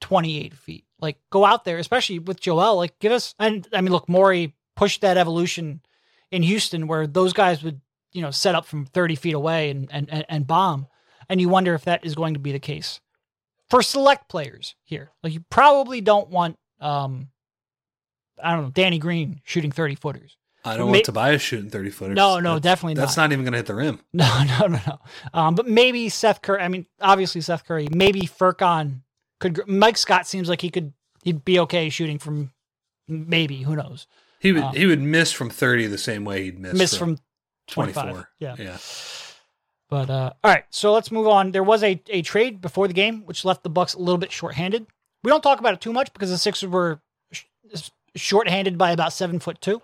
28 0.01 0.53
feet. 0.53 0.85
Like 0.99 1.17
go 1.29 1.45
out 1.45 1.63
there, 1.63 1.77
especially 1.77 2.19
with 2.19 2.39
Joel. 2.39 2.75
Like 2.75 2.99
give 2.99 3.11
us. 3.11 3.33
And 3.39 3.67
I 3.73 3.81
mean, 3.81 3.91
look, 3.91 4.07
Morey 4.07 4.53
pushed 4.75 5.01
that 5.01 5.17
evolution 5.17 5.81
in 6.31 6.43
Houston 6.43 6.87
where 6.87 7.07
those 7.07 7.33
guys 7.33 7.63
would 7.63 7.81
you 8.11 8.21
know, 8.21 8.31
set 8.31 8.55
up 8.55 8.65
from 8.65 8.85
30 8.85 9.15
feet 9.15 9.33
away 9.33 9.69
and, 9.69 9.87
and, 9.91 10.25
and 10.27 10.47
bomb. 10.47 10.87
And 11.29 11.39
you 11.39 11.49
wonder 11.49 11.73
if 11.73 11.85
that 11.85 12.05
is 12.05 12.15
going 12.15 12.33
to 12.33 12.39
be 12.39 12.51
the 12.51 12.59
case 12.59 12.99
for 13.69 13.81
select 13.81 14.27
players 14.27 14.75
here. 14.83 15.11
Like 15.23 15.33
you 15.33 15.43
probably 15.49 16.01
don't 16.01 16.29
want, 16.29 16.57
um, 16.79 17.29
I 18.41 18.51
don't 18.51 18.63
know, 18.63 18.69
Danny 18.69 18.99
Green 18.99 19.39
shooting 19.43 19.71
30 19.71 19.95
footers. 19.95 20.37
I 20.63 20.77
don't 20.77 20.91
want 20.91 21.05
Tobias 21.05 21.41
shooting 21.41 21.71
30 21.71 21.89
footers. 21.89 22.15
No, 22.15 22.39
no, 22.39 22.53
that's, 22.55 22.63
definitely 22.63 22.95
not. 22.95 23.01
That's 23.01 23.17
not 23.17 23.31
even 23.31 23.43
going 23.45 23.53
to 23.53 23.57
hit 23.59 23.65
the 23.65 23.75
rim. 23.75 23.99
No, 24.13 24.43
no, 24.43 24.67
no, 24.67 24.79
no. 24.85 24.99
Um, 25.33 25.55
but 25.55 25.67
maybe 25.67 26.09
Seth 26.09 26.41
Curry, 26.41 26.61
I 26.61 26.67
mean, 26.67 26.85
obviously 26.99 27.41
Seth 27.41 27.65
Curry, 27.65 27.87
maybe 27.89 28.21
Furkan 28.21 29.01
could, 29.39 29.61
Mike 29.67 29.97
Scott 29.97 30.27
seems 30.27 30.49
like 30.49 30.61
he 30.61 30.69
could, 30.69 30.93
he'd 31.23 31.43
be 31.43 31.57
okay 31.59 31.89
shooting 31.89 32.19
from 32.19 32.51
maybe, 33.07 33.63
who 33.63 33.75
knows. 33.75 34.05
He 34.39 34.51
would, 34.51 34.63
um, 34.63 34.75
he 34.75 34.85
would 34.85 35.01
miss 35.01 35.31
from 35.31 35.49
30 35.49 35.87
the 35.87 35.97
same 35.97 36.25
way 36.25 36.43
he'd 36.43 36.59
miss, 36.59 36.73
miss 36.73 36.97
from, 36.97 37.15
from 37.15 37.23
24. 37.71 38.29
Yeah. 38.39 38.55
Yeah. 38.57 38.77
But 39.89 40.09
uh, 40.09 40.31
all 40.43 40.51
right, 40.51 40.63
so 40.69 40.93
let's 40.93 41.11
move 41.11 41.27
on. 41.27 41.51
There 41.51 41.63
was 41.63 41.83
a, 41.83 42.01
a 42.07 42.21
trade 42.21 42.61
before 42.61 42.87
the 42.87 42.93
game, 42.93 43.25
which 43.25 43.43
left 43.43 43.63
the 43.63 43.69
Bucks 43.69 43.93
a 43.93 43.99
little 43.99 44.17
bit 44.17 44.31
shorthanded. 44.31 44.87
We 45.23 45.29
don't 45.29 45.41
talk 45.41 45.59
about 45.59 45.73
it 45.73 45.81
too 45.81 45.91
much 45.91 46.13
because 46.13 46.29
the 46.29 46.37
Sixers 46.37 46.69
were 46.69 47.01
sh- 47.33 47.43
shorthanded 48.15 48.77
by 48.77 48.91
about 48.91 49.11
seven 49.11 49.39
foot 49.39 49.59
two, 49.59 49.81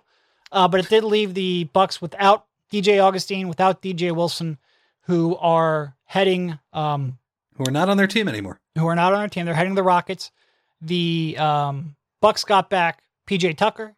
uh, 0.51 0.67
but 0.69 0.79
it 0.79 0.89
did 0.89 1.03
leave 1.03 1.33
the 1.33 1.65
Bucks 1.65 2.01
without 2.01 2.45
DJ 2.71 3.03
Augustin, 3.03 3.49
without 3.49 3.81
DJ 3.81 4.15
Wilson, 4.15 4.57
who 5.01 5.35
are 5.37 5.95
heading 6.05 6.57
um, 6.71 7.17
who 7.57 7.65
are 7.67 7.71
not 7.71 7.89
on 7.89 7.97
their 7.97 8.07
team 8.07 8.29
anymore. 8.29 8.61
Who 8.77 8.87
are 8.87 8.95
not 8.95 9.13
on 9.13 9.19
their 9.19 9.27
team? 9.27 9.45
They're 9.45 9.55
heading 9.55 9.75
the 9.75 9.83
Rockets. 9.83 10.31
The 10.79 11.35
um, 11.37 11.95
Bucks 12.21 12.43
got 12.43 12.69
back 12.69 13.03
PJ 13.27 13.57
Tucker. 13.57 13.95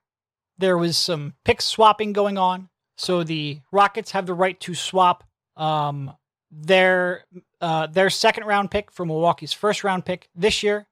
There 0.58 0.78
was 0.78 0.98
some 0.98 1.34
pick 1.46 1.62
swapping 1.62 2.14
going 2.14 2.38
on. 2.38 2.70
So 3.00 3.24
the 3.24 3.62
Rockets 3.72 4.12
have 4.12 4.26
the 4.26 4.34
right 4.34 4.60
to 4.60 4.76
swap 4.76 5.24
um, 5.56 6.12
their 6.52 7.24
uh, 7.62 7.88
their 7.88 8.10
second 8.10 8.44
round 8.44 8.72
pick 8.72 8.92
for 8.92 9.06
Milwaukee's 9.06 9.54
first 9.54 9.86
round 9.86 10.04
pick 10.04 10.30
this 10.36 10.64
year. 10.64 10.86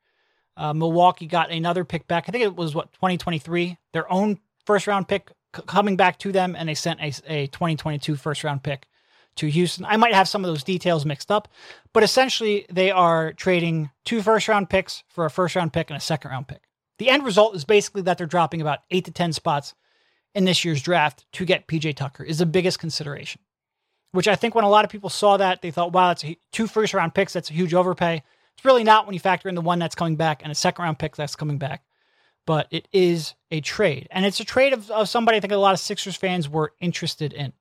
Uh, 0.56 0.74
Milwaukee 0.74 1.28
got 1.28 1.52
another 1.52 1.84
pick 1.84 2.08
back. 2.08 2.26
I 2.28 2.32
think 2.32 2.46
it 2.46 2.56
was 2.56 2.74
what 2.74 2.93
2023, 2.93 3.78
their 3.91 4.10
own 4.12 4.39
first 4.65 4.88
round 4.88 5.10
pick 5.10 5.34
c- 5.54 5.62
coming 5.67 5.98
back 5.98 6.17
to 6.20 6.32
them, 6.32 6.56
and 6.56 6.70
they 6.70 6.76
sent 6.76 7.02
a, 7.02 7.12
a 7.28 7.48
2022 7.48 8.15
first 8.15 8.41
round 8.46 8.63
pick 8.63 8.88
to 9.36 9.48
Houston. 9.48 9.84
I 9.84 9.98
might 9.98 10.13
have 10.13 10.30
some 10.30 10.46
of 10.46 10.48
those 10.48 10.63
details 10.63 11.06
mixed 11.06 11.30
up, 11.30 11.50
but 11.91 12.04
essentially 12.04 12.65
they 12.72 12.89
are 12.89 13.34
trading 13.34 13.89
two 14.06 14.22
first 14.22 14.48
round 14.48 14.70
picks 14.70 15.04
for 15.10 15.26
a 15.26 15.30
first 15.30 15.58
round 15.58 15.74
pick 15.74 15.89
and 15.89 15.98
a 15.98 16.02
second 16.02 16.32
round 16.32 16.48
pick. 16.48 16.62
The 17.00 17.10
end 17.10 17.26
result 17.26 17.54
is 17.54 17.65
basically 17.65 18.04
that 18.04 18.17
they're 18.17 18.27
dropping 18.27 18.62
about 18.62 18.79
eight 18.92 19.04
to 19.06 19.12
10 19.12 19.34
spots 19.34 19.75
in 20.36 20.46
this 20.46 20.63
year's 20.63 20.82
draft 20.82 21.25
to 21.34 21.46
get 21.46 21.67
PJ 21.67 21.96
Tucker 21.96 22.23
is 22.23 22.40
the 22.40 22.46
biggest 22.46 22.80
consideration. 22.80 23.42
Which 24.12 24.28
I 24.28 24.36
think 24.36 24.56
when 24.56 24.63
a 24.63 24.69
lot 24.69 24.86
of 24.86 24.92
people 24.92 25.10
saw 25.10 25.38
that, 25.38 25.62
they 25.62 25.71
thought, 25.71 25.92
wow, 25.92 26.10
that's 26.10 26.23
a, 26.23 26.38
two 26.52 26.67
first 26.67 26.94
round 26.94 27.13
picks. 27.13 27.34
That's 27.34 27.50
a 27.50 27.54
huge 27.54 27.73
overpay. 27.73 28.23
It's 28.56 28.65
really 28.65 28.84
not 28.84 29.06
when 29.06 29.13
you 29.13 29.19
factor 29.19 29.50
in 29.50 29.56
the 29.56 29.62
one 29.62 29.80
that's 29.80 29.96
coming 29.96 30.15
back 30.15 30.42
and 30.42 30.52
a 30.52 30.56
second 30.56 30.84
round 30.84 30.98
pick 30.98 31.15
that's 31.15 31.36
coming 31.36 31.58
back. 31.58 31.84
But 32.46 32.67
it 32.71 32.88
is 32.94 33.36
a 33.52 33.60
trade. 33.62 34.08
And 34.10 34.25
it's 34.25 34.40
a 34.40 34.46
trade 34.46 34.73
of, 34.73 34.90
of 34.90 35.10
somebody 35.10 35.38
I 35.38 35.42
think 35.42 35.54
a 35.54 35.58
lot 35.58 35.73
of 35.73 35.80
Sixers 35.80 36.15
fans 36.15 36.48
were 36.48 36.73
interested 36.80 37.34
in. 37.34 37.54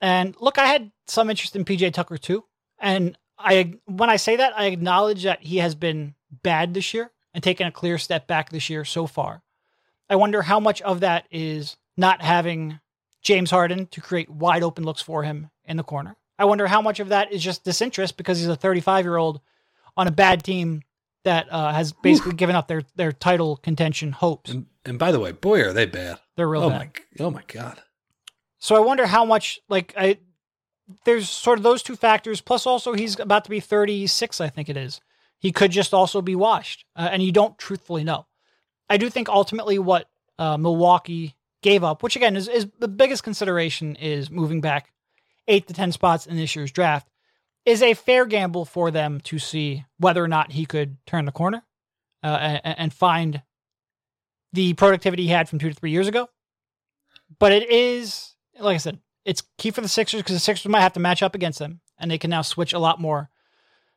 And 0.00 0.36
look, 0.40 0.58
I 0.58 0.66
had 0.66 0.92
some 1.06 1.28
interest 1.30 1.56
in 1.56 1.64
PJ 1.64 1.92
Tucker 1.92 2.18
too. 2.18 2.44
And 2.78 3.18
I 3.38 3.74
when 3.86 4.10
I 4.10 4.16
say 4.16 4.36
that, 4.36 4.56
I 4.56 4.66
acknowledge 4.66 5.24
that 5.24 5.42
he 5.42 5.58
has 5.58 5.74
been 5.74 6.14
bad 6.30 6.74
this 6.74 6.94
year 6.94 7.10
and 7.32 7.42
taken 7.42 7.66
a 7.66 7.72
clear 7.72 7.98
step 7.98 8.26
back 8.26 8.50
this 8.50 8.70
year 8.70 8.84
so 8.84 9.06
far. 9.06 9.42
I 10.08 10.16
wonder 10.16 10.42
how 10.42 10.60
much 10.60 10.80
of 10.82 11.00
that 11.00 11.26
is 11.30 11.76
not 11.96 12.22
having 12.22 12.80
James 13.22 13.50
Harden 13.50 13.86
to 13.88 14.00
create 14.00 14.30
wide 14.30 14.62
open 14.62 14.84
looks 14.84 15.02
for 15.02 15.22
him 15.22 15.50
in 15.64 15.76
the 15.76 15.82
corner. 15.82 16.16
I 16.38 16.44
wonder 16.44 16.66
how 16.66 16.82
much 16.82 17.00
of 17.00 17.08
that 17.10 17.32
is 17.32 17.42
just 17.42 17.64
disinterest 17.64 18.16
because 18.16 18.38
he's 18.38 18.48
a 18.48 18.56
35 18.56 19.04
year 19.04 19.16
old 19.16 19.40
on 19.96 20.06
a 20.06 20.12
bad 20.12 20.42
team 20.42 20.82
that 21.24 21.46
uh, 21.50 21.72
has 21.72 21.92
basically 21.92 22.34
given 22.34 22.54
up 22.54 22.68
their 22.68 22.82
their 22.96 23.12
title 23.12 23.56
contention 23.56 24.12
hopes. 24.12 24.50
And, 24.50 24.66
and 24.84 24.98
by 24.98 25.10
the 25.10 25.20
way, 25.20 25.32
boy, 25.32 25.62
are 25.62 25.72
they 25.72 25.86
bad. 25.86 26.18
They're 26.36 26.48
real 26.48 26.64
oh 26.64 26.70
bad. 26.70 26.92
my, 27.18 27.24
oh 27.24 27.30
my 27.30 27.42
god. 27.46 27.80
So 28.58 28.76
I 28.76 28.80
wonder 28.80 29.06
how 29.06 29.24
much 29.24 29.60
like 29.68 29.94
I 29.96 30.18
there's 31.04 31.30
sort 31.30 31.58
of 31.58 31.62
those 31.62 31.82
two 31.82 31.96
factors 31.96 32.40
plus 32.40 32.66
also 32.66 32.92
he's 32.92 33.18
about 33.18 33.44
to 33.44 33.50
be 33.50 33.60
36 33.60 34.40
I 34.40 34.48
think 34.48 34.68
it 34.68 34.76
is. 34.76 35.00
He 35.38 35.52
could 35.52 35.70
just 35.70 35.94
also 35.94 36.20
be 36.20 36.36
washed 36.36 36.84
uh, 36.96 37.08
and 37.10 37.22
you 37.22 37.32
don't 37.32 37.58
truthfully 37.58 38.04
know. 38.04 38.26
I 38.88 38.96
do 38.98 39.08
think 39.08 39.28
ultimately 39.28 39.78
what 39.78 40.10
uh, 40.38 40.58
Milwaukee 40.58 41.36
gave 41.64 41.82
up, 41.82 42.02
which 42.02 42.14
again 42.14 42.36
is, 42.36 42.46
is 42.46 42.68
the 42.78 42.86
biggest 42.86 43.24
consideration 43.24 43.96
is 43.96 44.30
moving 44.30 44.60
back 44.60 44.92
8 45.48 45.66
to 45.66 45.74
10 45.74 45.92
spots 45.92 46.26
in 46.26 46.36
this 46.36 46.54
year's 46.54 46.70
draft 46.70 47.08
is 47.64 47.82
a 47.82 47.94
fair 47.94 48.26
gamble 48.26 48.66
for 48.66 48.90
them 48.90 49.20
to 49.22 49.38
see 49.38 49.86
whether 49.98 50.22
or 50.22 50.28
not 50.28 50.52
he 50.52 50.66
could 50.66 50.98
turn 51.06 51.24
the 51.24 51.32
corner 51.32 51.62
uh, 52.22 52.58
and, 52.62 52.78
and 52.78 52.94
find 52.94 53.42
the 54.52 54.74
productivity 54.74 55.22
he 55.22 55.30
had 55.30 55.48
from 55.48 55.58
2 55.58 55.70
to 55.70 55.74
3 55.74 55.90
years 55.90 56.06
ago. 56.06 56.28
But 57.38 57.52
it 57.52 57.70
is 57.70 58.34
like 58.60 58.74
I 58.74 58.78
said, 58.78 58.98
it's 59.24 59.42
key 59.58 59.70
for 59.70 59.80
the 59.80 59.88
Sixers 59.88 60.20
because 60.20 60.36
the 60.36 60.40
Sixers 60.40 60.68
might 60.68 60.82
have 60.82 60.92
to 60.92 61.00
match 61.00 61.22
up 61.22 61.34
against 61.34 61.58
them, 61.58 61.80
and 61.98 62.10
they 62.10 62.18
can 62.18 62.30
now 62.30 62.42
switch 62.42 62.72
a 62.72 62.78
lot 62.78 63.00
more 63.00 63.30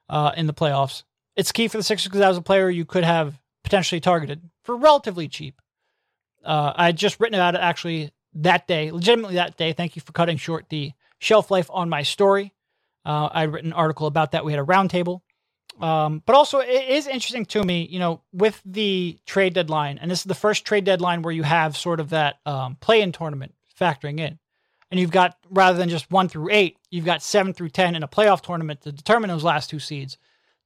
uh, 0.10 0.32
in 0.38 0.48
the 0.48 0.54
playoffs. 0.54 1.04
It's 1.36 1.52
key 1.52 1.68
for 1.68 1.78
the 1.78 1.84
Sixers 1.84 2.08
because 2.08 2.22
that 2.22 2.30
was 2.30 2.38
a 2.38 2.42
player 2.42 2.70
you 2.70 2.86
could 2.86 3.04
have 3.04 3.40
potentially 3.64 4.00
targeted 4.00 4.50
for 4.64 4.76
relatively 4.76 5.28
cheap. 5.28 5.62
Uh, 6.48 6.74
I 6.76 6.86
had 6.88 6.98
just 6.98 7.20
written 7.20 7.36
about 7.36 7.56
it 7.56 7.62
actually 7.62 8.12
that 8.36 8.68
day, 8.68 8.92
legitimately 8.92 9.36
that 9.36 9.58
day. 9.58 9.74
Thank 9.74 9.96
you 9.96 10.02
for 10.02 10.12
cutting 10.12 10.38
short 10.38 10.70
the 10.70 10.94
shelf 11.20 11.52
life 11.52 11.70
on 11.72 11.90
my 11.90 12.04
story. 12.04 12.54
Uh, 13.06 13.30
I 13.32 13.42
had 13.42 13.54
written 13.54 13.72
an 13.72 13.78
article 13.78 14.08
about 14.08 14.32
that. 14.32 14.46
We 14.46 14.54
had 14.54 14.62
a 14.62 14.66
roundtable. 14.66 15.22
Um, 15.80 16.24
but 16.26 16.36
also, 16.36 16.60
it 16.60 16.90
is 16.90 17.06
interesting 17.06 17.46
to 17.46 17.64
me, 17.64 17.88
you 17.92 18.00
know, 18.00 18.22
with 18.34 18.60
the 18.66 19.20
trade 19.28 19.54
deadline, 19.54 20.00
and 20.00 20.10
this 20.10 20.20
is 20.20 20.26
the 20.26 20.34
first 20.34 20.66
trade 20.66 20.86
deadline 20.86 21.22
where 21.22 21.34
you 21.34 21.44
have 21.44 21.78
sort 21.78 22.00
of 22.00 22.10
that 22.10 22.38
um, 22.48 22.78
play 22.80 23.02
in 23.02 23.12
tournament 23.12 23.54
factoring 23.80 24.20
in 24.20 24.40
and 24.90 25.00
you've 25.00 25.12
got 25.12 25.38
rather 25.50 25.78
than 25.78 25.90
just 25.90 26.10
one 26.10 26.30
through 26.30 26.50
eight, 26.52 26.78
you've 26.90 27.06
got 27.06 27.22
seven 27.22 27.54
through 27.54 27.70
ten 27.70 27.96
in 27.96 28.04
a 28.04 28.08
playoff 28.08 28.42
tournament 28.42 28.82
to 28.82 28.92
determine 28.92 29.30
those 29.30 29.44
last 29.44 29.70
two 29.70 29.80
seeds. 29.80 30.18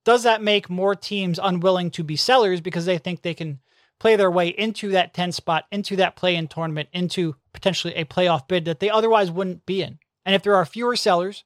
Does 0.03 0.23
that 0.23 0.41
make 0.41 0.69
more 0.69 0.95
teams 0.95 1.39
unwilling 1.41 1.91
to 1.91 2.03
be 2.03 2.15
sellers 2.15 2.61
because 2.61 2.85
they 2.85 2.97
think 2.97 3.21
they 3.21 3.33
can 3.33 3.59
play 4.01 4.15
their 4.15 4.31
way 4.31 4.47
into 4.47 4.89
that 4.89 5.13
10 5.13 5.31
spot, 5.31 5.65
into 5.71 5.95
that 5.95 6.15
play 6.15 6.35
in 6.35 6.47
tournament, 6.47 6.89
into 6.91 7.35
potentially 7.53 7.93
a 7.93 8.03
playoff 8.03 8.47
bid 8.47 8.65
that 8.65 8.79
they 8.79 8.89
otherwise 8.89 9.29
wouldn't 9.29 9.63
be 9.67 9.83
in? 9.83 9.99
And 10.25 10.33
if 10.33 10.41
there 10.41 10.55
are 10.55 10.65
fewer 10.65 10.95
sellers, 10.95 11.43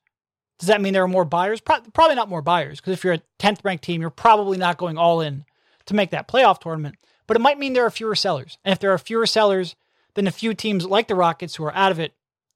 does 0.57 0.67
that 0.67 0.79
mean 0.79 0.93
there 0.93 1.03
are 1.03 1.07
more 1.09 1.25
buyers? 1.25 1.59
Pro- 1.59 1.81
probably 1.93 2.15
not 2.15 2.29
more 2.29 2.41
buyers 2.41 2.79
because 2.79 2.93
if 2.93 3.03
you're 3.03 3.15
a 3.15 3.21
10th 3.39 3.59
ranked 3.65 3.83
team, 3.83 3.99
you're 3.99 4.09
probably 4.09 4.57
not 4.57 4.77
going 4.77 4.97
all 4.97 5.19
in 5.19 5.43
to 5.85 5.93
make 5.93 6.11
that 6.11 6.29
playoff 6.29 6.61
tournament. 6.61 6.95
But 7.27 7.35
it 7.35 7.41
might 7.41 7.59
mean 7.59 7.73
there 7.73 7.85
are 7.85 7.91
fewer 7.91 8.15
sellers. 8.15 8.57
And 8.63 8.71
if 8.71 8.79
there 8.79 8.93
are 8.93 8.97
fewer 8.97 9.25
sellers, 9.25 9.75
then 10.13 10.25
a 10.25 10.31
few 10.31 10.53
teams 10.53 10.85
like 10.85 11.09
the 11.09 11.15
Rockets 11.15 11.55
who 11.55 11.65
are 11.65 11.75
out 11.75 11.91
of 11.91 11.99
it 11.99 12.13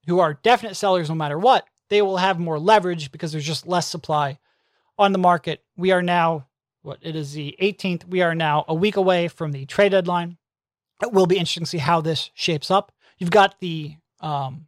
who 0.08 0.20
are 0.20 0.40
definite 0.44 0.76
sellers 0.76 1.10
no 1.10 1.16
matter 1.16 1.38
what, 1.38 1.66
they 1.90 2.02
will 2.02 2.18
have 2.18 2.40
more 2.40 2.58
leverage 2.58 3.12
because 3.12 3.34
there's 3.34 3.46
just 3.46 3.68
less 3.68 3.86
supply 3.86 4.40
on 4.98 5.12
the 5.12 5.18
market. 5.18 5.62
We 5.76 5.92
are 5.92 6.02
now, 6.02 6.48
what 6.82 7.00
it 7.02 7.16
is 7.16 7.34
the 7.34 7.56
18th, 7.62 8.06
we 8.06 8.22
are 8.22 8.36
now 8.36 8.66
a 8.68 8.74
week 8.74 8.96
away 8.96 9.28
from 9.28 9.52
the 9.52 9.66
trade 9.66 9.92
deadline. 9.92 10.38
It 11.02 11.12
will 11.12 11.26
be 11.26 11.38
interesting 11.38 11.64
to 11.64 11.70
see 11.70 11.78
how 11.78 12.02
this 12.02 12.30
shapes 12.34 12.70
up. 12.72 12.92
You've 13.18 13.32
got 13.32 13.60
the 13.60 13.96
um, 14.20 14.68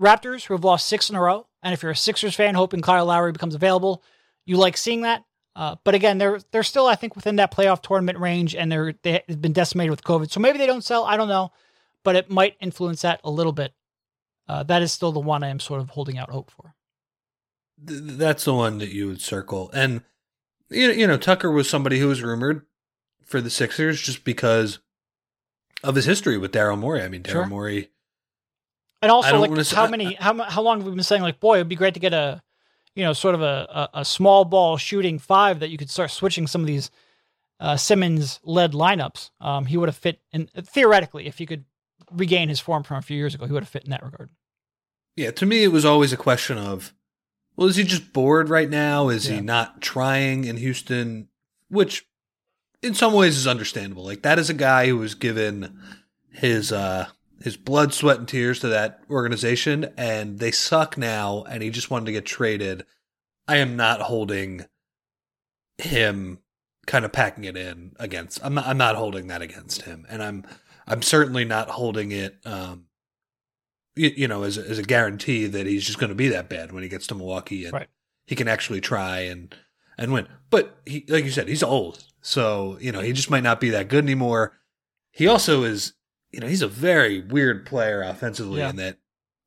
Raptors 0.00 0.44
who 0.44 0.54
have 0.54 0.64
lost 0.64 0.86
six 0.86 1.10
in 1.10 1.16
a 1.16 1.20
row. 1.20 1.46
And 1.62 1.72
if 1.72 1.82
you're 1.82 1.92
a 1.92 1.96
Sixers 1.96 2.34
fan 2.34 2.54
hoping 2.54 2.80
Kyle 2.80 3.06
Lowry 3.06 3.32
becomes 3.32 3.54
available, 3.54 4.02
you 4.44 4.56
like 4.56 4.76
seeing 4.76 5.02
that. 5.02 5.24
Uh, 5.54 5.76
but 5.84 5.94
again, 5.94 6.18
they're 6.18 6.40
they're 6.50 6.62
still, 6.62 6.86
I 6.86 6.94
think, 6.94 7.14
within 7.14 7.36
that 7.36 7.54
playoff 7.54 7.82
tournament 7.82 8.18
range, 8.18 8.56
and 8.56 8.72
they're 8.72 8.94
they've 9.02 9.40
been 9.40 9.52
decimated 9.52 9.90
with 9.90 10.02
COVID. 10.02 10.30
So 10.30 10.40
maybe 10.40 10.58
they 10.58 10.66
don't 10.66 10.82
sell. 10.82 11.04
I 11.04 11.18
don't 11.18 11.28
know, 11.28 11.52
but 12.02 12.16
it 12.16 12.30
might 12.30 12.56
influence 12.58 13.02
that 13.02 13.20
a 13.22 13.30
little 13.30 13.52
bit 13.52 13.74
uh, 14.48 14.62
that 14.64 14.82
is 14.82 14.92
still 14.92 15.12
the 15.12 15.20
one 15.20 15.42
I 15.42 15.48
am 15.48 15.60
sort 15.60 15.80
of 15.80 15.90
holding 15.90 16.18
out 16.18 16.30
hope 16.30 16.50
for. 16.50 16.74
That's 17.78 18.44
the 18.44 18.54
one 18.54 18.78
that 18.78 18.90
you 18.90 19.08
would 19.08 19.20
circle. 19.20 19.70
And, 19.72 20.02
you 20.72 20.88
know, 20.88 20.94
you 20.94 21.06
know, 21.06 21.16
Tucker 21.16 21.50
was 21.50 21.68
somebody 21.68 21.98
who 21.98 22.08
was 22.08 22.22
rumored 22.22 22.66
for 23.24 23.40
the 23.40 23.50
Sixers 23.50 24.00
just 24.00 24.24
because 24.24 24.78
of 25.82 25.94
his 25.94 26.04
history 26.04 26.38
with 26.38 26.52
Daryl 26.52 26.78
Morey. 26.78 27.02
I 27.02 27.08
mean, 27.08 27.22
Daryl 27.22 27.32
Sure. 27.32 27.46
Morey. 27.46 27.90
And 29.00 29.10
also, 29.10 29.38
like, 29.40 29.50
wanna 29.50 29.64
say- 29.64 29.74
how 29.76 29.88
many, 29.88 30.14
how 30.14 30.40
how 30.44 30.62
long 30.62 30.78
have 30.78 30.86
we 30.86 30.94
been 30.94 31.02
saying, 31.02 31.22
like, 31.22 31.40
boy, 31.40 31.56
it'd 31.56 31.68
be 31.68 31.74
great 31.74 31.94
to 31.94 32.00
get 32.00 32.12
a, 32.14 32.40
you 32.94 33.02
know, 33.02 33.12
sort 33.12 33.34
of 33.34 33.42
a, 33.42 33.88
a, 33.94 34.00
a 34.00 34.04
small 34.04 34.44
ball 34.44 34.76
shooting 34.76 35.18
five 35.18 35.60
that 35.60 35.70
you 35.70 35.78
could 35.78 35.90
start 35.90 36.10
switching 36.10 36.46
some 36.46 36.60
of 36.60 36.66
these 36.66 36.90
uh, 37.58 37.76
Simmons 37.76 38.38
led 38.44 38.72
lineups. 38.72 39.30
Um, 39.40 39.66
he 39.66 39.76
would 39.76 39.88
have 39.88 39.96
fit 39.96 40.20
in 40.32 40.46
theoretically 40.54 41.26
if 41.26 41.38
he 41.38 41.46
could 41.46 41.64
regain 42.12 42.48
his 42.48 42.60
form 42.60 42.82
from 42.82 42.98
a 42.98 43.02
few 43.02 43.16
years 43.16 43.34
ago. 43.34 43.46
He 43.46 43.52
would 43.52 43.62
have 43.62 43.70
fit 43.70 43.84
in 43.84 43.90
that 43.90 44.04
regard. 44.04 44.30
Yeah, 45.16 45.30
to 45.32 45.46
me, 45.46 45.64
it 45.64 45.68
was 45.68 45.84
always 45.84 46.12
a 46.12 46.16
question 46.16 46.58
of, 46.58 46.94
well, 47.56 47.68
is 47.68 47.76
he 47.76 47.84
just 47.84 48.12
bored 48.12 48.48
right 48.48 48.68
now? 48.70 49.08
Is 49.08 49.28
Yeah. 49.28 49.36
he 49.36 49.40
not 49.40 49.80
trying 49.80 50.44
in 50.44 50.56
Houston? 50.56 51.28
Which, 51.68 52.06
in 52.82 52.94
some 52.94 53.12
ways, 53.12 53.36
is 53.36 53.46
understandable. 53.46 54.04
Like 54.04 54.22
that 54.22 54.38
is 54.38 54.50
a 54.50 54.54
guy 54.54 54.86
who 54.88 54.98
was 54.98 55.14
given 55.14 55.78
his 56.30 56.72
uh 56.72 57.08
his 57.42 57.56
blood, 57.56 57.92
sweat, 57.92 58.18
and 58.18 58.28
tears 58.28 58.60
to 58.60 58.68
that 58.68 59.00
organization, 59.10 59.92
and 59.96 60.38
they 60.38 60.52
suck 60.52 60.96
now, 60.96 61.42
and 61.48 61.60
he 61.62 61.70
just 61.70 61.90
wanted 61.90 62.06
to 62.06 62.12
get 62.12 62.24
traded. 62.24 62.84
I 63.48 63.56
am 63.56 63.74
not 63.76 64.00
holding 64.02 64.66
him 65.78 66.38
kind 66.86 67.04
of 67.04 67.12
packing 67.12 67.44
it 67.44 67.56
in 67.56 67.92
against. 67.98 68.38
I'm 68.44 68.54
not. 68.54 68.66
I'm 68.66 68.78
not 68.78 68.96
holding 68.96 69.26
that 69.28 69.42
against 69.42 69.82
him, 69.82 70.06
and 70.08 70.22
I'm. 70.22 70.44
I'm 70.86 71.02
certainly 71.02 71.44
not 71.44 71.68
holding 71.70 72.10
it. 72.12 72.38
Um, 72.44 72.86
you, 73.94 74.10
you 74.16 74.28
know, 74.28 74.42
as 74.42 74.58
a, 74.58 74.62
as 74.68 74.78
a 74.78 74.82
guarantee 74.82 75.46
that 75.46 75.66
he's 75.66 75.84
just 75.84 75.98
going 75.98 76.08
to 76.10 76.14
be 76.14 76.28
that 76.28 76.48
bad 76.48 76.72
when 76.72 76.82
he 76.82 76.88
gets 76.88 77.06
to 77.08 77.14
Milwaukee 77.14 77.64
and 77.64 77.72
Right. 77.74 77.88
he 78.26 78.34
can 78.34 78.48
actually 78.48 78.80
try 78.80 79.20
and 79.20 79.54
and 79.98 80.12
win. 80.12 80.26
But 80.50 80.78
he, 80.86 81.04
like 81.08 81.24
you 81.24 81.30
said, 81.30 81.48
he's 81.48 81.62
old, 81.62 82.04
so 82.22 82.78
you 82.80 82.92
know 82.92 83.00
he 83.00 83.12
just 83.12 83.30
might 83.30 83.42
not 83.42 83.60
be 83.60 83.70
that 83.70 83.88
good 83.88 84.04
anymore. 84.04 84.54
He 85.10 85.26
also 85.26 85.62
is, 85.64 85.92
you 86.30 86.40
know, 86.40 86.46
he's 86.46 86.62
a 86.62 86.68
very 86.68 87.20
weird 87.20 87.66
player 87.66 88.00
offensively 88.02 88.60
Yeah. 88.60 88.70
in 88.70 88.76
that 88.76 88.96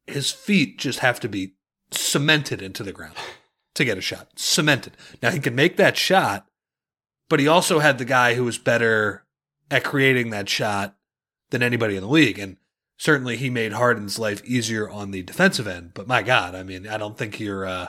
his 0.08 0.32
feet 0.32 0.78
just 0.78 1.00
have 1.00 1.20
to 1.22 1.28
be 1.30 1.56
cemented 1.91 2.62
into 2.62 2.84
the 2.84 2.91
ground 2.91 3.16
to 3.74 3.84
get 3.86 3.98
a 3.98 4.02
shot. 4.02 4.30
Cemented. 4.36 4.96
Now 5.22 5.32
he 5.32 5.39
can 5.39 5.56
make 5.56 5.78
that 5.78 5.98
shot, 5.98 6.46
but 7.30 7.39
he 7.39 7.48
also 7.48 7.80
had 7.80 7.98
the 7.98 8.06
guy 8.06 8.36
who 8.36 8.43
was 8.43 8.58
better 8.60 9.26
at 9.72 9.84
creating 9.84 10.30
that 10.30 10.48
shot 10.48 10.96
than 11.50 11.64
anybody 11.64 11.96
in 11.96 12.02
the 12.04 12.10
league. 12.10 12.38
And 12.38 12.58
certainly 12.98 13.38
he 13.38 13.50
made 13.50 13.74
Harden's 13.74 14.18
life 14.20 14.43
easier 14.46 14.89
on 14.89 15.12
the 15.12 15.24
defensive 15.24 15.68
end. 15.68 15.91
But 15.93 16.08
my 16.08 16.22
God, 16.24 16.56
I 16.56 16.64
mean, 16.64 16.88
I 16.88 16.98
don't 16.98 17.18
think 17.18 17.39
you're, 17.39 17.66
uh, 17.66 17.88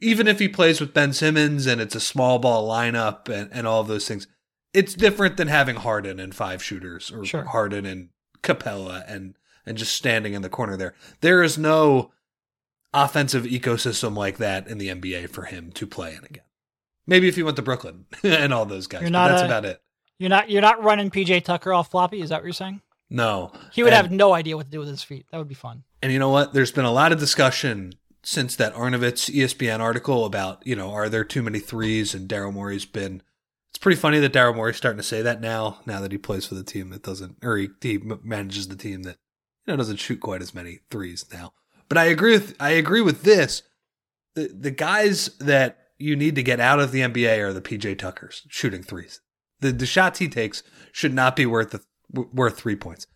even 0.00 0.26
if 0.28 0.38
he 0.38 0.48
plays 0.48 0.80
with 0.80 0.92
Ben 0.94 1.12
Simmons 1.12 1.66
and 1.66 1.80
it's 1.80 1.94
a 1.94 2.00
small 2.00 2.38
ball 2.38 2.68
lineup 2.68 3.28
and, 3.28 3.48
and 3.52 3.66
all 3.66 3.80
of 3.80 3.88
those 3.88 4.06
things, 4.06 4.26
it's 4.72 4.94
different 4.94 5.36
than 5.36 5.48
having 5.48 5.76
Harden 5.76 6.18
and 6.18 6.34
five 6.34 6.62
shooters 6.62 7.10
or 7.12 7.24
Sure. 7.24 7.44
Harden 7.44 7.86
and 7.86 8.08
Capela 8.42 9.04
and, 9.06 9.36
and 9.64 9.78
just 9.78 9.94
standing 9.94 10.34
in 10.34 10.42
the 10.42 10.48
corner 10.48 10.76
there. 10.76 10.94
There 11.20 11.42
is 11.42 11.56
no 11.56 12.10
offensive 12.92 13.44
ecosystem 13.44 14.16
like 14.16 14.36
that 14.38 14.66
in 14.68 14.78
the 14.78 14.88
NBA 14.88 15.30
for 15.30 15.44
him 15.44 15.70
to 15.72 15.86
play 15.86 16.12
in 16.14 16.24
again. 16.24 16.44
Maybe 17.06 17.28
if 17.28 17.36
he 17.36 17.42
went 17.42 17.56
to 17.56 17.62
Brooklyn 17.62 18.06
and 18.22 18.52
all 18.52 18.64
those 18.66 18.86
guys, 18.86 19.04
but 19.10 19.12
that's 19.28 19.42
a- 19.42 19.46
about 19.46 19.64
it. 19.64 19.80
You're 20.18 20.30
not 20.30 20.48
you're 20.48 20.62
not 20.62 20.82
running 20.82 21.10
PJ 21.10 21.42
Tucker 21.44 21.72
off 21.72 21.90
floppy. 21.90 22.20
Is 22.20 22.30
that 22.30 22.36
what 22.36 22.44
you're 22.44 22.52
saying? 22.52 22.80
No, 23.14 23.52
He 23.72 23.82
would 23.82 23.92
And- 23.92 24.02
have 24.02 24.10
no 24.12 24.34
idea 24.34 24.56
what 24.56 24.66
to 24.66 24.70
do 24.72 24.80
with 24.80 24.88
his 24.88 25.02
feet. 25.04 25.26
That 25.30 25.38
would 25.38 25.48
be 25.48 25.54
fun. 25.54 25.84
And 26.02 26.12
you 26.12 26.18
know 26.18 26.30
what? 26.30 26.52
There's 26.52 26.72
been 26.72 26.84
a 26.84 26.92
lot 26.92 27.12
of 27.12 27.18
discussion 27.20 27.94
since 28.24 28.56
that 28.56 28.74
Arnovitz 28.74 29.30
ESPN 29.30 29.80
article 29.80 30.24
about, 30.24 30.66
you 30.66 30.74
know, 30.74 30.90
are 30.90 31.08
there 31.08 31.24
too 31.24 31.42
many 31.42 31.60
threes? 31.60 32.12
And 32.14 32.28
Daryl 32.28 32.52
Morey's 32.52 32.84
been. 32.84 33.22
It's 33.70 33.78
pretty 33.78 34.00
funny 34.00 34.18
that 34.20 34.32
Daryl 34.32 34.54
Morey's 34.56 34.76
starting 34.76 34.96
to 34.98 35.02
say 35.02 35.22
that 35.22 35.40
now, 35.40 35.80
now 35.86 36.00
that 36.00 36.12
he 36.12 36.18
plays 36.18 36.46
for 36.46 36.54
the 36.54 36.62
team 36.64 36.90
that 36.90 37.02
doesn't, 37.02 37.36
or 37.42 37.56
he, 37.56 37.68
he 37.80 37.98
manages 37.98 38.68
the 38.68 38.76
team 38.76 39.02
that, 39.04 39.18
you 39.66 39.72
know, 39.72 39.76
doesn't 39.76 39.96
shoot 39.98 40.20
quite 40.20 40.42
as 40.42 40.54
many 40.54 40.80
threes 40.90 41.24
now. 41.32 41.52
But 41.88 41.98
I 41.98 42.04
agree 42.06 42.32
with, 42.32 42.56
I 42.60 42.70
agree 42.70 43.00
with 43.00 43.22
this. 43.22 43.62
The, 44.34 44.48
the 44.48 44.70
guys 44.70 45.28
that 45.38 45.78
you 45.98 46.16
need 46.16 46.34
to 46.34 46.42
get 46.42 46.58
out 46.60 46.80
of 46.80 46.90
the 46.92 47.00
NBA 47.00 47.38
are 47.40 47.52
the 47.52 47.60
PJ 47.62 47.98
Tuckers 47.98 48.42
shooting 48.48 48.82
threes. 48.82 49.20
The, 49.60 49.70
the 49.72 49.86
shots 49.86 50.18
he 50.18 50.28
takes 50.28 50.62
should 50.92 51.14
not 51.14 51.36
be 51.36 51.46
worth, 51.46 51.70
the, 51.70 51.82
worth 52.14 52.56
three 52.56 52.76
points. 52.76 53.06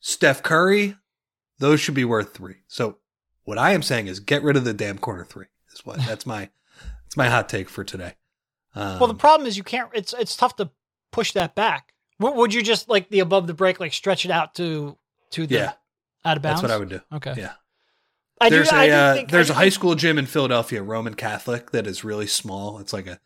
Steph 0.00 0.42
Curry, 0.42 0.96
those 1.58 1.80
should 1.80 1.94
be 1.94 2.04
worth 2.04 2.34
three. 2.34 2.56
So 2.68 2.98
what 3.44 3.58
I 3.58 3.72
am 3.72 3.82
saying 3.82 4.06
is 4.06 4.20
get 4.20 4.42
rid 4.42 4.56
of 4.56 4.64
the 4.64 4.74
damn 4.74 4.98
corner 4.98 5.24
three. 5.24 5.46
Is 5.72 5.84
what 5.84 5.98
that's 6.06 6.26
my 6.26 6.48
that's 7.04 7.16
my 7.16 7.28
hot 7.28 7.48
take 7.48 7.68
for 7.68 7.84
today. 7.84 8.14
Um, 8.74 8.98
Well, 8.98 9.08
the 9.08 9.14
problem 9.14 9.46
is 9.46 9.56
you 9.56 9.64
can't. 9.64 9.90
It's 9.94 10.12
it's 10.12 10.36
tough 10.36 10.56
to 10.56 10.70
push 11.12 11.32
that 11.32 11.54
back. 11.54 11.92
Would 12.20 12.52
you 12.52 12.62
just 12.62 12.88
like 12.88 13.08
the 13.10 13.20
above 13.20 13.46
the 13.46 13.54
break, 13.54 13.78
like 13.80 13.92
stretch 13.92 14.24
it 14.24 14.30
out 14.30 14.54
to 14.56 14.96
to 15.30 15.46
the 15.46 15.54
yeah, 15.54 15.72
out 16.24 16.36
of 16.36 16.42
bounds? 16.42 16.60
that's 16.60 16.70
what 16.70 16.74
I 16.74 16.78
would 16.78 16.88
do. 16.88 17.00
Okay. 17.12 17.34
Yeah, 17.36 17.52
I 18.40 18.50
there's 18.50 18.70
do, 18.70 18.76
I 18.76 18.84
a 18.86 18.92
uh, 18.92 19.14
think, 19.14 19.30
there's 19.30 19.50
a 19.50 19.54
high 19.54 19.62
think- 19.62 19.74
school 19.74 19.94
gym 19.94 20.18
in 20.18 20.26
Philadelphia, 20.26 20.82
Roman 20.82 21.14
Catholic, 21.14 21.70
that 21.70 21.86
is 21.86 22.04
really 22.04 22.26
small. 22.26 22.78
It's 22.78 22.92
like 22.92 23.06
a 23.06 23.20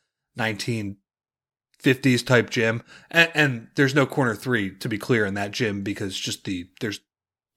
50s 1.82 2.24
type 2.24 2.50
gym. 2.50 2.82
And, 3.10 3.30
and 3.34 3.68
there's 3.74 3.94
no 3.94 4.06
corner 4.06 4.34
three, 4.34 4.74
to 4.76 4.88
be 4.88 4.98
clear, 4.98 5.24
in 5.26 5.34
that 5.34 5.50
gym 5.50 5.82
because 5.82 6.18
just 6.18 6.44
the, 6.44 6.68
there's 6.80 7.00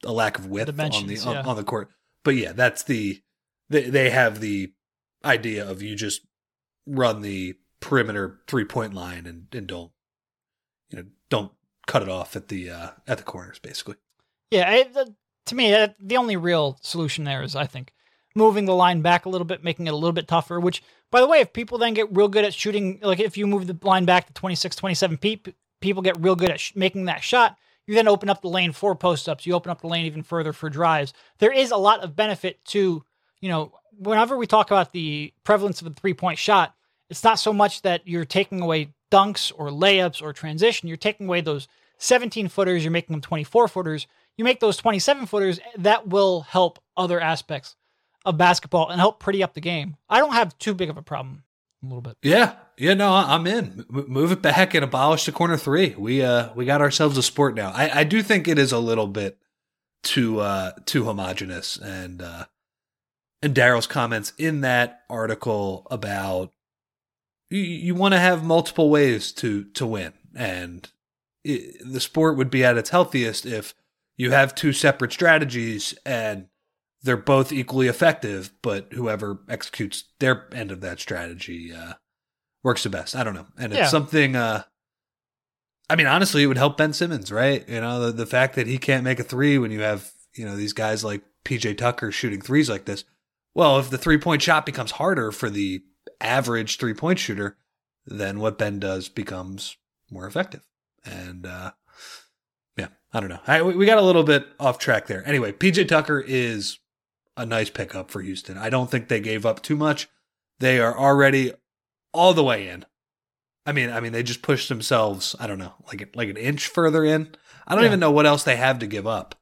a 0.04 0.12
lack 0.12 0.38
of 0.38 0.48
width 0.48 0.70
on 0.70 1.08
the, 1.08 1.20
on, 1.20 1.36
yeah. 1.36 1.44
on 1.44 1.56
the 1.56 1.64
court. 1.64 1.90
But 2.24 2.36
yeah, 2.36 2.54
that's 2.54 2.84
the, 2.84 3.22
they, 3.70 3.90
they 3.90 4.10
have 4.10 4.40
the 4.40 4.74
idea 5.24 5.68
of 5.70 5.82
you 5.82 5.96
just 5.96 6.22
run 6.86 7.22
the 7.22 7.56
perimeter 7.80 8.40
three 8.48 8.66
point 8.66 8.94
line 8.94 9.26
and, 9.26 9.48
and 9.54 9.68
don't, 9.68 9.92
you 10.90 10.98
know, 11.00 11.06
don't 11.30 11.52
cut 11.88 12.02
it 12.02 12.10
off 12.10 12.36
at 12.36 12.48
the, 12.48 12.70
uh, 12.70 12.90
at 13.08 13.18
the 13.18 13.24
corners 13.24 13.60
basically. 13.60 13.96
Yeah, 14.52 14.70
I, 14.70 14.84
the, 14.84 15.16
to 15.48 15.56
me, 15.56 15.74
uh, 15.74 15.90
the 16.00 16.18
only 16.18 16.38
real 16.38 16.80
solution 16.82 17.24
there 17.24 17.44
is, 17.44 17.56
I 17.56 17.66
think, 17.66 17.94
moving 18.36 18.66
the 18.66 18.76
line 18.76 19.02
back 19.02 19.26
a 19.26 19.30
little 19.30 19.46
bit, 19.46 19.64
making 19.64 19.88
it 19.88 19.94
a 19.94 19.96
little 19.96 20.14
bit 20.14 20.28
tougher. 20.28 20.60
Which, 20.60 20.84
by 21.16 21.22
the 21.22 21.28
way, 21.28 21.40
if 21.40 21.54
people 21.54 21.78
then 21.78 21.94
get 21.94 22.14
real 22.14 22.28
good 22.28 22.44
at 22.44 22.54
shooting, 22.54 23.00
like 23.02 23.22
if 23.22 23.38
you 23.38 23.48
move 23.48 23.68
the 23.68 23.88
line 23.88 24.04
back 24.04 24.28
to 24.28 24.34
26, 24.34 24.76
27 24.76 25.16
feet, 25.16 25.56
people 25.80 26.02
get 26.02 26.20
real 26.20 26.36
good 26.36 26.52
at 26.52 26.60
sh- 26.60 26.74
making 26.76 27.06
that 27.06 27.24
shot. 27.24 27.56
You 27.88 27.96
then 27.96 28.10
open 28.10 28.30
up 28.30 28.42
the 28.42 28.50
lane 28.50 28.74
for 28.74 28.94
post 28.98 29.30
ups. 29.30 29.46
You 29.46 29.54
open 29.54 29.72
up 29.72 29.80
the 29.80 29.88
lane 29.88 30.06
even 30.08 30.24
further 30.24 30.52
for 30.52 30.70
drives. 30.70 31.14
There 31.40 31.54
is 31.54 31.72
a 31.72 31.78
lot 31.78 32.02
of 32.04 32.18
benefit 32.18 32.60
to, 32.66 33.02
you 33.40 33.48
know, 33.48 33.72
whenever 33.98 34.36
we 34.36 34.46
talk 34.46 34.70
about 34.70 34.92
the 34.92 35.32
prevalence 35.46 35.80
of 35.80 35.88
a 35.88 35.92
three 35.92 36.14
point 36.14 36.38
shot, 36.38 36.76
it's 37.10 37.24
not 37.24 37.40
so 37.40 37.54
much 37.54 37.84
that 37.84 38.06
you're 38.06 38.26
taking 38.26 38.60
away 38.60 38.90
dunks 39.10 39.54
or 39.56 39.70
layups 39.70 40.22
or 40.22 40.34
transition. 40.34 40.90
You're 40.90 40.98
taking 40.98 41.28
away 41.28 41.40
those 41.40 41.70
17 42.00 42.50
footers, 42.50 42.84
you're 42.84 42.92
making 42.92 43.14
them 43.14 43.22
24 43.22 43.70
footers. 43.70 44.06
You 44.36 44.44
make 44.44 44.60
those 44.60 44.76
27 44.76 45.28
footers, 45.28 45.62
that 45.78 46.10
will 46.10 46.42
help 46.42 46.80
other 46.98 47.22
aspects 47.22 47.78
of 48.26 48.38
basketball 48.38 48.90
and 48.90 49.00
help 49.00 49.20
pretty 49.20 49.44
up 49.44 49.54
the 49.54 49.62
game. 49.62 49.96
I 50.10 50.20
don't 50.20 50.34
have 50.34 50.58
too 50.58 50.74
big 50.74 50.90
of 50.90 50.98
a 50.98 51.02
problem. 51.02 51.44
A 51.84 51.86
little 51.86 52.02
bit. 52.02 52.18
Yeah, 52.24 52.56
yeah, 52.78 52.96
no, 52.96 53.14
I'm 53.14 53.46
in. 53.46 53.86
M- 53.94 54.06
move 54.08 54.32
it 54.32 54.42
back 54.42 54.74
and 54.74 54.84
abolish 54.84 55.26
the 55.26 55.32
corner 55.32 55.58
three. 55.58 55.94
We 55.98 56.24
uh 56.24 56.54
we 56.56 56.66
got 56.66 56.82
ourselves 56.82 57.18
a 57.18 57.24
sport 57.24 57.56
now. 57.56 57.72
I, 57.72 58.00
I 58.00 58.04
do 58.04 58.24
think 58.24 58.48
it 58.48 58.58
is 58.58 58.72
a 58.72 58.80
little 58.80 59.08
bit 59.08 59.38
too 60.04 60.40
uh 60.40 60.72
too 60.86 61.06
homogenous 61.06 61.78
and 61.78 62.22
uh 62.22 62.46
and 63.42 63.54
Daryl's 63.56 63.88
comments 63.88 64.34
in 64.38 64.62
that 64.62 65.02
article 65.10 65.86
about 65.92 66.52
you, 67.50 67.60
you 67.60 67.96
want 67.96 68.14
to 68.14 68.20
have 68.20 68.44
multiple 68.44 68.90
ways 68.90 69.32
to 69.34 69.66
to 69.66 69.86
win 69.86 70.14
and 70.36 70.90
it, 71.44 71.78
the 71.86 72.00
sport 72.00 72.38
would 72.38 72.50
be 72.50 72.64
at 72.64 72.78
its 72.78 72.90
healthiest 72.90 73.46
if 73.46 73.74
you 74.18 74.32
have 74.32 74.56
two 74.56 74.74
separate 74.74 75.12
strategies 75.12 75.94
and 76.06 76.48
they're 77.06 77.16
both 77.16 77.52
equally 77.52 77.88
effective, 77.88 78.52
but 78.64 78.92
whoever 78.92 79.40
executes 79.48 80.06
their 80.20 80.48
end 80.52 80.72
of 80.72 80.82
that 80.82 81.00
strategy 81.00 81.72
uh, 81.72 81.94
works 82.64 82.84
the 82.84 82.90
best. 82.90 83.16
I 83.16 83.24
don't 83.24 83.36
know, 83.36 83.46
and 83.58 83.72
it's 83.74 83.92
something. 83.92 84.36
Uh, 84.36 84.64
I 85.88 85.96
mean, 85.96 86.08
honestly, 86.08 86.44
it 86.44 86.48
would 86.48 86.58
help 86.58 86.78
Ben 86.78 86.94
Simmons, 86.94 87.32
right? 87.32 87.68
You 87.70 87.80
know, 87.80 88.08
the 88.08 88.12
the 88.12 88.26
fact 88.26 88.56
that 88.56 88.66
he 88.68 88.80
can't 88.80 89.04
make 89.04 89.20
a 89.20 89.24
three 89.24 89.58
when 89.60 89.72
you 89.72 89.82
have 89.82 90.12
you 90.34 90.46
know 90.46 90.56
these 90.56 90.74
guys 90.74 91.04
like 91.04 91.22
PJ 91.46 91.78
Tucker 91.78 92.12
shooting 92.12 92.42
threes 92.42 92.70
like 92.70 92.86
this. 92.86 93.06
Well, 93.54 93.78
if 93.80 93.92
the 93.92 94.00
three 94.00 94.18
point 94.18 94.42
shot 94.42 94.66
becomes 94.66 94.92
harder 94.92 95.32
for 95.32 95.50
the 95.50 95.84
average 96.20 96.78
three 96.78 96.96
point 96.96 97.20
shooter, 97.20 97.56
then 98.08 98.40
what 98.40 98.58
Ben 98.58 98.80
does 98.80 99.10
becomes 99.10 99.78
more 100.10 100.26
effective. 100.26 100.66
And 101.06 101.46
uh, 101.46 101.72
yeah, 102.78 102.88
I 103.14 103.20
don't 103.20 103.30
know. 103.30 103.42
I, 103.46 103.62
we 103.62 103.86
got 103.86 104.00
a 104.00 104.02
little 104.02 104.24
bit 104.24 104.48
off 104.60 104.80
track 104.80 105.06
there. 105.06 105.26
Anyway, 105.28 105.52
PJ 105.52 105.88
Tucker 105.88 106.20
is 106.20 106.80
a 107.38 107.46
nice 107.46 107.70
pickup 107.70 108.10
for 108.12 108.22
Houston. 108.22 108.58
I 108.58 108.70
don't 108.70 108.90
think 108.90 109.08
they 109.08 109.20
gave 109.20 109.46
up 109.46 109.62
too 109.62 109.76
much. 109.76 110.08
They 110.60 110.80
are 110.80 110.98
already 110.98 111.52
all 112.14 112.34
the 112.34 112.44
way 112.44 112.68
in. 112.70 112.86
I 113.66 113.72
mean, 113.72 113.90
I 113.90 114.00
mean, 114.00 114.12
they 114.14 114.24
just 114.24 114.42
pushed 114.42 114.70
themselves. 114.70 115.36
I 115.40 115.48
don't 115.48 115.58
know, 115.60 115.74
like 115.88 116.16
like 116.16 116.30
an 116.30 116.38
inch 116.38 116.68
further 116.68 117.04
in. 117.04 117.36
I 117.68 117.74
don't 117.74 117.84
Yeah. 117.84 117.90
even 117.90 118.00
know 118.00 118.12
what 118.12 118.26
else 118.28 118.44
they 118.44 118.56
have 118.58 118.80
to 118.80 118.88
give 118.88 119.08
up. 119.08 119.36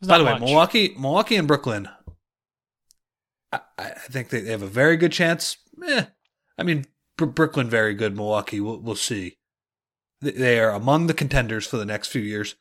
It's 0.00 0.08
By 0.08 0.18
the 0.18 0.24
way, 0.24 0.32
much. 0.32 0.42
Milwaukee, 0.42 0.94
Milwaukee, 0.98 1.36
and 1.36 1.48
Brooklyn. 1.48 1.88
I, 3.52 3.60
I 3.78 3.88
think 4.10 4.28
they 4.28 4.40
they 4.40 4.50
have 4.50 4.62
a 4.62 4.66
very 4.66 4.96
good 4.96 5.12
chance. 5.12 5.56
Eh, 5.86 6.04
I 6.58 6.62
mean, 6.62 6.86
Br- 7.16 7.26
Brooklyn 7.26 7.70
very 7.70 7.94
good. 7.94 8.16
Milwaukee, 8.16 8.60
we'll, 8.60 8.80
we'll 8.80 8.96
see. 8.96 9.38
They- 10.20 10.58
are 10.58 10.70
among 10.70 11.06
the 11.06 11.14
contenders 11.14 11.66
for 11.66 11.76
the 11.76 11.84
next 11.86 12.08
few 12.08 12.22
years. 12.22 12.56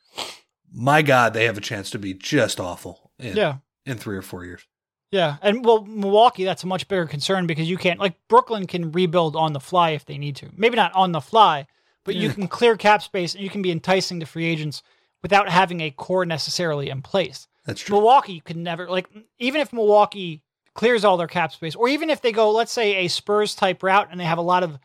My 0.71 1.01
God, 1.01 1.33
they 1.33 1.45
have 1.45 1.57
a 1.57 1.61
chance 1.61 1.89
to 1.91 1.99
be 1.99 2.13
just 2.13 2.59
awful 2.59 3.11
Yeah. 3.17 3.57
In 3.85 3.97
three 3.97 4.17
or 4.17 4.21
four 4.21 4.45
years. 4.45 4.65
Yeah, 5.11 5.37
and 5.41 5.63
well, 5.63 5.85
Milwaukee, 5.85 6.43
that's 6.43 6.63
a 6.63 6.67
much 6.67 6.87
bigger 6.87 7.05
concern 7.05 7.47
because 7.47 7.69
you 7.69 7.77
can't 7.77 7.99
like 7.99 8.15
Brooklyn 8.27 8.67
can 8.67 8.91
rebuild 8.91 9.35
on 9.35 9.53
the 9.53 9.59
fly 9.59 9.91
if 9.91 10.05
they 10.05 10.17
need 10.17 10.35
to. 10.37 10.49
Maybe 10.57 10.75
not 10.75 10.93
on 10.93 11.11
the 11.11 11.21
fly, 11.21 11.67
but 12.03 12.15
you 12.15 12.29
can 12.29 12.47
clear 12.47 12.75
cap 12.75 13.01
space 13.01 13.33
and 13.33 13.43
you 13.43 13.49
can 13.49 13.61
be 13.61 13.71
enticing 13.71 14.19
to 14.19 14.25
free 14.25 14.45
agents 14.45 14.83
without 15.21 15.49
having 15.49 15.81
a 15.81 15.91
core 15.91 16.25
necessarily 16.25 16.89
in 16.89 17.01
place. 17.01 17.47
That's 17.65 17.81
true. 17.81 17.95
Milwaukee 17.95 18.41
could 18.41 18.57
never 18.57 18.89
like 18.89 19.07
even 19.39 19.61
if 19.61 19.71
Milwaukee 19.71 20.43
clears 20.73 21.05
all 21.05 21.17
their 21.17 21.27
cap 21.27 21.53
space, 21.53 21.75
or 21.75 21.87
even 21.87 22.09
if 22.09 22.21
they 22.21 22.31
go, 22.31 22.51
let's 22.51 22.71
say 22.71 23.05
a 23.05 23.07
Spurs 23.07 23.55
type 23.55 23.81
route 23.83 24.09
and 24.11 24.19
they 24.19 24.25
have 24.25 24.37
a 24.37 24.43
lot 24.43 24.63
of 24.63 24.77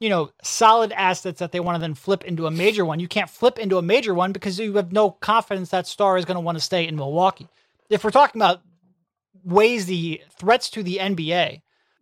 you 0.00 0.08
know 0.08 0.30
solid 0.42 0.92
assets 0.92 1.40
that 1.40 1.52
they 1.52 1.60
want 1.60 1.76
to 1.76 1.80
then 1.80 1.94
flip 1.94 2.24
into 2.24 2.46
a 2.46 2.50
major 2.50 2.84
one. 2.84 3.00
You 3.00 3.08
can't 3.08 3.28
flip 3.28 3.58
into 3.58 3.78
a 3.78 3.82
major 3.82 4.14
one 4.14 4.32
because 4.32 4.58
you 4.58 4.74
have 4.74 4.92
no 4.92 5.10
confidence 5.10 5.70
that 5.70 5.86
star 5.86 6.16
is 6.16 6.24
going 6.24 6.36
to 6.36 6.40
want 6.40 6.56
to 6.56 6.64
stay 6.64 6.86
in 6.86 6.96
Milwaukee. 6.96 7.48
If 7.92 8.04
we're 8.04 8.10
talking 8.10 8.40
about 8.40 8.62
ways 9.44 9.86
the 9.86 10.22
threats 10.38 10.70
to 10.70 10.82
the 10.82 10.96
NBA, 10.96 11.60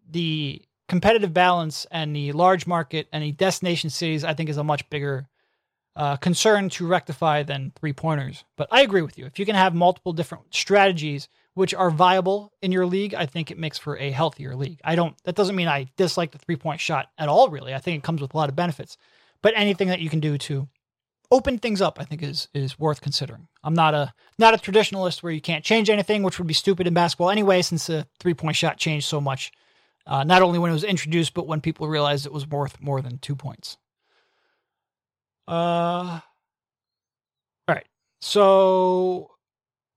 the 0.09 0.62
competitive 0.88 1.34
balance 1.34 1.86
and 1.91 2.14
the 2.14 2.30
large 2.32 2.66
market 2.66 3.09
and 3.12 3.24
the 3.24 3.32
destination 3.32 3.91
cities, 3.91 4.24
I 4.24 4.34
think 4.34 4.49
is 4.49 4.57
a 4.57 4.64
much 4.64 4.88
bigger 4.88 5.28
uh, 5.97 6.16
concern 6.16 6.68
to 6.70 6.86
rectify 6.86 7.43
than 7.43 7.72
three 7.78 7.93
pointers. 7.93 8.45
But 8.57 8.68
I 8.70 8.82
agree 8.82 9.03
with 9.03 9.18
you. 9.18 9.26
If 9.26 9.41
you 9.41 9.47
can 9.47 9.57
have 9.57 9.74
multiple 9.74 10.12
different 10.12 10.55
strategies 10.55 11.28
which 11.55 11.74
are 11.74 11.91
viable 11.91 12.53
in 12.62 12.70
your 12.70 12.86
league, 12.86 13.12
I 13.12 13.26
think 13.26 13.51
it 13.51 13.59
makes 13.59 13.76
for 13.76 13.99
a 13.99 14.12
healthier 14.12 14.55
league. 14.55 14.80
I 14.84 14.95
don't. 14.95 15.16
That 15.24 15.34
doesn't 15.34 15.57
mean 15.57 15.66
I 15.66 15.88
dislike 15.97 16.30
the 16.30 16.38
three 16.38 16.57
point 16.57 16.80
shot 16.80 17.09
at 17.18 17.28
all. 17.28 17.49
Really, 17.49 17.74
I 17.74 17.78
think 17.78 17.99
it 17.99 18.05
comes 18.05 18.20
with 18.20 18.32
a 18.32 18.36
lot 18.36 18.49
of 18.49 18.55
benefits. 18.55 18.97
But 19.43 19.55
anything 19.57 19.88
that 19.88 20.01
you 20.01 20.09
can 20.09 20.20
do 20.20 20.38
to 20.38 20.68
open 21.30 21.58
things 21.58 21.80
up, 21.80 21.98
I 22.00 22.04
think 22.04 22.22
is 22.22 22.48
is 22.54 22.78
worth 22.78 23.00
considering. 23.00 23.48
I'm 23.62 23.74
not 23.74 23.94
a 23.94 24.12
not 24.38 24.54
a 24.54 24.58
traditionalist 24.58 25.22
where 25.22 25.32
you 25.32 25.40
can't 25.40 25.64
change 25.64 25.90
anything, 25.90 26.22
which 26.22 26.38
would 26.38 26.48
be 26.48 26.54
stupid 26.54 26.86
in 26.86 26.94
basketball 26.94 27.30
anyway, 27.30 27.62
since 27.62 27.86
the 27.86 28.06
three 28.18 28.34
point 28.34 28.56
shot 28.56 28.76
changed 28.78 29.06
so 29.06 29.20
much. 29.20 29.52
Uh, 30.06 30.24
not 30.24 30.42
only 30.42 30.58
when 30.58 30.70
it 30.70 30.74
was 30.74 30.84
introduced, 30.84 31.34
but 31.34 31.46
when 31.46 31.60
people 31.60 31.86
realized 31.86 32.26
it 32.26 32.32
was 32.32 32.46
worth 32.46 32.80
more 32.80 33.00
than 33.02 33.18
two 33.18 33.36
points. 33.36 33.76
Uh, 35.46 35.52
all 35.52 36.22
right. 37.68 37.86
So, 38.20 39.30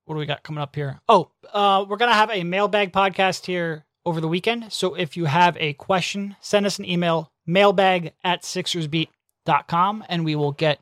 what 0.05 0.15
do 0.15 0.19
we 0.19 0.25
got 0.25 0.43
coming 0.43 0.61
up 0.61 0.75
here? 0.75 0.99
Oh, 1.07 1.31
uh, 1.51 1.85
we're 1.87 1.97
gonna 1.97 2.13
have 2.13 2.31
a 2.31 2.43
mailbag 2.43 2.91
podcast 2.91 3.45
here 3.45 3.85
over 4.05 4.21
the 4.21 4.27
weekend. 4.27 4.71
So 4.71 4.95
if 4.95 5.15
you 5.15 5.25
have 5.25 5.57
a 5.59 5.73
question, 5.73 6.35
send 6.41 6.65
us 6.65 6.79
an 6.79 6.85
email 6.85 7.31
mailbag 7.45 8.13
at 8.23 8.43
sixersbeat.com 8.43 10.03
and 10.09 10.25
we 10.25 10.35
will 10.35 10.51
get 10.51 10.79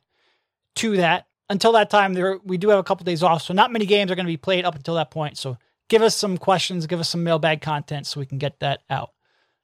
to 0.82 0.98
that. 0.98 1.28
Until 1.50 1.74
that 1.74 1.90
time, 1.90 2.14
there 2.14 2.38
we 2.44 2.58
do 2.58 2.70
have 2.70 2.80
a 2.80 2.84
couple 2.84 3.04
days 3.04 3.24
off, 3.24 3.42
so 3.42 3.54
not 3.54 3.72
many 3.72 3.86
games 3.86 4.10
are 4.10 4.16
going 4.16 4.26
to 4.26 4.32
be 4.32 4.38
played 4.38 4.64
up 4.64 4.76
until 4.76 4.96
that 4.96 5.12
point. 5.12 5.38
So 5.38 5.58
give 5.90 6.02
us 6.02 6.16
some 6.16 6.38
questions, 6.38 6.88
give 6.88 7.00
us 7.00 7.10
some 7.10 7.24
mailbag 7.24 7.62
content, 7.62 8.08
so 8.08 8.20
we 8.20 8.26
can 8.26 8.38
get 8.38 8.60
that 8.62 8.82
out 8.90 9.12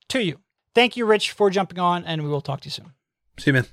to 0.09 0.21
you. 0.21 0.39
Thank 0.75 0.97
you, 0.97 1.05
Rich, 1.05 1.31
for 1.31 1.49
jumping 1.49 1.79
on, 1.79 2.03
and 2.03 2.23
we 2.23 2.29
will 2.29 2.41
talk 2.41 2.61
to 2.61 2.67
you 2.67 2.71
soon. 2.71 2.91
See 3.39 3.51
you, 3.51 3.53
man. 3.53 3.67